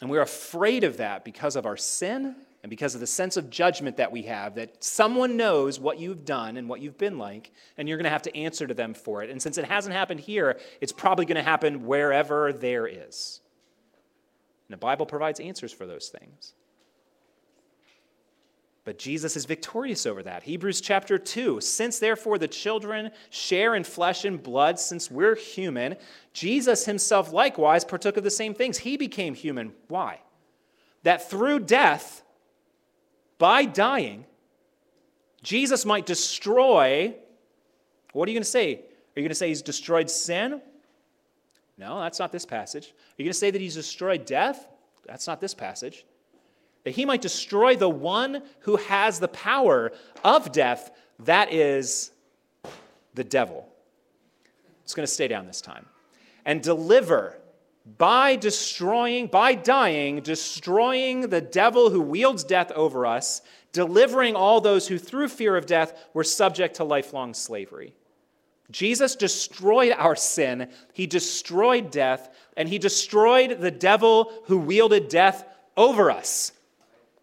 And 0.00 0.08
we're 0.08 0.22
afraid 0.22 0.84
of 0.84 0.98
that 0.98 1.24
because 1.24 1.56
of 1.56 1.66
our 1.66 1.76
sin 1.76 2.36
and 2.62 2.70
because 2.70 2.94
of 2.94 3.00
the 3.00 3.08
sense 3.08 3.36
of 3.36 3.50
judgment 3.50 3.96
that 3.96 4.12
we 4.12 4.22
have 4.22 4.54
that 4.54 4.84
someone 4.84 5.36
knows 5.36 5.80
what 5.80 5.98
you've 5.98 6.24
done 6.24 6.56
and 6.56 6.68
what 6.68 6.80
you've 6.80 6.98
been 6.98 7.18
like, 7.18 7.50
and 7.76 7.88
you're 7.88 7.98
going 7.98 8.04
to 8.04 8.10
have 8.10 8.22
to 8.22 8.36
answer 8.36 8.66
to 8.66 8.74
them 8.74 8.94
for 8.94 9.22
it. 9.22 9.30
And 9.30 9.42
since 9.42 9.58
it 9.58 9.64
hasn't 9.64 9.94
happened 9.96 10.20
here, 10.20 10.60
it's 10.80 10.92
probably 10.92 11.24
going 11.24 11.36
to 11.36 11.42
happen 11.42 11.86
wherever 11.86 12.52
there 12.52 12.86
is. 12.86 13.40
And 14.68 14.74
the 14.74 14.78
Bible 14.78 15.06
provides 15.06 15.40
answers 15.40 15.72
for 15.72 15.86
those 15.86 16.08
things. 16.08 16.52
But 18.84 18.98
Jesus 18.98 19.36
is 19.36 19.44
victorious 19.44 20.06
over 20.06 20.22
that. 20.22 20.44
Hebrews 20.44 20.80
chapter 20.80 21.18
2. 21.18 21.60
Since 21.60 21.98
therefore 21.98 22.38
the 22.38 22.48
children 22.48 23.10
share 23.28 23.74
in 23.74 23.84
flesh 23.84 24.24
and 24.24 24.42
blood, 24.42 24.78
since 24.78 25.10
we're 25.10 25.36
human, 25.36 25.96
Jesus 26.32 26.86
himself 26.86 27.30
likewise 27.30 27.84
partook 27.84 28.16
of 28.16 28.24
the 28.24 28.30
same 28.30 28.54
things. 28.54 28.78
He 28.78 28.96
became 28.96 29.34
human. 29.34 29.72
Why? 29.88 30.20
That 31.02 31.28
through 31.28 31.60
death, 31.60 32.22
by 33.36 33.66
dying, 33.66 34.24
Jesus 35.42 35.84
might 35.84 36.06
destroy. 36.06 37.14
What 38.12 38.26
are 38.26 38.30
you 38.30 38.36
going 38.36 38.42
to 38.42 38.48
say? 38.48 38.74
Are 38.74 39.20
you 39.20 39.22
going 39.22 39.28
to 39.28 39.34
say 39.34 39.48
he's 39.48 39.60
destroyed 39.60 40.08
sin? 40.08 40.62
No, 41.78 42.00
that's 42.00 42.18
not 42.18 42.32
this 42.32 42.44
passage. 42.44 42.86
Are 42.86 43.14
you 43.18 43.24
going 43.24 43.32
to 43.32 43.38
say 43.38 43.50
that 43.50 43.60
he's 43.60 43.74
destroyed 43.74 44.26
death? 44.26 44.68
That's 45.06 45.26
not 45.26 45.40
this 45.40 45.54
passage 45.54 46.04
that 46.88 46.94
he 46.94 47.04
might 47.04 47.20
destroy 47.20 47.76
the 47.76 47.88
one 47.88 48.42
who 48.60 48.76
has 48.76 49.20
the 49.20 49.28
power 49.28 49.92
of 50.24 50.52
death, 50.52 50.90
that 51.18 51.52
is 51.52 52.12
the 53.12 53.24
devil. 53.24 53.68
It's 54.84 54.94
going 54.94 55.06
to 55.06 55.12
stay 55.12 55.28
down 55.28 55.46
this 55.46 55.60
time. 55.60 55.84
And 56.46 56.62
deliver 56.62 57.36
by 57.98 58.36
destroying, 58.36 59.26
by 59.26 59.54
dying, 59.54 60.20
destroying 60.20 61.28
the 61.28 61.42
devil 61.42 61.90
who 61.90 62.00
wields 62.00 62.42
death 62.42 62.70
over 62.72 63.04
us, 63.04 63.42
delivering 63.72 64.34
all 64.34 64.62
those 64.62 64.88
who 64.88 64.98
through 64.98 65.28
fear 65.28 65.56
of 65.56 65.66
death 65.66 65.92
were 66.14 66.24
subject 66.24 66.76
to 66.76 66.84
lifelong 66.84 67.34
slavery. 67.34 67.94
Jesus 68.70 69.16
destroyed 69.16 69.94
our 69.96 70.16
sin, 70.16 70.68
he 70.92 71.06
destroyed 71.06 71.90
death, 71.90 72.28
and 72.56 72.68
he 72.68 72.78
destroyed 72.78 73.60
the 73.60 73.70
devil 73.70 74.32
who 74.44 74.58
wielded 74.58 75.08
death 75.08 75.44
over 75.76 76.10
us. 76.10 76.52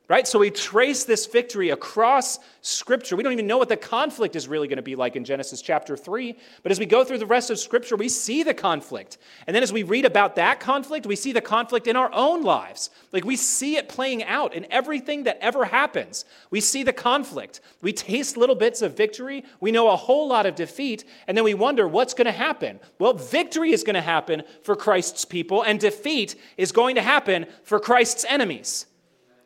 Right? 0.08 0.28
So 0.28 0.38
we 0.38 0.52
trace 0.52 1.04
this 1.04 1.26
victory 1.26 1.72
across 1.72 2.38
Scripture. 2.62 3.16
We 3.16 3.24
don't 3.24 3.34
even 3.34 3.48
know 3.48 3.58
what 3.58 3.70
the 3.70 3.78
conflict 3.78 4.36
is 4.36 4.48
really 4.48 4.68
going 4.68 4.78
to 4.78 4.84
be 4.84 4.96
like 4.96 5.16
in 5.16 5.26
Genesis 5.26 5.64
chapter 5.64 5.98
3. 5.98 6.36
But 6.62 6.72
as 6.72 6.78
we 6.80 6.86
go 6.86 7.04
through 7.04 7.18
the 7.18 7.26
rest 7.26 7.50
of 7.50 7.58
Scripture, 7.58 7.96
we 7.96 8.08
see 8.08 8.44
the 8.44 8.54
conflict. 8.54 9.18
And 9.48 9.56
then 9.56 9.64
as 9.64 9.74
we 9.74 9.82
read 9.82 10.06
about 10.06 10.36
that 10.36 10.60
conflict, 10.60 11.08
we 11.08 11.16
see 11.16 11.32
the 11.32 11.42
conflict 11.42 11.88
in 11.88 11.96
our 11.96 12.12
own 12.14 12.44
lives. 12.44 12.92
Like 13.12 13.26
we 13.26 13.36
see 13.36 13.78
it 13.78 13.90
playing 13.90 14.24
out 14.24 14.54
in 14.54 14.72
everything 14.72 15.24
that 15.24 15.40
ever 15.42 15.66
happens. 15.66 16.24
We 16.52 16.62
see 16.62 16.84
the 16.84 16.94
conflict. 16.94 17.62
We 17.82 17.92
taste 17.92 18.38
little 18.38 18.56
bits 18.56 18.84
of 18.84 18.96
victory. 18.96 19.44
We 19.60 19.72
know 19.72 19.90
a 19.90 19.96
whole 19.96 20.28
lot 20.28 20.46
of 20.46 20.54
defeat. 20.54 21.04
And 21.28 21.36
then 21.36 21.44
we 21.44 21.56
wonder 21.56 21.88
what's 21.88 22.14
going 22.14 22.26
to 22.26 22.32
happen. 22.32 22.80
Well, 23.00 23.14
victory 23.14 23.72
is 23.72 23.84
going 23.84 23.96
to 23.96 24.02
happen 24.02 24.44
for 24.62 24.76
Christ's 24.76 25.26
people, 25.26 25.64
and 25.64 25.80
defeat 25.80 26.36
is 26.58 26.72
going 26.72 26.94
to 26.96 27.02
happen 27.02 27.48
for 27.64 27.80
Christ's 27.80 28.24
enemies. 28.30 28.86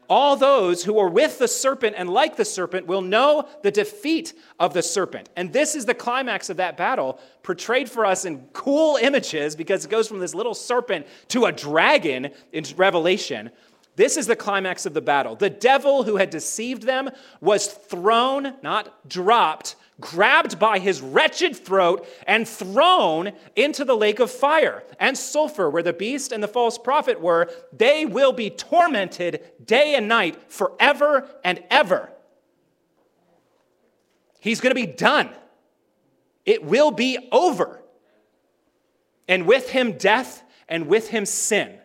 All 0.10 0.36
those 0.36 0.84
who 0.84 0.98
are 0.98 1.08
with 1.08 1.38
the 1.38 1.48
serpent 1.48 1.96
and 1.96 2.10
like 2.10 2.36
the 2.36 2.44
serpent 2.44 2.88
will 2.88 3.04
know 3.04 3.48
the 3.62 3.70
defeat 3.70 4.34
of 4.60 4.74
the 4.74 4.82
serpent. 4.82 5.30
And 5.36 5.54
this 5.54 5.76
is 5.76 5.86
the 5.86 5.94
climax 5.94 6.50
of 6.50 6.58
that 6.58 6.78
battle, 6.78 7.20
portrayed 7.44 7.90
for 7.90 8.08
us 8.08 8.26
in 8.26 8.48
cool 8.52 8.98
images 8.98 9.56
because 9.56 9.86
it 9.86 9.92
goes 9.92 10.08
from 10.08 10.20
this 10.20 10.34
little 10.34 10.56
serpent 10.56 11.06
to 11.28 11.46
a 11.46 11.52
dragon 11.52 12.32
in 12.52 12.66
Revelation. 12.76 13.52
This 13.96 14.18
is 14.18 14.26
the 14.26 14.36
climax 14.36 14.86
of 14.86 14.94
the 14.94 15.02
battle. 15.02 15.36
The 15.36 15.50
devil 15.50 16.04
who 16.04 16.16
had 16.16 16.32
deceived 16.32 16.84
them 16.84 17.10
was 17.40 17.68
thrown, 17.68 18.56
not 18.64 19.08
dropped, 19.08 19.76
grabbed 20.00 20.60
by 20.60 20.80
his 20.80 21.02
wretched 21.02 21.56
throat 21.56 22.08
and 22.26 22.48
thrown 22.48 23.32
into 23.56 23.84
the 23.84 23.96
lake 23.96 24.20
of 24.20 24.32
fire 24.32 24.84
and 25.00 25.18
sulfur, 25.18 25.70
where 25.70 25.84
the 25.84 25.94
beast 25.94 26.32
and 26.32 26.42
the 26.42 26.48
false 26.48 26.78
prophet 26.78 27.22
were. 27.22 27.50
They 27.74 28.06
will 28.06 28.34
be 28.34 28.50
tormented 28.50 29.42
day 29.64 29.96
and 29.96 30.08
night 30.08 30.52
forever 30.52 31.28
and 31.44 31.64
ever. 31.70 32.10
He's 34.40 34.62
going 34.62 34.72
to 34.72 34.82
be 34.82 34.92
done. 34.92 35.30
It 36.46 36.64
will 36.64 36.92
be 36.92 37.30
over. 37.32 37.82
And 39.28 39.46
with 39.46 39.70
him, 39.70 39.98
death, 39.98 40.44
and 40.68 40.88
with 40.88 41.10
him, 41.10 41.26
sin. 41.26 41.78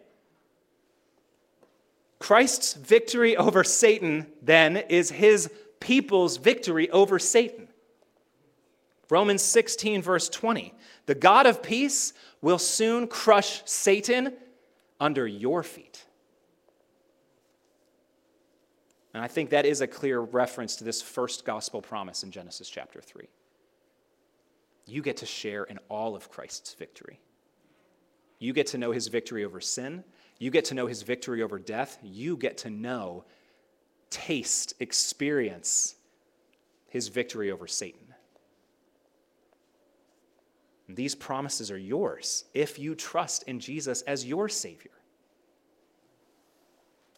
Christ's 2.18 2.74
victory 2.74 3.36
over 3.36 3.64
Satan, 3.64 4.26
then, 4.40 4.76
is 4.76 5.10
his 5.10 5.50
people's 5.80 6.38
victory 6.38 6.88
over 6.90 7.18
Satan. 7.18 7.63
Romans 9.14 9.42
16, 9.42 10.02
verse 10.02 10.28
20. 10.28 10.74
The 11.06 11.14
God 11.14 11.46
of 11.46 11.62
peace 11.62 12.14
will 12.42 12.58
soon 12.58 13.06
crush 13.06 13.62
Satan 13.64 14.32
under 14.98 15.24
your 15.24 15.62
feet. 15.62 16.04
And 19.14 19.22
I 19.22 19.28
think 19.28 19.50
that 19.50 19.66
is 19.66 19.80
a 19.80 19.86
clear 19.86 20.18
reference 20.18 20.74
to 20.76 20.84
this 20.84 21.00
first 21.00 21.44
gospel 21.44 21.80
promise 21.80 22.24
in 22.24 22.32
Genesis 22.32 22.68
chapter 22.68 23.00
3. 23.00 23.28
You 24.84 25.00
get 25.00 25.18
to 25.18 25.26
share 25.26 25.62
in 25.62 25.78
all 25.88 26.16
of 26.16 26.28
Christ's 26.28 26.74
victory. 26.74 27.20
You 28.40 28.52
get 28.52 28.66
to 28.68 28.78
know 28.78 28.90
his 28.90 29.06
victory 29.06 29.44
over 29.44 29.60
sin. 29.60 30.02
You 30.40 30.50
get 30.50 30.64
to 30.64 30.74
know 30.74 30.88
his 30.88 31.02
victory 31.02 31.40
over 31.40 31.60
death. 31.60 31.98
You 32.02 32.36
get 32.36 32.58
to 32.58 32.68
know, 32.68 33.26
taste, 34.10 34.74
experience 34.80 35.94
his 36.88 37.06
victory 37.06 37.52
over 37.52 37.68
Satan. 37.68 38.03
These 40.88 41.14
promises 41.14 41.70
are 41.70 41.78
yours 41.78 42.44
if 42.52 42.78
you 42.78 42.94
trust 42.94 43.44
in 43.44 43.60
Jesus 43.60 44.02
as 44.02 44.24
your 44.24 44.48
Savior. 44.48 44.90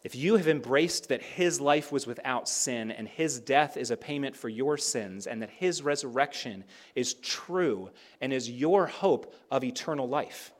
If 0.03 0.15
you 0.15 0.37
have 0.37 0.47
embraced 0.47 1.09
that 1.09 1.21
his 1.21 1.59
life 1.59 1.91
was 1.91 2.07
without 2.07 2.47
sin 2.47 2.91
and 2.91 3.07
his 3.07 3.41
death 3.41 3.75
is 3.75 3.91
a 3.91 3.97
payment 3.97 4.37
for 4.37 4.47
your 4.47 4.77
sins 4.77 5.27
and 5.27 5.41
that 5.41 5.49
his 5.49 5.81
resurrection 5.81 6.63
is 6.95 7.15
true 7.15 7.89
and 8.21 8.31
is 8.31 8.49
your 8.49 8.87
hope 8.87 9.35
of 9.51 9.65
eternal 9.65 10.07
life. 10.07 10.53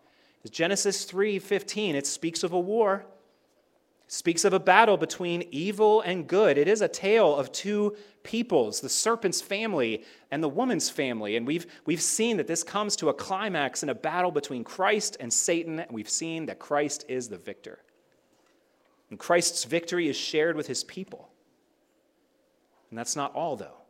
Genesis 0.49 1.05
3:15 1.05 1.95
it 1.95 2.07
speaks 2.07 2.43
of 2.43 2.53
a 2.53 2.59
war 2.59 3.05
speaks 4.07 4.45
of 4.45 4.53
a 4.53 4.59
battle 4.59 4.95
between 4.95 5.47
evil 5.51 6.01
and 6.01 6.27
good. 6.27 6.57
It 6.57 6.67
is 6.67 6.81
a 6.81 6.87
tale 6.87 7.35
of 7.35 7.51
two 7.51 7.95
peoples, 8.23 8.79
the 8.79 8.89
serpent's 8.89 9.41
family 9.41 10.03
and 10.31 10.41
the 10.41 10.49
woman's 10.49 10.89
family. 10.89 11.35
And 11.35 11.45
we've, 11.45 11.67
we've 11.85 12.01
seen 12.01 12.37
that 12.37 12.47
this 12.47 12.63
comes 12.63 12.95
to 12.97 13.09
a 13.09 13.13
climax 13.13 13.83
in 13.83 13.89
a 13.89 13.95
battle 13.95 14.31
between 14.31 14.63
Christ 14.63 15.17
and 15.19 15.31
Satan, 15.31 15.79
and 15.79 15.91
we've 15.91 16.09
seen 16.09 16.45
that 16.45 16.57
Christ 16.57 17.05
is 17.09 17.27
the 17.27 17.37
victor. 17.37 17.79
And 19.09 19.19
Christ's 19.19 19.65
victory 19.65 20.07
is 20.07 20.15
shared 20.15 20.55
with 20.55 20.67
his 20.67 20.83
people. 20.85 21.29
And 22.89 22.97
that's 22.97 23.15
not 23.17 23.35
all, 23.35 23.57
though, 23.57 23.81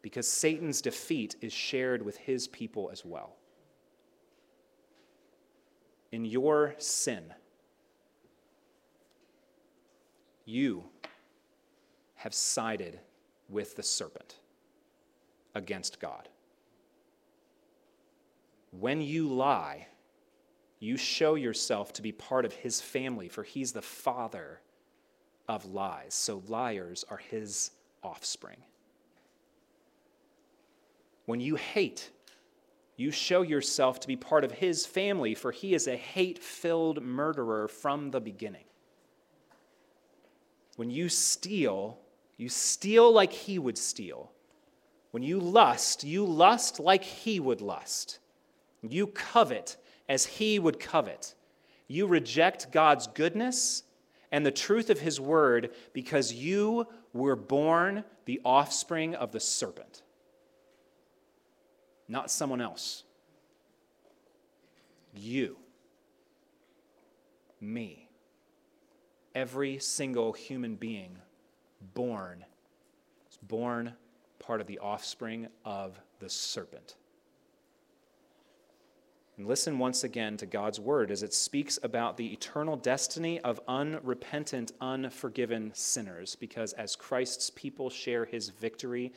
because 0.00 0.28
Satan's 0.28 0.80
defeat 0.80 1.34
is 1.40 1.52
shared 1.52 2.02
with 2.02 2.16
his 2.16 2.46
people 2.46 2.90
as 2.92 3.04
well. 3.04 3.36
In 6.12 6.24
your 6.24 6.74
sin, 6.78 7.34
you 10.50 10.84
have 12.16 12.34
sided 12.34 12.98
with 13.48 13.76
the 13.76 13.82
serpent 13.82 14.36
against 15.54 16.00
God. 16.00 16.28
When 18.72 19.00
you 19.00 19.28
lie, 19.28 19.86
you 20.78 20.96
show 20.96 21.34
yourself 21.34 21.92
to 21.94 22.02
be 22.02 22.12
part 22.12 22.44
of 22.44 22.52
his 22.52 22.80
family, 22.80 23.28
for 23.28 23.42
he's 23.42 23.72
the 23.72 23.82
father 23.82 24.60
of 25.48 25.64
lies. 25.66 26.14
So 26.14 26.42
liars 26.48 27.04
are 27.10 27.16
his 27.16 27.70
offspring. 28.02 28.58
When 31.26 31.40
you 31.40 31.56
hate, 31.56 32.10
you 32.96 33.10
show 33.10 33.42
yourself 33.42 34.00
to 34.00 34.08
be 34.08 34.16
part 34.16 34.44
of 34.44 34.52
his 34.52 34.86
family, 34.86 35.34
for 35.34 35.52
he 35.52 35.74
is 35.74 35.86
a 35.86 35.96
hate 35.96 36.38
filled 36.38 37.02
murderer 37.02 37.68
from 37.68 38.10
the 38.10 38.20
beginning. 38.20 38.64
When 40.80 40.88
you 40.88 41.10
steal, 41.10 41.98
you 42.38 42.48
steal 42.48 43.12
like 43.12 43.34
he 43.34 43.58
would 43.58 43.76
steal. 43.76 44.32
When 45.10 45.22
you 45.22 45.38
lust, 45.38 46.04
you 46.04 46.24
lust 46.24 46.80
like 46.80 47.04
he 47.04 47.38
would 47.38 47.60
lust. 47.60 48.18
You 48.80 49.06
covet 49.08 49.76
as 50.08 50.24
he 50.24 50.58
would 50.58 50.80
covet. 50.80 51.34
You 51.86 52.06
reject 52.06 52.72
God's 52.72 53.08
goodness 53.08 53.82
and 54.32 54.46
the 54.46 54.50
truth 54.50 54.88
of 54.88 55.00
his 55.00 55.20
word 55.20 55.74
because 55.92 56.32
you 56.32 56.86
were 57.12 57.36
born 57.36 58.02
the 58.24 58.40
offspring 58.42 59.14
of 59.14 59.32
the 59.32 59.40
serpent, 59.40 60.00
not 62.08 62.30
someone 62.30 62.62
else. 62.62 63.04
You, 65.12 65.58
me 67.60 68.09
every 69.34 69.78
single 69.78 70.32
human 70.32 70.76
being 70.76 71.16
born 71.94 72.44
is 73.30 73.38
born 73.42 73.94
part 74.38 74.60
of 74.60 74.66
the 74.66 74.78
offspring 74.78 75.48
of 75.64 76.00
the 76.18 76.28
serpent. 76.28 76.96
And 79.36 79.48
listen 79.48 79.78
once 79.78 80.04
again 80.04 80.36
to 80.36 80.46
God's 80.46 80.78
word 80.78 81.10
as 81.10 81.22
it 81.22 81.32
speaks 81.32 81.78
about 81.82 82.18
the 82.18 82.30
eternal 82.30 82.76
destiny 82.76 83.40
of 83.40 83.58
unrepentant, 83.68 84.72
unforgiven 84.82 85.70
sinners, 85.74 86.36
because 86.36 86.74
as 86.74 86.94
Christ's 86.94 87.48
people 87.48 87.88
share 87.88 88.26
his 88.26 88.50
victory, 88.50 89.12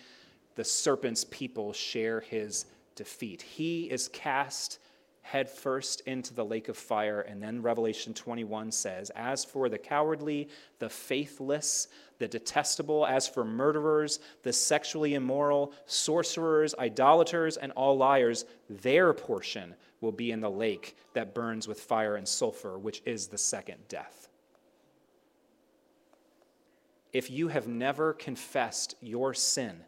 the 0.55 0.63
serpent's 0.63 1.25
people 1.25 1.73
share 1.73 2.21
his 2.21 2.67
defeat. 2.95 3.41
He 3.41 3.89
is 3.91 4.07
cast 4.09 4.79
headfirst 5.23 6.01
into 6.01 6.33
the 6.33 6.45
lake 6.45 6.69
of 6.69 6.77
fire. 6.77 7.21
And 7.21 7.41
then 7.41 7.61
Revelation 7.61 8.13
21 8.13 8.71
says, 8.71 9.09
As 9.15 9.43
for 9.43 9.69
the 9.69 9.77
cowardly, 9.79 10.49
the 10.79 10.89
faithless, 10.89 11.87
the 12.19 12.27
detestable, 12.27 13.05
as 13.05 13.27
for 13.27 13.43
murderers, 13.43 14.19
the 14.43 14.53
sexually 14.53 15.15
immoral, 15.15 15.73
sorcerers, 15.85 16.75
idolaters, 16.77 17.57
and 17.57 17.71
all 17.71 17.97
liars, 17.97 18.45
their 18.69 19.13
portion 19.13 19.73
will 20.01 20.11
be 20.11 20.31
in 20.31 20.41
the 20.41 20.51
lake 20.51 20.97
that 21.13 21.33
burns 21.33 21.67
with 21.67 21.79
fire 21.79 22.17
and 22.17 22.27
sulfur, 22.27 22.77
which 22.77 23.01
is 23.05 23.27
the 23.27 23.37
second 23.37 23.79
death. 23.87 24.27
If 27.13 27.31
you 27.31 27.47
have 27.47 27.67
never 27.67 28.13
confessed 28.13 28.95
your 29.01 29.33
sin 29.33 29.81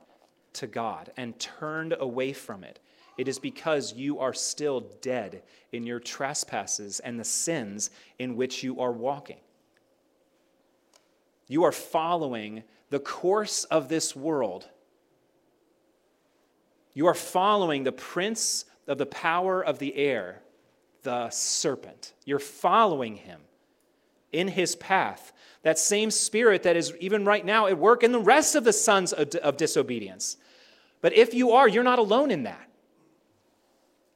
to 0.54 0.68
God 0.68 1.12
and 1.18 1.38
turned 1.40 1.96
away 2.00 2.32
from 2.34 2.64
it, 2.64 2.80
it 3.18 3.28
is 3.28 3.40
because 3.40 3.94
you 3.94 4.20
are 4.20 4.34
still 4.34 4.82
dead 5.02 5.44
in 5.72 5.86
your 5.86 6.00
trespasses 6.00 7.00
and 7.00 7.20
the 7.20 7.24
sins 7.24 7.90
in 8.20 8.36
which 8.36 8.64
you 8.64 8.80
are 8.80 8.92
walking. 8.92 9.40
You 11.48 11.64
are 11.64 11.72
following 11.72 12.64
the 12.90 13.00
course 13.00 13.64
of 13.66 13.88
this 13.88 14.16
world. 14.16 14.68
You 16.94 17.08
are 17.08 17.14
following 17.14 17.84
the 17.84 17.92
prince 17.92 18.66
of 18.88 18.98
the 18.98 19.06
power 19.06 19.64
of 19.64 19.80
the 19.80 19.96
air, 19.96 20.42
the 21.04 21.30
serpent. 21.30 22.14
You're 22.26 22.40
following 22.40 23.16
him 23.16 23.42
in 24.32 24.48
his 24.48 24.76
path. 24.76 25.32
That 25.64 25.80
same 25.80 26.12
spirit 26.12 26.64
that 26.64 26.76
is 26.76 26.94
even 27.00 27.26
right 27.26 27.46
now 27.46 27.68
at 27.68 27.78
work 27.78 28.04
in 28.04 28.12
the 28.12 28.20
rest 28.20 28.56
of 28.56 28.64
the 28.64 28.74
sons 28.74 29.14
of, 29.14 29.58
disobedience. 29.58 30.38
But 31.02 31.14
if 31.14 31.34
you 31.34 31.52
are, 31.52 31.68
you're 31.68 31.84
not 31.84 32.00
alone 32.00 32.32
in 32.32 32.44
that. 32.44 32.70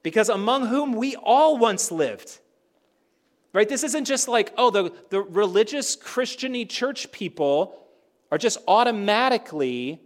Because 0.04 0.30
among 0.30 0.68
whom 0.68 0.94
we 0.94 1.16
all 1.16 1.58
once 1.58 1.92
lived. 1.92 2.40
Right? 3.52 3.68
This 3.68 3.84
isn't 3.84 4.06
just 4.06 4.28
like, 4.28 4.54
oh, 4.58 4.70
the, 4.70 4.94
the 5.10 5.22
religious 5.22 5.96
Christiany 5.96 6.70
church 6.70 7.12
people 7.12 7.76
are 8.32 8.38
just 8.38 8.60
automatically 8.68 10.00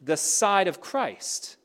the 0.00 0.16
side 0.16 0.68
of 0.68 0.80
Christ 0.80 1.56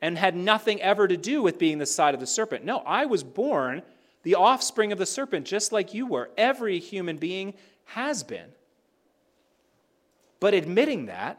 and 0.00 0.18
had 0.18 0.34
nothing 0.34 0.80
ever 0.80 1.06
to 1.06 1.16
do 1.16 1.42
with 1.42 1.58
being 1.58 1.78
the 1.78 1.86
side 1.86 2.14
of 2.14 2.20
the 2.20 2.26
serpent. 2.26 2.64
No, 2.64 2.78
I 2.78 3.06
was 3.06 3.22
born 3.22 3.82
the 4.22 4.34
offspring 4.36 4.90
of 4.92 4.98
the 4.98 5.06
serpent, 5.06 5.46
just 5.46 5.72
like 5.72 5.94
you 5.94 6.06
were. 6.06 6.30
Every 6.36 6.78
human 6.78 7.18
being 7.18 7.54
has 7.84 8.22
been. 8.22 8.48
But 10.40 10.54
admitting 10.54 11.06
that 11.06 11.38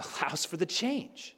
allows 0.00 0.44
for 0.44 0.56
the 0.56 0.66
change 0.66 1.36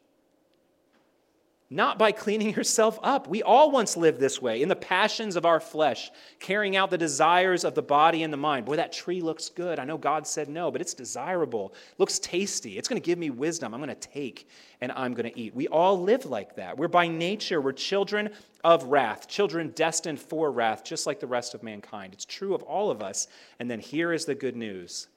not 1.73 1.99
by 1.99 2.13
cleaning 2.13 2.55
yourself 2.55 2.99
up. 3.03 3.27
We 3.27 3.43
all 3.43 3.71
once 3.71 3.97
lived 3.97 4.21
this 4.21 4.43
way, 4.43 4.63
in 4.63 4.69
the 4.69 4.77
passions 4.77 5.37
of 5.37 5.47
our 5.47 5.59
flesh, 5.59 6.11
carrying 6.39 6.77
out 6.77 6.91
the 6.91 6.99
desires 6.99 7.65
of 7.65 7.75
the 7.75 7.83
body 7.83 8.23
and 8.23 8.33
the 8.33 8.37
mind. 8.37 8.67
Boy, 8.67 8.77
that 8.77 8.93
tree 8.93 9.23
looks 9.23 9.49
good. 9.49 9.79
I 9.79 9.85
know 9.85 9.97
God 9.97 10.27
said 10.27 10.49
no, 10.49 10.71
but 10.71 10.83
it's 10.83 10.93
desirable. 10.93 11.73
It 11.93 11.99
looks 11.99 12.19
tasty. 12.19 12.77
It's 12.77 12.89
going 12.89 13.01
to 13.01 13.05
give 13.05 13.19
me 13.19 13.31
wisdom. 13.31 13.73
I'm 13.73 13.81
going 13.81 13.89
to 13.89 13.95
take 13.95 14.49
and 14.83 14.93
I'm 14.93 15.15
going 15.15 15.31
to 15.33 15.39
eat. 15.39 15.55
We 15.55 15.67
all 15.69 16.01
live 16.01 16.27
like 16.27 16.57
that. 16.57 16.77
We're 16.77 16.89
by 16.89 17.09
nature, 17.09 17.61
we're 17.61 17.73
children 17.73 18.31
of 18.63 18.85
wrath, 18.85 19.27
children 19.27 19.73
destined 19.75 20.21
for 20.21 20.53
wrath, 20.53 20.85
just 20.85 21.07
like 21.07 21.21
the 21.21 21.27
rest 21.27 21.55
of 21.55 21.63
mankind. 21.63 22.13
It's 22.13 22.27
true 22.27 22.55
of 22.55 22.63
all 22.63 22.91
of 22.91 23.03
us. 23.03 23.29
And 23.59 23.71
then 23.71 23.81
here 23.81 24.13
is 24.13 24.27
the 24.27 24.35
good 24.35 24.57
news. 24.57 25.09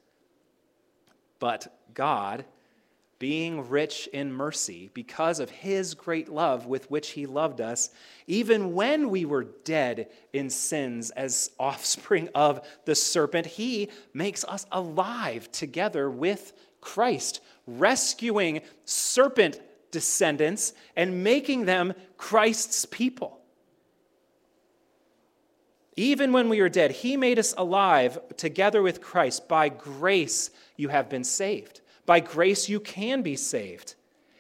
But 1.40 1.68
God, 1.94 2.46
being 3.26 3.68
rich 3.70 4.08
in 4.14 4.32
mercy 4.32 4.92
because 4.94 5.40
of 5.40 5.50
his 5.50 5.96
great 5.96 6.30
love 6.30 6.68
with 6.68 6.92
which 6.92 7.10
he 7.10 7.26
loved 7.26 7.60
us, 7.60 7.90
even 8.28 8.76
when 8.76 9.10
we 9.10 9.26
were 9.26 9.46
dead 9.64 10.08
in 10.32 10.48
sins 10.48 11.10
as 11.10 11.50
offspring 11.60 12.30
of 12.36 12.64
the 12.86 12.94
serpent, 12.94 13.48
he 13.48 13.90
makes 14.14 14.44
us 14.44 14.68
alive 14.72 15.52
together 15.52 16.08
with 16.08 16.54
Christ, 16.82 17.42
rescuing 17.66 18.62
serpent 18.84 19.60
descendants 19.90 20.74
and 20.96 21.24
making 21.24 21.66
them 21.66 21.96
Christ's 22.18 22.86
people. 22.86 23.40
Even 25.96 26.32
when 26.32 26.48
we 26.48 26.62
were 26.62 26.70
dead, 26.70 26.92
he 26.92 27.18
made 27.18 27.40
us 27.40 27.56
alive 27.58 28.20
together 28.38 28.84
with 28.84 29.02
Christ. 29.02 29.48
By 29.48 29.70
grace, 29.70 30.52
you 30.78 30.90
have 30.90 31.10
been 31.10 31.24
saved. 31.24 31.82
By 32.06 32.20
grace, 32.20 32.70
you 32.70 32.80
can 32.80 33.22
be 33.22 33.36
saved. 33.36 33.96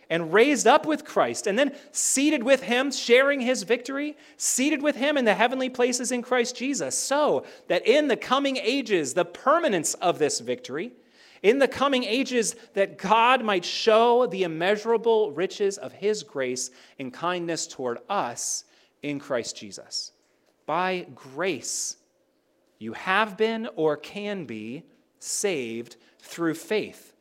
And 0.07 0.31
raised 0.31 0.67
up 0.67 0.85
with 0.85 1.03
Christ, 1.03 1.47
and 1.47 1.57
then 1.57 1.75
seated 1.91 2.43
with 2.43 2.61
him, 2.61 2.91
sharing 2.91 3.41
his 3.41 3.63
victory, 3.63 4.15
seated 4.37 4.83
with 4.83 4.95
him 4.95 5.17
in 5.17 5.25
the 5.25 5.33
heavenly 5.33 5.69
places 5.69 6.11
in 6.11 6.21
Christ 6.21 6.55
Jesus, 6.55 6.95
so 6.95 7.43
that 7.69 7.87
in 7.87 8.07
the 8.07 8.15
coming 8.15 8.57
ages, 8.57 9.15
the 9.15 9.25
permanence 9.25 9.95
of 9.95 10.19
this 10.19 10.39
victory, 10.41 10.91
in 11.41 11.57
the 11.57 11.67
coming 11.67 12.03
ages, 12.03 12.55
that 12.75 12.99
God 12.99 13.43
might 13.43 13.65
show 13.65 14.27
the 14.27 14.43
immeasurable 14.43 15.31
riches 15.31 15.79
of 15.79 15.91
his 15.91 16.21
grace 16.21 16.69
and 16.99 17.11
kindness 17.11 17.65
toward 17.65 17.97
us 18.07 18.63
in 19.01 19.19
Christ 19.19 19.57
Jesus. 19.57 20.11
By 20.67 21.07
grace, 21.15 21.97
you 22.77 22.93
have 22.93 23.37
been 23.37 23.67
or 23.75 23.97
can 23.97 24.45
be 24.45 24.83
saved 25.19 25.95
through 26.19 26.55
faith. 26.55 27.13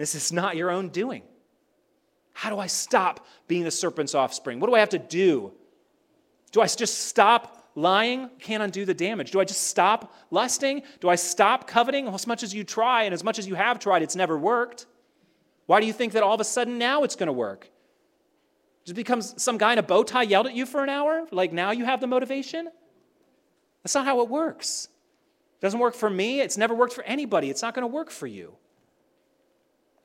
This 0.00 0.14
is 0.14 0.32
not 0.32 0.56
your 0.56 0.70
own 0.70 0.88
doing. 0.88 1.22
How 2.32 2.48
do 2.48 2.58
I 2.58 2.68
stop 2.68 3.26
being 3.48 3.64
the 3.64 3.70
serpent's 3.70 4.14
offspring? 4.14 4.58
What 4.58 4.68
do 4.68 4.74
I 4.74 4.80
have 4.80 4.88
to 4.88 4.98
do? 4.98 5.52
Do 6.52 6.62
I 6.62 6.66
just 6.66 7.08
stop 7.08 7.70
lying? 7.74 8.30
Can't 8.38 8.62
undo 8.62 8.86
the 8.86 8.94
damage. 8.94 9.30
Do 9.30 9.40
I 9.40 9.44
just 9.44 9.64
stop 9.64 10.14
lusting? 10.30 10.84
Do 11.00 11.10
I 11.10 11.16
stop 11.16 11.66
coveting? 11.66 12.06
Well, 12.06 12.14
as 12.14 12.26
much 12.26 12.42
as 12.42 12.54
you 12.54 12.64
try 12.64 13.02
and 13.02 13.12
as 13.12 13.22
much 13.22 13.38
as 13.38 13.46
you 13.46 13.56
have 13.56 13.78
tried, 13.78 14.00
it's 14.00 14.16
never 14.16 14.38
worked. 14.38 14.86
Why 15.66 15.80
do 15.80 15.86
you 15.86 15.92
think 15.92 16.14
that 16.14 16.22
all 16.22 16.32
of 16.32 16.40
a 16.40 16.44
sudden 16.44 16.78
now 16.78 17.02
it's 17.02 17.14
going 17.14 17.26
to 17.26 17.34
work? 17.34 17.68
Just 18.86 18.96
becomes 18.96 19.34
some 19.42 19.58
guy 19.58 19.74
in 19.74 19.78
a 19.78 19.82
bow 19.82 20.02
tie 20.02 20.22
yelled 20.22 20.46
at 20.46 20.54
you 20.54 20.64
for 20.64 20.82
an 20.82 20.88
hour? 20.88 21.26
Like 21.30 21.52
now 21.52 21.72
you 21.72 21.84
have 21.84 22.00
the 22.00 22.06
motivation? 22.06 22.70
That's 23.82 23.94
not 23.94 24.06
how 24.06 24.22
it 24.22 24.30
works. 24.30 24.88
It 25.58 25.60
doesn't 25.60 25.78
work 25.78 25.94
for 25.94 26.08
me. 26.08 26.40
It's 26.40 26.56
never 26.56 26.74
worked 26.74 26.94
for 26.94 27.04
anybody. 27.04 27.50
It's 27.50 27.60
not 27.60 27.74
going 27.74 27.82
to 27.82 27.94
work 27.94 28.10
for 28.10 28.26
you. 28.26 28.54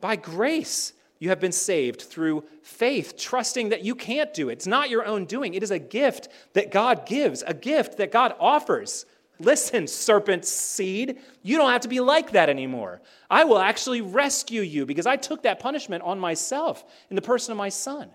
By 0.06 0.18
grace, 0.18 0.94
you 1.18 1.30
have 1.30 1.40
been 1.40 1.52
saved 1.52 2.00
through 2.00 2.44
faith, 2.62 3.18
trusting 3.18 3.70
that 3.70 3.84
you 3.84 3.96
can't 3.96 4.32
do 4.36 4.50
it. 4.50 4.52
It's 4.52 4.68
not 4.68 4.92
your 4.92 5.04
own 5.04 5.26
doing, 5.26 5.56
it 5.56 5.64
is 5.64 5.72
a 5.72 5.80
gift 5.80 6.28
that 6.54 6.70
God 6.70 7.08
gives, 7.08 7.42
a 7.42 7.56
gift 7.56 7.98
that 7.98 8.12
God 8.12 8.36
offers. 8.40 9.08
Listen, 9.40 9.88
serpent 9.88 10.46
seed, 10.46 11.18
you 11.42 11.58
don't 11.58 11.72
have 11.72 11.82
to 11.82 11.88
be 11.88 12.02
like 12.02 12.34
that 12.34 12.50
anymore. 12.50 13.02
I 13.32 13.46
will 13.46 13.58
actually 13.58 14.02
rescue 14.02 14.62
you 14.62 14.86
because 14.86 15.08
I 15.08 15.16
took 15.16 15.42
that 15.42 15.60
punishment 15.60 16.04
on 16.04 16.20
myself 16.20 16.86
in 17.10 17.16
the 17.16 17.22
person 17.24 17.52
of 17.52 17.58
my 17.58 17.70
son. 17.70 18.12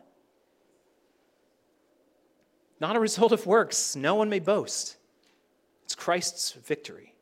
Not 2.79 2.95
a 2.95 3.01
result 3.01 3.33
of 3.33 3.47
works, 3.47 3.97
no 3.97 4.15
one 4.15 4.31
may 4.31 4.39
boast. 4.39 4.97
It's 5.83 5.97
Christ's 5.97 6.53
victory. 6.53 7.17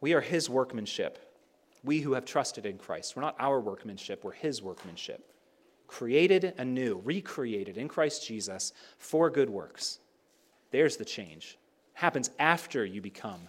We 0.00 0.12
are 0.12 0.20
his 0.20 0.48
workmanship 0.48 1.24
we 1.88 2.00
who 2.00 2.12
have 2.12 2.26
trusted 2.26 2.66
in 2.66 2.76
Christ. 2.76 3.16
We're 3.16 3.22
not 3.22 3.34
our 3.38 3.58
workmanship, 3.60 4.22
we're 4.22 4.32
His 4.32 4.60
workmanship. 4.62 5.24
Created 5.86 6.52
anew, 6.58 7.00
recreated 7.02 7.78
in 7.78 7.88
Christ 7.88 8.26
Jesus 8.26 8.74
for 8.98 9.30
good 9.30 9.48
works. 9.48 9.98
There's 10.70 10.98
the 10.98 11.06
change. 11.06 11.56
Happens 11.94 12.30
after 12.38 12.84
you 12.84 13.00
become 13.00 13.48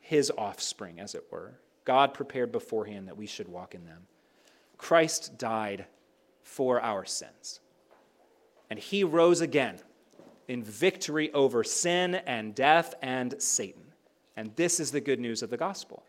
His 0.00 0.32
offspring, 0.36 0.98
as 0.98 1.14
it 1.14 1.24
were. 1.30 1.60
God 1.84 2.12
prepared 2.12 2.50
beforehand 2.50 3.06
that 3.06 3.16
we 3.16 3.26
should 3.26 3.46
walk 3.46 3.76
in 3.76 3.86
them. 3.86 4.02
Christ 4.76 5.38
died 5.38 5.86
for 6.42 6.82
our 6.82 7.04
sins. 7.04 7.60
And 8.68 8.80
He 8.80 9.04
rose 9.04 9.42
again 9.42 9.78
in 10.48 10.64
victory 10.64 11.32
over 11.32 11.62
sin 11.62 12.16
and 12.16 12.52
death 12.52 12.96
and 13.00 13.40
Satan. 13.40 13.84
And 14.36 14.56
this 14.56 14.80
is 14.80 14.90
the 14.90 15.00
good 15.00 15.20
news 15.20 15.44
of 15.44 15.50
the 15.50 15.56
gospel. 15.56 16.02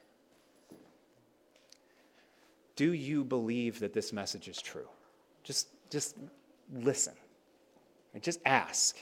Do 2.82 2.94
you 2.94 3.24
believe 3.24 3.80
that 3.82 3.94
this 3.94 4.12
message 4.12 4.48
is 4.48 4.60
true? 4.60 4.88
Just, 5.44 5.68
just 5.92 6.18
listen. 6.74 7.14
Just 8.22 8.40
ask. 8.44 8.96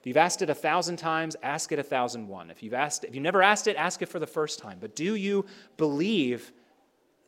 If 0.00 0.06
you've 0.08 0.16
asked 0.16 0.42
it 0.42 0.50
a 0.50 0.54
thousand 0.54 0.96
times, 0.96 1.36
ask 1.44 1.70
it 1.70 1.78
a 1.78 1.84
thousand 1.84 2.26
one. 2.26 2.50
If 2.50 2.64
you've 2.64 2.74
asked, 2.74 3.04
if 3.04 3.14
you 3.14 3.20
never 3.20 3.40
asked 3.40 3.68
it, 3.68 3.76
ask 3.76 4.02
it 4.02 4.08
for 4.08 4.18
the 4.18 4.26
first 4.26 4.58
time. 4.58 4.78
But 4.80 4.96
do 4.96 5.14
you 5.14 5.46
believe 5.76 6.50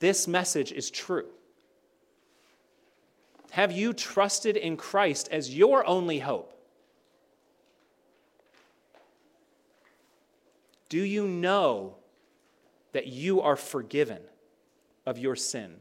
this 0.00 0.26
message 0.26 0.72
is 0.72 0.90
true? 0.90 1.28
Have 3.52 3.70
you 3.70 3.92
trusted 3.92 4.56
in 4.56 4.76
Christ 4.76 5.28
as 5.30 5.54
your 5.54 5.86
only 5.86 6.18
hope? 6.18 6.52
Do 10.88 10.98
you 10.98 11.28
know 11.28 11.94
that 12.90 13.06
you 13.06 13.40
are 13.40 13.54
forgiven? 13.54 14.18
Of 15.08 15.16
your 15.16 15.34
sin 15.34 15.74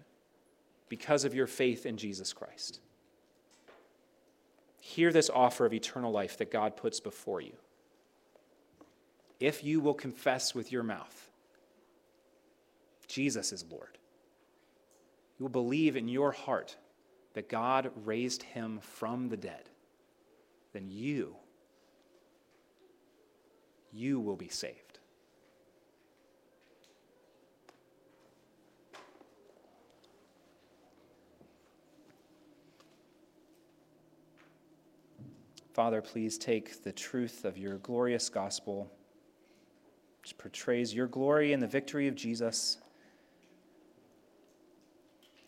because 0.88 1.25
of 1.25 1.36
your 1.36 1.47
faith 1.47 1.86
in 1.86 1.97
Jesus 1.97 2.32
Christ. 2.32 2.80
Hear 4.80 5.11
this 5.11 5.30
offer 5.30 5.65
of 5.65 5.73
eternal 5.73 6.13
life 6.13 6.38
that 6.38 6.49
God 6.49 6.78
puts 6.78 7.01
before 7.01 7.41
you. 7.41 7.51
If 9.41 9.65
you 9.65 9.82
will 9.82 9.93
confess 9.93 10.55
with 10.55 10.71
your 10.71 10.82
mouth, 10.82 11.30
Jesus 13.09 13.51
is 13.51 13.65
Lord, 13.69 13.97
you 15.38 15.43
will 15.43 15.49
believe 15.49 15.97
in 15.97 16.07
your 16.07 16.32
heart 16.32 16.78
that 17.34 17.49
God 17.49 17.91
raised 18.05 18.43
him 18.43 18.80
from 18.82 19.28
the 19.28 19.38
dead, 19.38 19.69
then 20.71 20.88
you, 20.89 21.36
you 23.91 24.21
will 24.21 24.38
be 24.38 24.47
saved. 24.47 24.86
Father, 35.78 36.01
please 36.01 36.39
take 36.39 36.82
the 36.84 36.91
truth 36.91 37.45
of 37.45 37.55
your 37.55 37.78
glorious 37.78 38.30
gospel, 38.30 38.91
which 40.23 40.36
portrays 40.39 40.91
your 40.91 41.05
glory 41.05 41.53
and 41.53 41.61
the 41.61 41.67
victory 41.67 42.07
of 42.07 42.15
Jesus, 42.15 42.80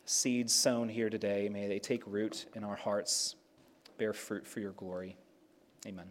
seeds 0.05 0.53
sown 0.53 0.88
here 0.88 1.09
today, 1.09 1.49
may 1.49 1.67
they 1.67 1.80
take 1.80 2.03
root 2.05 2.45
in 2.53 2.63
our 2.63 2.75
hearts, 2.75 3.38
bear 3.97 4.13
fruit 4.13 4.45
for 4.45 4.59
your 4.59 4.73
glory. 4.73 5.17
Amen. 5.88 6.05